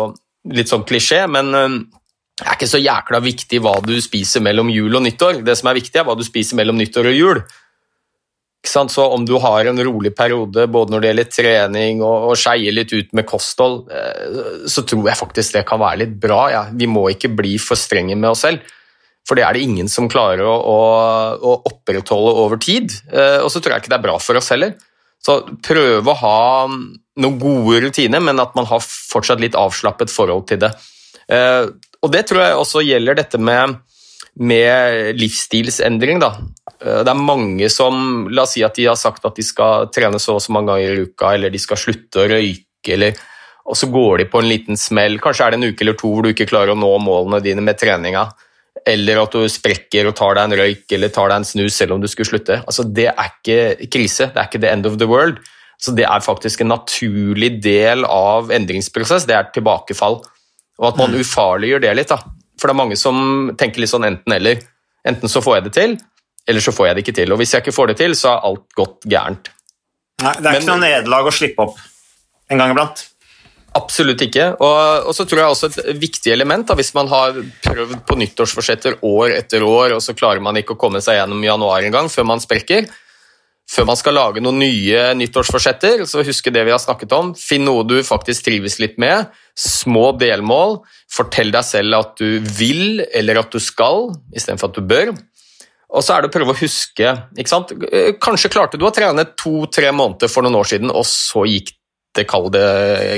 litt 0.58 0.72
sånn 0.72 0.86
klisjé, 0.88 1.26
men 1.30 1.54
uh, 1.54 1.78
det 2.38 2.45
er 2.45 2.58
ikke 2.58 2.70
så 2.70 2.82
jækla 2.82 3.22
viktig 3.26 3.62
hva 3.66 3.78
du 3.86 3.95
spiser 4.02 4.43
mellom 4.45 4.70
jul 4.70 4.93
og 4.98 5.02
nyttår. 5.06 5.41
Det 5.45 5.56
som 5.58 5.72
er 5.72 5.80
viktig, 5.80 5.95
er 5.98 6.06
hva 6.06 6.18
du 6.18 6.26
spiser 6.26 6.60
mellom 6.60 6.78
nyttår 6.78 7.10
og 7.10 7.18
jul. 7.18 7.39
Ikke 8.62 8.70
sant? 8.70 8.93
Så 8.93 9.06
om 9.16 9.24
du 9.26 9.36
har 9.41 9.66
en 9.70 9.82
rolig 9.88 10.12
periode 10.18 10.68
både 10.70 10.93
når 10.93 11.02
det 11.02 11.10
gjelder 11.10 11.30
trening 11.34 12.04
og, 12.06 12.30
og 12.30 12.38
skeier 12.38 12.76
litt 12.76 12.93
ut 12.93 13.14
med 13.18 13.26
kosthold, 13.30 13.88
eh, 13.89 14.68
så 14.70 14.86
tror 14.86 15.10
jeg 15.10 15.18
faktisk 15.18 15.58
det 15.58 15.66
kan 15.70 15.82
være 15.82 16.04
litt 16.04 16.18
bra. 16.22 16.41
Ja. 16.54 16.64
Vi 16.70 16.89
må 16.89 17.08
ikke 17.14 17.34
bli 17.34 17.56
for 17.64 17.80
strenge 17.80 18.18
med 18.18 18.30
oss 18.30 18.45
selv. 18.45 18.66
For 19.28 19.39
det 19.39 19.43
er 19.48 19.58
det 19.58 19.66
ingen 19.66 19.89
som 19.91 20.06
klarer 20.12 20.45
å, 20.45 20.54
å, 20.54 20.78
å 21.41 21.56
opprettholde 21.72 22.36
over 22.43 22.62
tid. 22.62 22.93
Eh, 23.10 23.39
og 23.41 23.50
så 23.50 23.62
tror 23.62 23.76
jeg 23.76 23.86
ikke 23.86 23.95
det 23.95 24.00
er 24.00 24.06
bra 24.06 24.18
for 24.22 24.38
oss 24.39 24.54
heller. 24.54 24.78
Så 25.24 25.41
prøve 25.65 26.13
å 26.13 26.20
ha 26.22 26.68
noen 26.68 27.39
gode 27.41 27.82
rutiner, 27.88 28.22
men 28.24 28.39
at 28.39 28.53
man 28.57 28.68
har 28.70 28.84
fortsatt 28.84 29.41
litt 29.43 29.57
avslappet 29.57 30.13
forhold 30.13 30.47
til 30.51 30.61
det. 30.61 30.72
Eh, 31.34 31.65
og 32.03 32.13
det 32.13 32.28
tror 32.30 32.43
jeg 32.43 32.59
også 32.61 32.86
gjelder 32.86 33.18
dette 33.20 33.41
med, 33.41 33.80
med 34.38 35.18
livsstilsendring. 35.18 36.22
Da. 36.24 36.36
Eh, 36.78 37.01
det 37.03 37.13
er 37.13 37.28
mange 37.30 37.70
som 37.74 38.28
La 38.32 38.45
oss 38.45 38.55
si 38.55 38.63
at 38.65 38.78
de 38.78 38.88
har 38.89 38.99
sagt 38.99 39.26
at 39.28 39.38
de 39.38 39.45
skal 39.45 39.89
trene 39.93 40.22
så 40.22 40.38
og 40.38 40.43
så 40.45 40.53
mange 40.55 40.74
ganger 40.74 40.93
i 40.93 41.07
uka, 41.09 41.34
eller 41.34 41.53
de 41.53 41.61
skal 41.61 41.82
slutte 41.82 42.24
å 42.24 42.30
røyke, 42.32 42.93
eller, 42.95 43.18
og 43.68 43.76
så 43.76 43.89
går 43.91 44.22
de 44.22 44.30
på 44.32 44.41
en 44.41 44.51
liten 44.51 44.80
smell. 44.80 45.18
Kanskje 45.24 45.47
er 45.47 45.55
det 45.55 45.61
en 45.61 45.72
uke 45.72 45.84
eller 45.84 45.97
to 45.99 46.11
hvor 46.13 46.24
du 46.24 46.32
ikke 46.32 46.49
klarer 46.49 46.72
å 46.76 46.80
nå 46.80 46.93
målene 47.03 47.41
dine 47.43 47.65
med 47.65 47.80
treninga. 47.82 48.30
Eller 48.88 49.20
at 49.20 49.36
du 49.36 49.44
sprekker 49.52 50.08
og 50.08 50.16
tar 50.16 50.38
deg 50.38 50.48
en 50.48 50.58
røyk 50.62 50.96
eller 50.96 51.12
tar 51.12 51.32
deg 51.32 51.42
en 51.42 51.48
snus 51.48 51.76
selv 51.76 51.98
om 51.98 52.02
du 52.04 52.08
skulle 52.08 52.30
slutte. 52.30 52.62
Altså, 52.64 52.86
det 52.88 53.10
er 53.12 53.32
ikke 53.34 53.90
krise, 53.92 54.30
det 54.32 54.40
er 54.40 54.48
ikke 54.48 54.64
the 54.64 54.72
end 54.72 54.88
of 54.88 54.98
the 55.02 55.10
world. 55.10 55.42
Så 55.78 55.92
Det 55.94 56.08
er 56.08 56.24
faktisk 56.26 56.62
en 56.62 56.72
naturlig 56.74 57.62
del 57.62 58.06
av 58.06 58.52
endringsprosess, 58.52 59.28
det 59.30 59.36
er 59.36 59.52
tilbakefall. 59.54 60.22
Og 60.78 60.88
at 60.88 60.98
man 60.98 61.14
mm. 61.14 61.22
ufarliggjør 61.22 61.84
det 61.84 61.94
litt. 62.00 62.14
da. 62.14 62.18
For 62.58 62.70
det 62.70 62.74
er 62.74 62.82
mange 62.82 62.98
som 62.98 63.52
tenker 63.58 63.84
litt 63.84 63.92
sånn 63.92 64.08
enten-eller. 64.08 64.64
Enten 65.08 65.30
så 65.30 65.44
får 65.46 65.60
jeg 65.60 65.68
det 65.68 65.74
til, 65.78 65.94
eller 66.48 66.64
så 66.64 66.74
får 66.74 66.90
jeg 66.90 66.98
det 66.98 67.04
ikke 67.06 67.18
til. 67.20 67.34
Og 67.34 67.42
hvis 67.42 67.54
jeg 67.54 67.66
ikke 67.66 67.76
får 67.76 67.92
det 67.92 67.98
til, 68.02 68.16
så 68.18 68.34
er 68.34 68.50
alt 68.50 68.66
gått 68.78 69.06
gærent. 69.06 69.52
Nei, 70.24 70.34
Det 70.34 70.48
er 70.48 70.52
Men, 70.52 70.62
ikke 70.62 70.72
noe 70.72 70.82
nederlag 70.82 71.30
å 71.30 71.36
slippe 71.36 71.68
opp 71.68 71.78
en 72.50 72.58
gang 72.62 72.74
iblant. 72.74 73.04
Absolutt 73.78 74.22
ikke. 74.26 74.52
Og, 74.58 75.08
og, 75.08 75.14
så 75.16 75.26
tror 75.28 75.42
jeg 75.42 75.54
også 75.54 75.70
et 75.70 76.00
viktig 76.02 76.32
element, 76.34 76.68
da, 76.68 76.78
hvis 76.78 76.94
man 76.98 77.10
har 77.12 77.38
prøvd 77.66 78.00
på 78.08 78.18
nyttårsforsetter 78.22 79.02
år 79.06 79.36
etter 79.38 79.66
år, 79.66 79.98
og 79.98 80.04
så 80.04 80.16
klarer 80.18 80.44
man 80.44 80.58
ikke 80.60 80.78
å 80.78 80.80
komme 80.82 81.02
seg 81.04 81.20
gjennom 81.20 81.44
januar 81.46 81.86
engang 81.86 82.10
før 82.12 82.28
man 82.32 82.44
sprekker, 82.44 82.88
før 83.68 83.90
man 83.90 84.00
skal 84.00 84.16
lage 84.16 84.42
noen 84.44 84.62
nye 84.62 85.02
nyttårsforsetter, 85.20 86.06
så 86.08 86.24
husk 86.24 86.48
det 86.56 86.64
vi 86.64 86.72
har 86.72 86.80
snakket 86.80 87.12
om. 87.18 87.34
Finn 87.36 87.66
noe 87.68 87.84
du 87.84 87.98
faktisk 88.06 88.46
trives 88.46 88.78
litt 88.80 88.96
med. 89.02 89.28
Små 89.60 90.14
delmål. 90.16 90.80
Fortell 91.12 91.52
deg 91.52 91.68
selv 91.68 91.98
at 92.00 92.14
du 92.22 92.40
vil 92.40 93.04
eller 93.12 93.42
at 93.42 93.52
du 93.52 93.60
skal, 93.60 94.14
istedenfor 94.32 94.72
at 94.72 94.80
du 94.80 94.88
bør. 94.88 95.12
Og 95.88 96.04
så 96.04 96.16
er 96.16 96.24
det 96.24 96.32
å 96.32 96.36
prøve 96.36 96.56
å 96.56 96.60
huske? 96.60 97.12
Kanskje 98.24 98.52
klarte 98.52 98.80
du 98.80 98.88
å 98.88 98.94
trene 98.96 99.28
to-tre 99.40 99.92
måneder 99.96 100.32
for 100.32 100.48
noen 100.48 100.58
år 100.60 100.72
siden, 100.72 100.92
og 100.92 101.04
så 101.08 101.44
gikk 101.48 101.74
det, 102.18 102.26
kall 102.30 102.49
det 102.53 102.65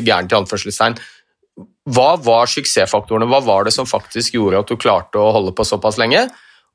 gærent 0.07 0.35
i 0.35 0.37
anførselstegn. 0.39 0.99
Hva 1.89 2.11
var 2.21 2.51
suksessfaktorene? 2.51 3.27
Hva 3.31 3.41
var 3.45 3.65
det 3.65 3.73
som 3.75 3.87
faktisk 3.89 4.37
gjorde 4.37 4.61
at 4.61 4.69
du 4.69 4.77
klarte 4.79 5.19
å 5.19 5.31
holde 5.35 5.55
på 5.57 5.65
såpass 5.67 5.97
lenge? 6.01 6.27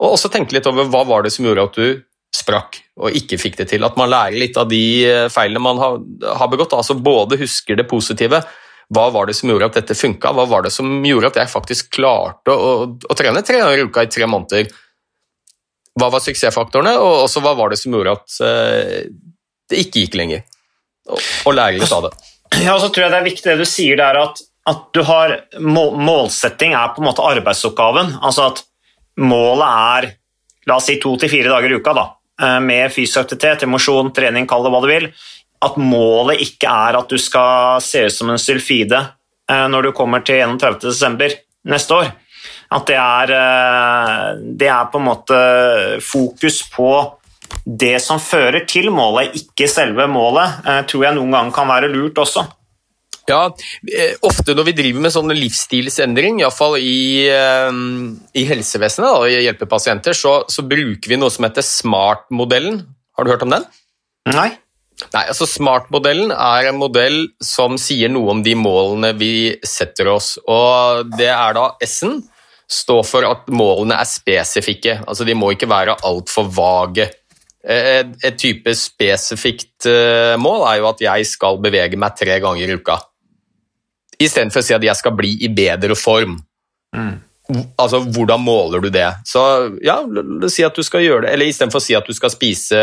Og 0.03 0.17
også 0.17 0.31
tenke 0.33 0.57
litt 0.57 0.67
over 0.67 0.89
hva 0.91 1.05
var 1.07 1.25
det 1.25 1.33
som 1.35 1.47
gjorde 1.47 1.69
at 1.69 1.79
du 1.79 2.03
sprakk 2.35 2.81
og 2.99 3.15
ikke 3.15 3.39
fikk 3.39 3.59
det 3.61 3.69
til. 3.71 3.85
At 3.87 3.99
man 3.99 4.11
lærer 4.11 4.37
litt 4.39 4.59
av 4.59 4.69
de 4.71 4.83
eh, 5.07 5.27
feilene 5.33 5.63
man 5.63 5.81
har, 5.81 6.49
begått. 6.51 6.75
Altså 6.75 6.97
både 6.99 7.39
husker 7.41 7.79
det 7.79 7.87
positive. 7.91 8.43
Hva 8.95 9.07
var 9.15 9.29
det 9.29 9.37
som 9.39 9.51
gjorde 9.51 9.71
at 9.71 9.79
dette 9.79 9.97
funka? 9.97 10.33
Hva 10.35 10.47
var 10.51 10.67
det 10.67 10.73
som 10.75 10.89
gjorde 11.07 11.31
at 11.33 11.39
jeg 11.41 11.53
faktisk 11.53 11.95
klarte 11.97 12.53
å, 12.55 12.73
å 12.91 13.17
trene 13.17 13.45
tre 13.47 13.63
ganger 13.63 13.81
i 13.81 13.87
uka 13.87 14.05
i 14.05 14.11
tre 14.13 14.29
måneder? 14.29 14.69
Hva 15.95 16.11
var 16.11 16.23
suksessfaktorene, 16.25 16.97
og 16.99 17.25
også 17.29 17.41
hva 17.45 17.55
var 17.55 17.71
det 17.71 17.79
som 17.79 17.95
gjorde 17.95 18.17
at 18.17 18.37
uh, 18.43 19.05
det 19.71 19.85
ikke 19.85 20.03
gikk 20.03 20.17
lenger? 20.19 20.43
Og, 21.11 21.53
lære 21.53 21.79
litt 21.79 21.93
av 21.93 22.07
det. 22.07 22.13
Ja, 22.63 22.75
og 22.77 22.83
så 22.83 22.89
tror 22.89 23.07
jeg 23.07 23.13
det 23.13 23.21
er 23.21 23.29
viktig 23.29 23.51
det 23.51 23.61
du 23.61 23.69
sier 23.69 23.99
der, 24.01 24.19
at, 24.23 24.41
at 24.71 24.85
du 24.97 25.03
har 25.05 25.35
mål, 25.61 25.97
målsetting 26.01 26.77
er 26.79 26.93
på 26.95 27.03
en 27.03 27.09
måte 27.11 27.25
arbeidsoppgaven. 27.27 28.15
Altså 28.25 28.51
at 28.53 28.63
målet 29.21 29.67
er 29.69 30.13
la 30.69 30.79
oss 30.79 30.89
si 30.89 30.99
to 31.03 31.15
til 31.21 31.33
fire 31.33 31.53
dager 31.53 31.73
i 31.73 31.79
uka, 31.79 31.95
da. 31.97 32.05
Eh, 32.43 32.61
med 32.65 32.93
fysisk 32.93 33.25
aktivitet, 33.25 33.67
emosjon, 33.67 34.13
trening, 34.15 34.49
kall 34.51 34.65
det 34.65 34.73
hva 34.75 34.83
du 34.83 34.91
vil, 34.91 35.09
at 35.65 35.79
målet 35.81 36.43
ikke 36.45 36.71
er 36.71 36.99
at 36.99 37.11
du 37.11 37.21
skal 37.21 37.83
se 37.85 38.07
ut 38.09 38.15
som 38.15 38.33
en 38.33 38.41
sylfide 38.41 39.01
eh, 39.51 39.67
når 39.71 39.89
du 39.89 39.97
kommer 39.97 40.25
til 40.27 40.43
31.12. 40.57 41.37
neste 41.71 41.99
år. 42.01 42.13
At 42.75 42.89
det 42.89 42.97
er, 42.99 43.35
eh, 43.39 44.25
det 44.61 44.71
er 44.73 44.91
på 44.91 45.01
en 45.01 45.09
måte 45.11 45.39
fokus 46.05 46.63
på 46.73 46.91
det 47.65 47.97
som 48.03 48.21
fører 48.21 48.67
til 48.69 48.91
målet, 48.93 49.35
ikke 49.39 49.69
selve 49.71 50.07
målet, 50.11 50.65
tror 50.91 51.07
jeg 51.07 51.17
noen 51.17 51.33
ganger 51.33 51.57
kan 51.57 51.71
være 51.71 51.91
lurt 51.93 52.21
også. 52.21 52.45
Ja, 53.25 53.47
eh, 53.89 54.19
ofte 54.21 54.53
når 54.53 54.67
vi 54.69 54.75
driver 54.77 55.05
med 55.07 55.13
sånn 55.15 55.33
livsstilsendring, 55.33 56.43
iallfall 56.43 56.77
i, 56.77 57.25
eh, 57.33 57.71
i 58.37 58.45
helsevesenet, 58.51 59.09
og 59.09 59.31
hjelper 59.33 59.71
pasienter, 59.71 60.17
så, 60.17 60.43
så, 60.49 60.65
bruker 60.69 61.09
vi 61.09 61.21
noe 61.21 61.33
som 61.33 61.47
heter 61.49 61.65
SMART-modellen. 61.65 62.83
Har 63.17 63.25
du 63.25 63.33
hørt 63.33 63.47
om 63.47 63.55
den? 63.55 63.65
Nei. 64.29 64.51
Nei, 65.11 65.25
altså 65.25 65.49
SMART-modellen 65.49 66.35
er 66.37 66.69
en 66.69 66.79
modell 66.79 67.19
som 67.43 67.79
sier 67.81 68.13
noe 68.13 68.37
om 68.37 68.45
de 68.45 68.55
målene 68.59 69.15
vi 69.19 69.33
setter 69.67 70.13
oss. 70.13 70.37
og 70.45 71.09
Det 71.17 71.33
er 71.33 71.57
da 71.57 71.71
S-en 71.83 72.21
står 72.71 73.03
for 73.09 73.27
at 73.29 73.49
målene 73.53 73.97
er 74.01 74.09
spesifikke. 74.09 75.01
altså 75.03 75.27
De 75.27 75.35
må 75.37 75.51
ikke 75.55 75.71
være 75.71 75.97
altfor 76.05 76.47
vage. 76.53 77.09
Et, 77.65 78.27
type 78.37 78.75
spesifikt 78.77 79.87
eh, 79.89 80.35
mål 80.37 80.67
er 80.69 80.83
jo 80.83 80.89
at 80.91 81.01
jeg 81.01 81.29
skal 81.31 81.57
bevege 81.65 81.97
meg 81.97 82.13
tre 82.19 82.37
ganger 82.45 82.69
i 82.69 82.77
uka 82.77 82.99
istedenfor 84.23 84.63
å 84.63 84.67
si 84.67 84.75
at 84.77 84.85
jeg 84.85 84.99
skal 84.99 85.15
bli 85.17 85.35
i 85.45 85.51
bedre 85.53 85.97
form. 85.99 86.39
Mm. 86.95 87.15
Altså, 87.81 88.01
Hvordan 88.01 88.41
måler 88.41 88.85
du 88.85 88.91
det? 88.93 89.09
Så 89.29 89.41
ja, 89.85 89.99
si 90.53 90.65
at 90.65 90.77
du 90.77 90.85
skal 90.87 91.05
gjøre 91.05 91.27
det, 91.27 91.35
eller 91.35 91.51
Istedenfor 91.51 91.83
å 91.83 91.85
si 91.85 91.97
at 91.97 92.09
du 92.09 92.15
skal 92.17 92.33
spise 92.33 92.81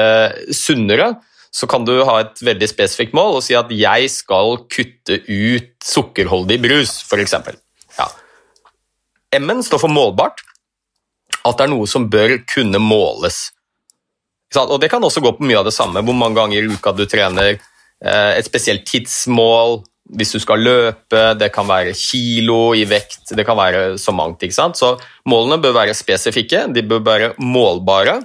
sunnere, 0.54 1.16
så 1.52 1.68
kan 1.68 1.84
du 1.88 1.98
ha 2.08 2.22
et 2.22 2.40
veldig 2.46 2.70
spesifikt 2.70 3.16
mål 3.18 3.40
og 3.40 3.44
si 3.44 3.58
at 3.58 3.72
jeg 3.76 4.12
skal 4.14 4.62
kutte 4.72 5.18
ut 5.28 5.74
sukkerholdig 5.84 6.62
brus, 6.64 7.02
f.eks. 7.04 7.36
Ja. 7.98 8.08
M-en 9.36 9.66
står 9.66 9.82
for 9.84 9.92
målbart. 9.92 10.46
At 11.42 11.58
det 11.58 11.66
er 11.66 11.72
noe 11.74 11.90
som 11.90 12.06
bør 12.12 12.38
kunne 12.46 12.80
måles. 12.84 13.50
Og 14.60 14.80
Det 14.82 14.90
kan 14.92 15.04
også 15.04 15.22
gå 15.24 15.32
på 15.38 15.48
mye 15.48 15.60
av 15.60 15.66
det 15.66 15.76
samme. 15.76 16.04
Hvor 16.04 16.18
mange 16.18 16.36
ganger 16.36 16.60
i 16.60 16.68
uka 16.68 16.92
du 16.92 17.06
trener, 17.06 17.60
eh, 18.04 18.32
et 18.38 18.46
spesielt 18.46 18.86
tidsmål, 18.86 19.84
hvis 20.18 20.34
du 20.36 20.40
skal 20.40 20.60
løpe, 20.60 21.22
det 21.40 21.52
kan 21.54 21.68
være 21.68 21.94
kilo 21.96 22.74
i 22.76 22.84
vekt, 22.84 23.32
det 23.32 23.46
kan 23.46 23.58
være 23.58 23.98
så 23.98 24.12
mangt. 24.12 24.44
ikke 24.44 24.54
sant? 24.54 24.76
Så 24.76 25.00
målene 25.26 25.62
bør 25.62 25.74
være 25.74 25.96
spesifikke, 25.96 26.74
de 26.74 26.82
bør 26.82 27.00
være 27.00 27.34
målbare. 27.40 28.22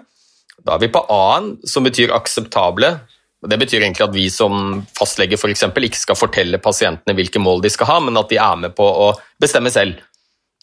Da 0.64 0.74
er 0.74 0.78
vi 0.82 0.88
på 0.88 1.04
A-en, 1.08 1.58
som 1.64 1.84
betyr 1.84 2.10
akseptable. 2.10 3.00
Det 3.46 3.58
betyr 3.58 3.82
egentlig 3.82 4.08
at 4.08 4.14
vi 4.14 4.28
som 4.32 4.82
fastlege 4.96 5.38
for 5.38 5.52
eksempel, 5.52 5.84
ikke 5.86 6.00
skal 6.00 6.18
fortelle 6.18 6.58
pasientene 6.58 7.14
hvilke 7.14 7.38
mål 7.38 7.62
de 7.62 7.70
skal 7.70 7.86
ha, 7.86 8.00
men 8.00 8.16
at 8.16 8.28
de 8.32 8.40
er 8.40 8.56
med 8.56 8.74
på 8.74 8.82
å 8.82 9.12
bestemme 9.38 9.70
selv. 9.70 10.00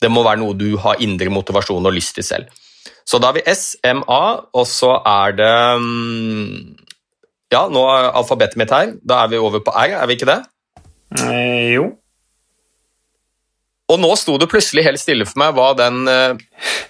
Det 0.01 0.11
må 0.11 0.25
være 0.25 0.41
noe 0.41 0.57
du 0.57 0.75
har 0.77 0.99
indre 0.99 1.31
motivasjon 1.31 1.85
og 1.85 1.95
lyst 1.95 2.17
til 2.17 2.27
selv. 2.27 2.49
Så 3.07 3.19
da 3.19 3.31
har 3.31 3.37
vi 3.37 3.43
S, 3.51 3.75
M, 3.83 4.01
A, 4.07 4.45
og 4.55 4.65
så 4.69 4.95
er 4.99 5.35
det 5.37 5.55
mm, 5.83 6.79
Ja, 7.53 7.67
nå 7.69 7.83
er 7.91 8.11
alfabetet 8.15 8.57
mitt 8.59 8.71
her. 8.73 8.95
Da 9.03 9.23
er 9.23 9.33
vi 9.33 9.41
over 9.41 9.63
på 9.63 9.73
R, 9.75 9.97
er 9.99 10.09
vi 10.09 10.17
ikke 10.17 10.29
det? 10.29 10.39
Eh, 11.21 11.75
jo. 11.75 11.91
Og 13.91 13.99
nå 14.01 14.09
sto 14.17 14.39
det 14.41 14.49
plutselig 14.49 14.87
helt 14.87 15.01
stille 15.01 15.27
for 15.29 15.41
meg 15.43 15.53
hva 15.57 15.73
den 15.77 16.07
eh, 16.09 16.43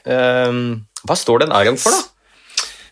eh, 0.08 0.60
Hva 1.04 1.18
står 1.20 1.44
den 1.44 1.56
R-en 1.56 1.80
for, 1.82 1.96
da? 1.96 2.10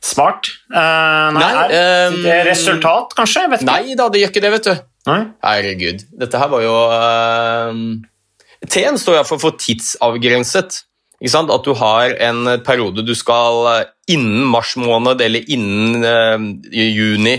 Smart. 0.02 0.50
Uh, 0.74 1.30
nei, 1.36 1.42
nei 1.46 1.66
er 1.78 2.16
det 2.18 2.38
resultat, 2.48 3.14
kanskje? 3.14 3.44
nei 3.62 3.94
da, 3.94 4.08
det 4.10 4.24
gjør 4.24 4.32
ikke 4.34 4.42
det, 4.42 4.50
vet 4.56 4.66
du. 4.66 4.88
Nei? 5.08 5.20
Herregud. 5.46 6.02
Dette 6.24 6.42
her 6.42 6.50
var 6.50 6.64
jo 6.66 6.74
uh, 6.90 7.78
T-en 8.66 8.98
står 9.02 9.20
iallfall 9.20 9.42
for 9.42 9.62
tidsavgrenset. 9.62 10.82
At 11.22 11.64
du 11.66 11.74
har 11.78 12.16
en 12.18 12.48
periode 12.66 13.04
du 13.06 13.14
skal 13.14 13.86
innen 14.10 14.46
mars 14.50 14.76
måned 14.76 15.22
eller 15.22 15.52
innen 15.54 16.02
uh, 16.02 16.40
juni 16.74 17.36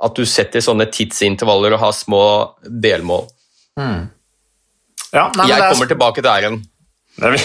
at 0.00 0.16
du 0.16 0.24
setter 0.26 0.64
sånne 0.64 0.88
tidsintervaller 0.90 1.76
og 1.76 1.82
har 1.84 1.92
små 1.92 2.24
delmål. 2.64 3.26
Mm. 3.78 4.08
Ja, 5.12 5.26
nei, 5.36 5.48
jeg 5.50 5.66
kommer 5.66 5.90
tilbake 5.90 6.24
til 6.24 6.30
r 7.20 7.38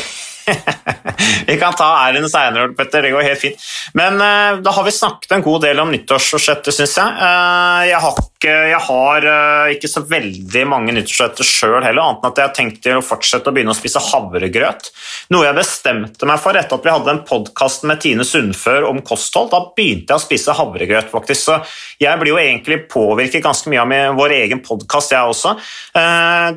vi 1.48 1.58
kan 1.60 1.76
ta 1.78 1.88
æren 2.06 2.28
seinere, 2.30 2.74
Petter. 2.78 3.06
Det 3.06 3.12
går 3.14 3.26
helt 3.26 3.41
fint. 3.41 3.66
Men 3.98 4.20
uh, 4.22 4.62
da 4.64 4.74
har 4.76 4.86
vi 4.86 4.93
snakket 4.93 5.36
en 5.38 5.46
god 5.46 5.66
del 5.66 5.82
om 5.82 5.91
nyttårsforsettet, 5.93 6.76
syns 6.76 6.96
jeg. 7.00 7.16
Uh, 7.20 7.82
jeg 7.89 8.02
har, 8.04 8.20
ikke, 8.22 8.56
jeg 8.72 8.82
har 8.88 9.28
uh, 9.30 9.74
ikke, 9.74 9.91
så 9.91 10.04
veldig 10.10 10.66
mange 10.70 10.96
nyttårsforsetter 10.96 11.50
sjøl 11.50 11.80
heller, 11.80 12.02
annet 12.04 12.24
enn 12.24 12.32
at 12.32 12.41
jeg 12.41 12.50
har 12.50 12.56
tenkt 12.58 12.82
til 12.86 13.00
å 13.00 13.06
fortsette 13.06 13.52
å 13.52 13.56
begynne 13.56 13.74
å 13.74 13.78
spise 13.78 14.04
havregrøt. 14.12 14.91
Noe 15.34 15.48
jeg 15.48 15.58
bestemte 15.58 16.30
meg 16.30 16.41
for 16.43 16.58
etter 16.60 16.78
at 16.78 16.86
vi 16.88 16.93
hadde 16.93 17.14
en 17.16 17.24
podkast 17.28 17.88
med 17.89 18.02
Tine 18.04 18.28
Sundfør 18.28 18.89
om 18.89 19.02
kosthold. 19.06 19.52
Da 19.54 19.64
begynte 19.76 20.14
jeg 20.14 20.22
å 20.22 20.26
spise 20.26 20.58
havregrøt, 20.58 21.12
faktisk. 21.14 21.46
Så 21.46 21.60
jeg 22.02 22.22
blir 22.22 22.34
jo 22.36 22.41
egentlig 22.41 22.84
påvirket 22.91 23.43
ganske 23.46 23.72
mye 23.72 23.84
av 23.84 24.18
vår 24.18 24.36
egen 24.39 24.62
podkast, 24.66 25.14
jeg 25.14 25.30
også. 25.30 25.54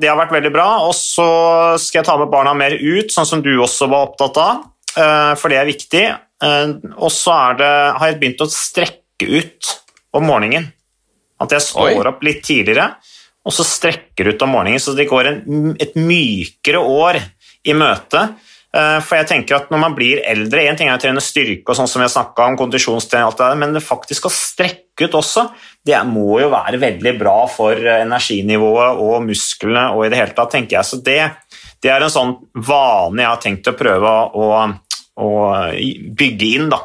det 0.01 0.09
har 0.09 0.17
vært 0.19 0.33
veldig 0.35 0.53
bra. 0.55 0.67
Og 0.87 0.95
så 0.97 1.27
skal 1.81 2.01
jeg 2.01 2.09
ta 2.09 2.17
med 2.21 2.31
barna 2.33 2.55
mer 2.57 2.75
ut, 2.75 3.13
sånn 3.13 3.29
som 3.29 3.43
du 3.45 3.51
også 3.57 3.78
var 3.87 4.09
opptatt 4.09 4.41
av. 4.43 4.65
Eh, 4.99 5.35
for 5.39 5.53
det 5.53 5.61
er 5.61 5.69
viktig. 5.69 6.05
Eh, 6.43 6.73
og 6.97 7.13
så 7.15 7.37
har 7.37 8.09
jeg 8.09 8.19
begynt 8.21 8.43
å 8.45 8.51
strekke 8.51 9.29
ut 9.29 9.73
om 10.17 10.27
morgenen. 10.29 10.73
At 11.39 11.55
jeg 11.55 11.69
står 11.69 11.93
Oi. 11.93 12.11
opp 12.11 12.25
litt 12.27 12.41
tidligere, 12.43 12.97
og 13.47 13.55
så 13.55 13.63
strekker 13.63 14.33
ut 14.33 14.43
om 14.43 14.57
morgenen. 14.57 14.83
Så 14.83 14.97
det 14.99 15.07
går 15.11 15.31
en, 15.31 15.75
et 15.79 15.95
mykere 15.95 16.83
år 16.83 17.21
i 17.69 17.77
møte. 17.79 18.25
Eh, 18.69 18.99
for 19.01 19.17
jeg 19.17 19.29
tenker 19.31 19.57
at 19.57 19.71
når 19.73 19.81
man 19.81 19.95
blir 19.97 20.21
eldre 20.29 20.67
Én 20.69 20.77
ting 20.77 20.91
er 20.91 20.99
å 20.99 21.01
trene 21.01 21.23
styrke, 21.25 21.71
og 21.71 21.79
sånn 21.79 21.89
som 21.89 22.03
jeg 22.05 22.13
om, 22.13 22.59
kondisjonstrening, 22.59 23.63
men 23.63 23.73
det 23.73 23.85
faktisk 23.85 24.29
å 24.29 24.33
strekke 24.33 25.09
ut 25.09 25.17
også, 25.17 25.47
det 25.87 25.97
må 26.05 26.41
jo 26.43 26.51
være 26.53 26.81
veldig 26.83 27.15
bra 27.21 27.39
for 27.49 27.73
energinivået 27.79 29.01
og 29.01 29.23
musklene 29.25 29.87
og 29.95 30.05
i 30.05 30.11
det 30.13 30.21
hele 30.21 30.37
tatt, 30.37 30.53
tenker 30.53 30.77
jeg. 30.81 30.89
Så 30.91 31.01
det, 31.07 31.23
det 31.83 31.93
er 31.93 32.05
en 32.05 32.13
sånn 32.13 32.35
vane 32.67 33.23
jeg 33.23 33.31
har 33.31 33.43
tenkt 33.43 33.71
å 33.71 33.77
prøve 33.79 34.15
å, 34.35 34.49
å 35.23 35.31
bygge 36.19 36.51
inn 36.59 36.73
da, 36.73 36.83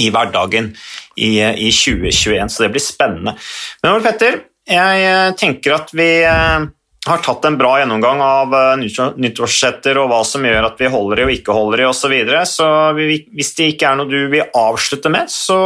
i 0.00 0.10
hverdagen 0.12 0.70
i, 1.16 1.32
i, 1.40 1.70
2021, 1.70 2.52
så 2.52 2.64
det 2.64 2.70
blir 2.74 2.84
spennende. 2.84 3.34
Men 3.82 3.96
Ole 3.96 4.04
Petter, 4.06 4.38
jeg 4.68 5.34
tenker 5.40 5.74
at 5.76 5.90
vi 5.96 6.08
eh, 6.24 6.68
har 7.08 7.22
tatt 7.24 7.44
en 7.44 7.58
bra 7.58 7.74
gjennomgang 7.80 8.22
av 8.24 8.54
eh, 8.54 8.84
nyttårssetter 9.18 9.98
og 10.00 10.10
hva 10.12 10.22
som 10.26 10.44
gjør 10.46 10.70
at 10.70 10.80
vi 10.80 10.92
holder 10.92 11.22
i 11.22 11.26
og 11.26 11.34
ikke 11.34 11.56
holder 11.56 11.82
i 11.82 11.88
osv. 11.88 12.04
Så, 12.04 12.12
videre. 12.12 12.44
så 12.48 12.68
hvis 12.96 13.54
det 13.58 13.72
ikke 13.74 13.90
er 13.90 13.98
noe 13.98 14.10
du 14.10 14.20
vil 14.32 14.46
avslutte 14.46 15.12
med, 15.12 15.30
så 15.32 15.58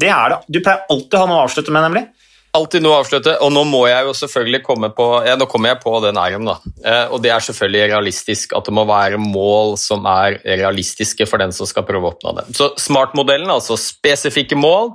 det 0.00 0.10
er 0.10 0.32
det. 0.32 0.38
Du 0.48 0.60
pleier 0.60 0.86
alltid 0.90 1.18
å 1.18 1.22
ha 1.22 1.30
noe 1.30 1.42
å 1.42 1.48
avslutte 1.48 1.74
med, 1.74 1.88
nemlig. 1.88 2.06
Alltid 2.54 2.84
noe 2.84 2.94
å 2.94 3.00
avslutte, 3.02 3.32
og 3.42 3.50
nå 3.50 3.64
må 3.66 3.80
jeg 3.90 4.04
jo 4.06 4.12
selvfølgelig 4.14 4.60
komme 4.62 4.90
på 4.94 5.08
ja, 5.26 5.34
nå 5.34 5.48
kommer 5.50 5.72
jeg 5.72 5.80
på 5.82 5.94
den 6.04 6.20
r 6.20 6.36
da. 6.46 6.54
Eh, 6.86 7.06
og 7.10 7.22
det 7.24 7.32
er 7.34 7.42
selvfølgelig 7.42 7.88
realistisk 7.90 8.54
at 8.54 8.68
det 8.68 8.74
må 8.76 8.84
være 8.86 9.18
mål 9.18 9.74
som 9.80 10.06
er 10.06 10.38
realistiske 10.44 11.26
for 11.26 11.42
den 11.42 11.54
som 11.56 11.66
skal 11.66 11.86
prøve 11.88 12.06
å 12.06 12.12
oppnå 12.14 12.36
det. 12.38 12.46
Så 12.54 12.70
smart-modellen, 12.78 13.50
altså 13.50 13.74
spesifikke 13.80 14.58
mål, 14.58 14.92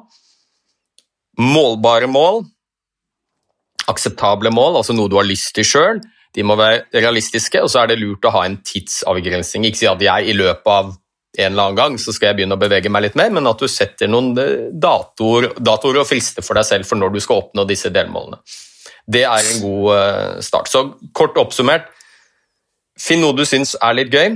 målbare 1.39 2.07
mål, 2.07 2.45
akseptable 3.91 4.53
mål, 4.55 4.79
altså 4.79 4.95
noe 4.95 5.11
du 5.11 5.17
har 5.19 5.27
lyst 5.27 5.51
til 5.57 5.67
sjøl, 5.67 5.99
de 6.35 6.45
må 6.45 6.55
være 6.59 6.85
realistiske, 6.95 7.59
og 7.59 7.71
så 7.73 7.83
er 7.83 7.91
det 7.91 7.99
lurt 7.99 8.23
å 8.23 8.33
ha 8.37 8.45
en 8.47 8.59
tidsavgrensning. 8.63 9.67
Ikke 9.67 9.81
si 9.81 9.89
at 9.89 10.03
jeg 10.03 10.31
i 10.31 10.37
løpet 10.37 10.71
av 10.71 10.95
en 11.39 11.51
eller 11.53 11.69
annen 11.69 11.79
gang 11.79 11.97
så 12.01 12.13
skal 12.15 12.31
jeg 12.31 12.39
begynne 12.39 12.57
å 12.57 12.61
bevege 12.61 12.91
meg 12.91 13.07
litt 13.07 13.17
mer, 13.19 13.31
men 13.33 13.47
at 13.49 13.61
du 13.61 13.67
setter 13.71 14.11
noen 14.11 14.33
eh, 14.41 14.69
datoer, 14.71 15.53
datoer 15.57 16.01
og 16.03 16.09
frister 16.09 16.45
for 16.45 16.59
deg 16.59 16.67
selv 16.67 16.89
for 16.89 16.99
når 16.99 17.15
du 17.15 17.21
skal 17.23 17.45
oppnå 17.45 17.65
disse 17.69 17.91
delmålene. 17.93 18.41
Det 19.09 19.23
er 19.25 19.51
en 19.53 19.63
god 19.63 19.93
eh, 19.95 20.41
start. 20.45 20.69
Så 20.69 20.83
kort 21.17 21.37
oppsummert, 21.41 21.87
finn 22.99 23.23
noe 23.23 23.37
du 23.37 23.45
syns 23.47 23.75
er 23.79 23.97
litt 23.97 24.13
gøy, 24.13 24.35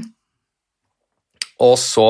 og 1.63 1.75
så 1.79 2.07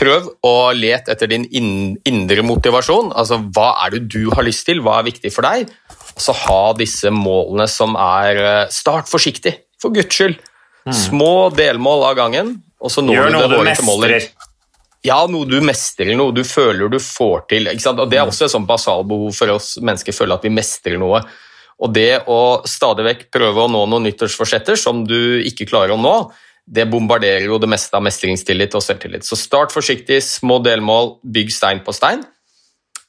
prøv 0.00 0.30
å 0.46 0.54
lete 0.72 1.12
etter 1.12 1.28
din 1.30 1.46
indre 1.52 2.44
motivasjon. 2.46 3.10
Altså 3.12 3.40
hva 3.52 3.74
er 3.84 3.96
det 3.96 4.06
du 4.12 4.30
har 4.32 4.46
lyst 4.46 4.64
til, 4.68 4.80
hva 4.84 5.00
er 5.00 5.10
viktig 5.10 5.32
for 5.34 5.46
deg? 5.46 5.68
Og 6.14 6.22
så 6.24 6.34
ha 6.46 6.62
disse 6.78 7.12
målene 7.14 7.66
som 7.70 7.96
er 7.98 8.40
eh, 8.40 8.72
Start 8.72 9.10
forsiktig, 9.10 9.56
for 9.80 9.92
guds 9.94 10.16
skyld. 10.16 10.38
Mm. 10.86 10.96
Små 10.96 11.34
delmål 11.52 12.06
av 12.08 12.16
gangen, 12.18 12.54
og 12.80 12.92
så 12.92 13.04
når 13.04 13.16
Gjør 13.16 13.34
noe 13.34 13.50
du, 13.50 13.56
du 13.56 13.66
mestrer. 13.68 14.26
Ja, 15.04 15.20
noe 15.28 15.48
du 15.48 15.58
mestrer, 15.64 16.12
noe 16.16 16.34
du 16.36 16.42
føler 16.44 16.90
du 16.92 16.98
får 17.00 17.46
til. 17.52 17.68
Og 17.68 18.02
Det 18.10 18.18
er 18.18 18.26
også 18.26 18.46
et 18.46 18.52
sånn 18.52 18.68
basalbehov 18.68 19.32
for 19.36 19.54
oss 19.54 19.74
mennesker, 19.80 20.16
føle 20.16 20.36
at 20.36 20.44
vi 20.44 20.52
mestrer 20.52 21.00
noe. 21.00 21.22
Og 21.80 21.92
det 21.96 22.22
å 22.28 22.60
stadig 22.68 23.06
vekk 23.06 23.26
prøve 23.32 23.64
å 23.64 23.70
nå 23.72 23.86
noen 23.88 24.04
nyttårsforsetter 24.08 24.76
som 24.76 25.06
du 25.08 25.40
ikke 25.48 25.68
klarer 25.70 25.94
å 25.94 26.00
nå, 26.00 26.16
det 26.70 26.84
bombarderer 26.90 27.48
jo 27.48 27.56
det 27.58 27.70
meste 27.72 27.96
av 27.96 28.04
mestringstillit 28.04 28.76
og 28.76 28.84
selvtillit. 28.84 29.24
Så 29.26 29.38
start 29.38 29.72
forsiktig, 29.74 30.20
små 30.22 30.60
delmål, 30.62 31.16
bygg 31.24 31.50
stein 31.54 31.80
på 31.86 31.94
stein. 31.96 32.22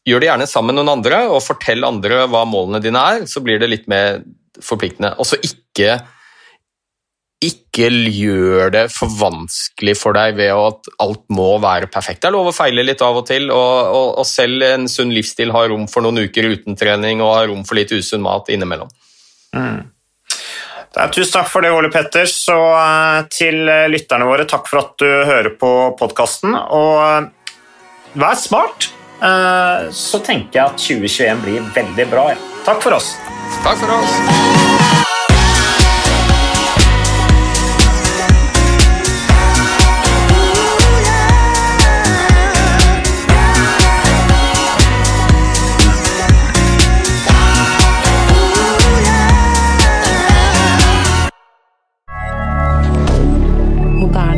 Gjør 0.08 0.24
det 0.24 0.32
gjerne 0.32 0.48
sammen 0.50 0.72
med 0.72 0.80
noen 0.80 0.96
andre, 0.96 1.20
og 1.30 1.44
fortell 1.46 1.86
andre 1.86 2.24
hva 2.32 2.42
målene 2.50 2.82
dine 2.82 3.04
er, 3.12 3.28
så 3.30 3.44
blir 3.44 3.60
det 3.62 3.70
litt 3.70 3.92
mer 3.92 4.24
forpliktende. 4.64 5.14
Og 5.22 5.28
så 5.30 5.38
ikke 5.46 6.00
ikke 7.42 7.88
gjør 8.14 8.70
det 8.74 8.84
for 8.94 9.10
vanskelig 9.18 9.96
for 9.98 10.14
deg 10.14 10.36
ved 10.38 10.52
at 10.54 10.90
alt 11.02 11.24
må 11.34 11.56
være 11.64 11.90
perfekt. 11.92 12.22
Det 12.22 12.30
er 12.30 12.36
lov 12.36 12.52
å 12.52 12.56
feile 12.56 12.86
litt 12.86 13.02
av 13.02 13.18
og 13.18 13.26
til, 13.30 13.50
og, 13.50 13.78
og, 13.90 14.10
og 14.22 14.28
selv 14.30 14.66
en 14.68 14.86
sunn 14.92 15.14
livsstil 15.14 15.54
har 15.56 15.72
rom 15.74 15.88
for 15.90 16.06
noen 16.06 16.28
uker 16.28 16.52
uten 16.54 16.78
trening 16.78 17.24
og 17.24 17.34
har 17.40 17.50
rom 17.50 17.66
for 17.66 17.80
litt 17.80 17.94
usunn 17.94 18.22
mat 18.22 18.52
innimellom. 18.54 18.92
Mm. 19.58 19.90
tusen 21.16 21.34
takk 21.34 21.50
for 21.50 21.66
det, 21.66 21.74
Ole 21.74 21.90
Petter. 21.94 22.30
Så 22.30 22.56
uh, 22.56 23.26
til 23.34 23.66
lytterne 23.90 24.30
våre, 24.30 24.46
takk 24.46 24.70
for 24.70 24.84
at 24.84 24.94
du 25.02 25.10
hører 25.10 25.54
på 25.58 25.72
podkasten. 25.98 26.54
Og 26.54 26.98
uh, 27.02 27.56
vær 28.22 28.38
smart, 28.38 28.92
så 29.94 30.18
tenker 30.26 30.58
jeg 30.58 30.64
at 30.66 30.82
2021 30.82 31.44
blir 31.46 31.68
veldig 31.76 32.08
bra. 32.10 32.26
Takk 32.66 32.82
for 32.82 32.98
oss. 32.98 33.14
Takk 33.62 33.78
for 33.84 34.00
oss. 34.00 35.21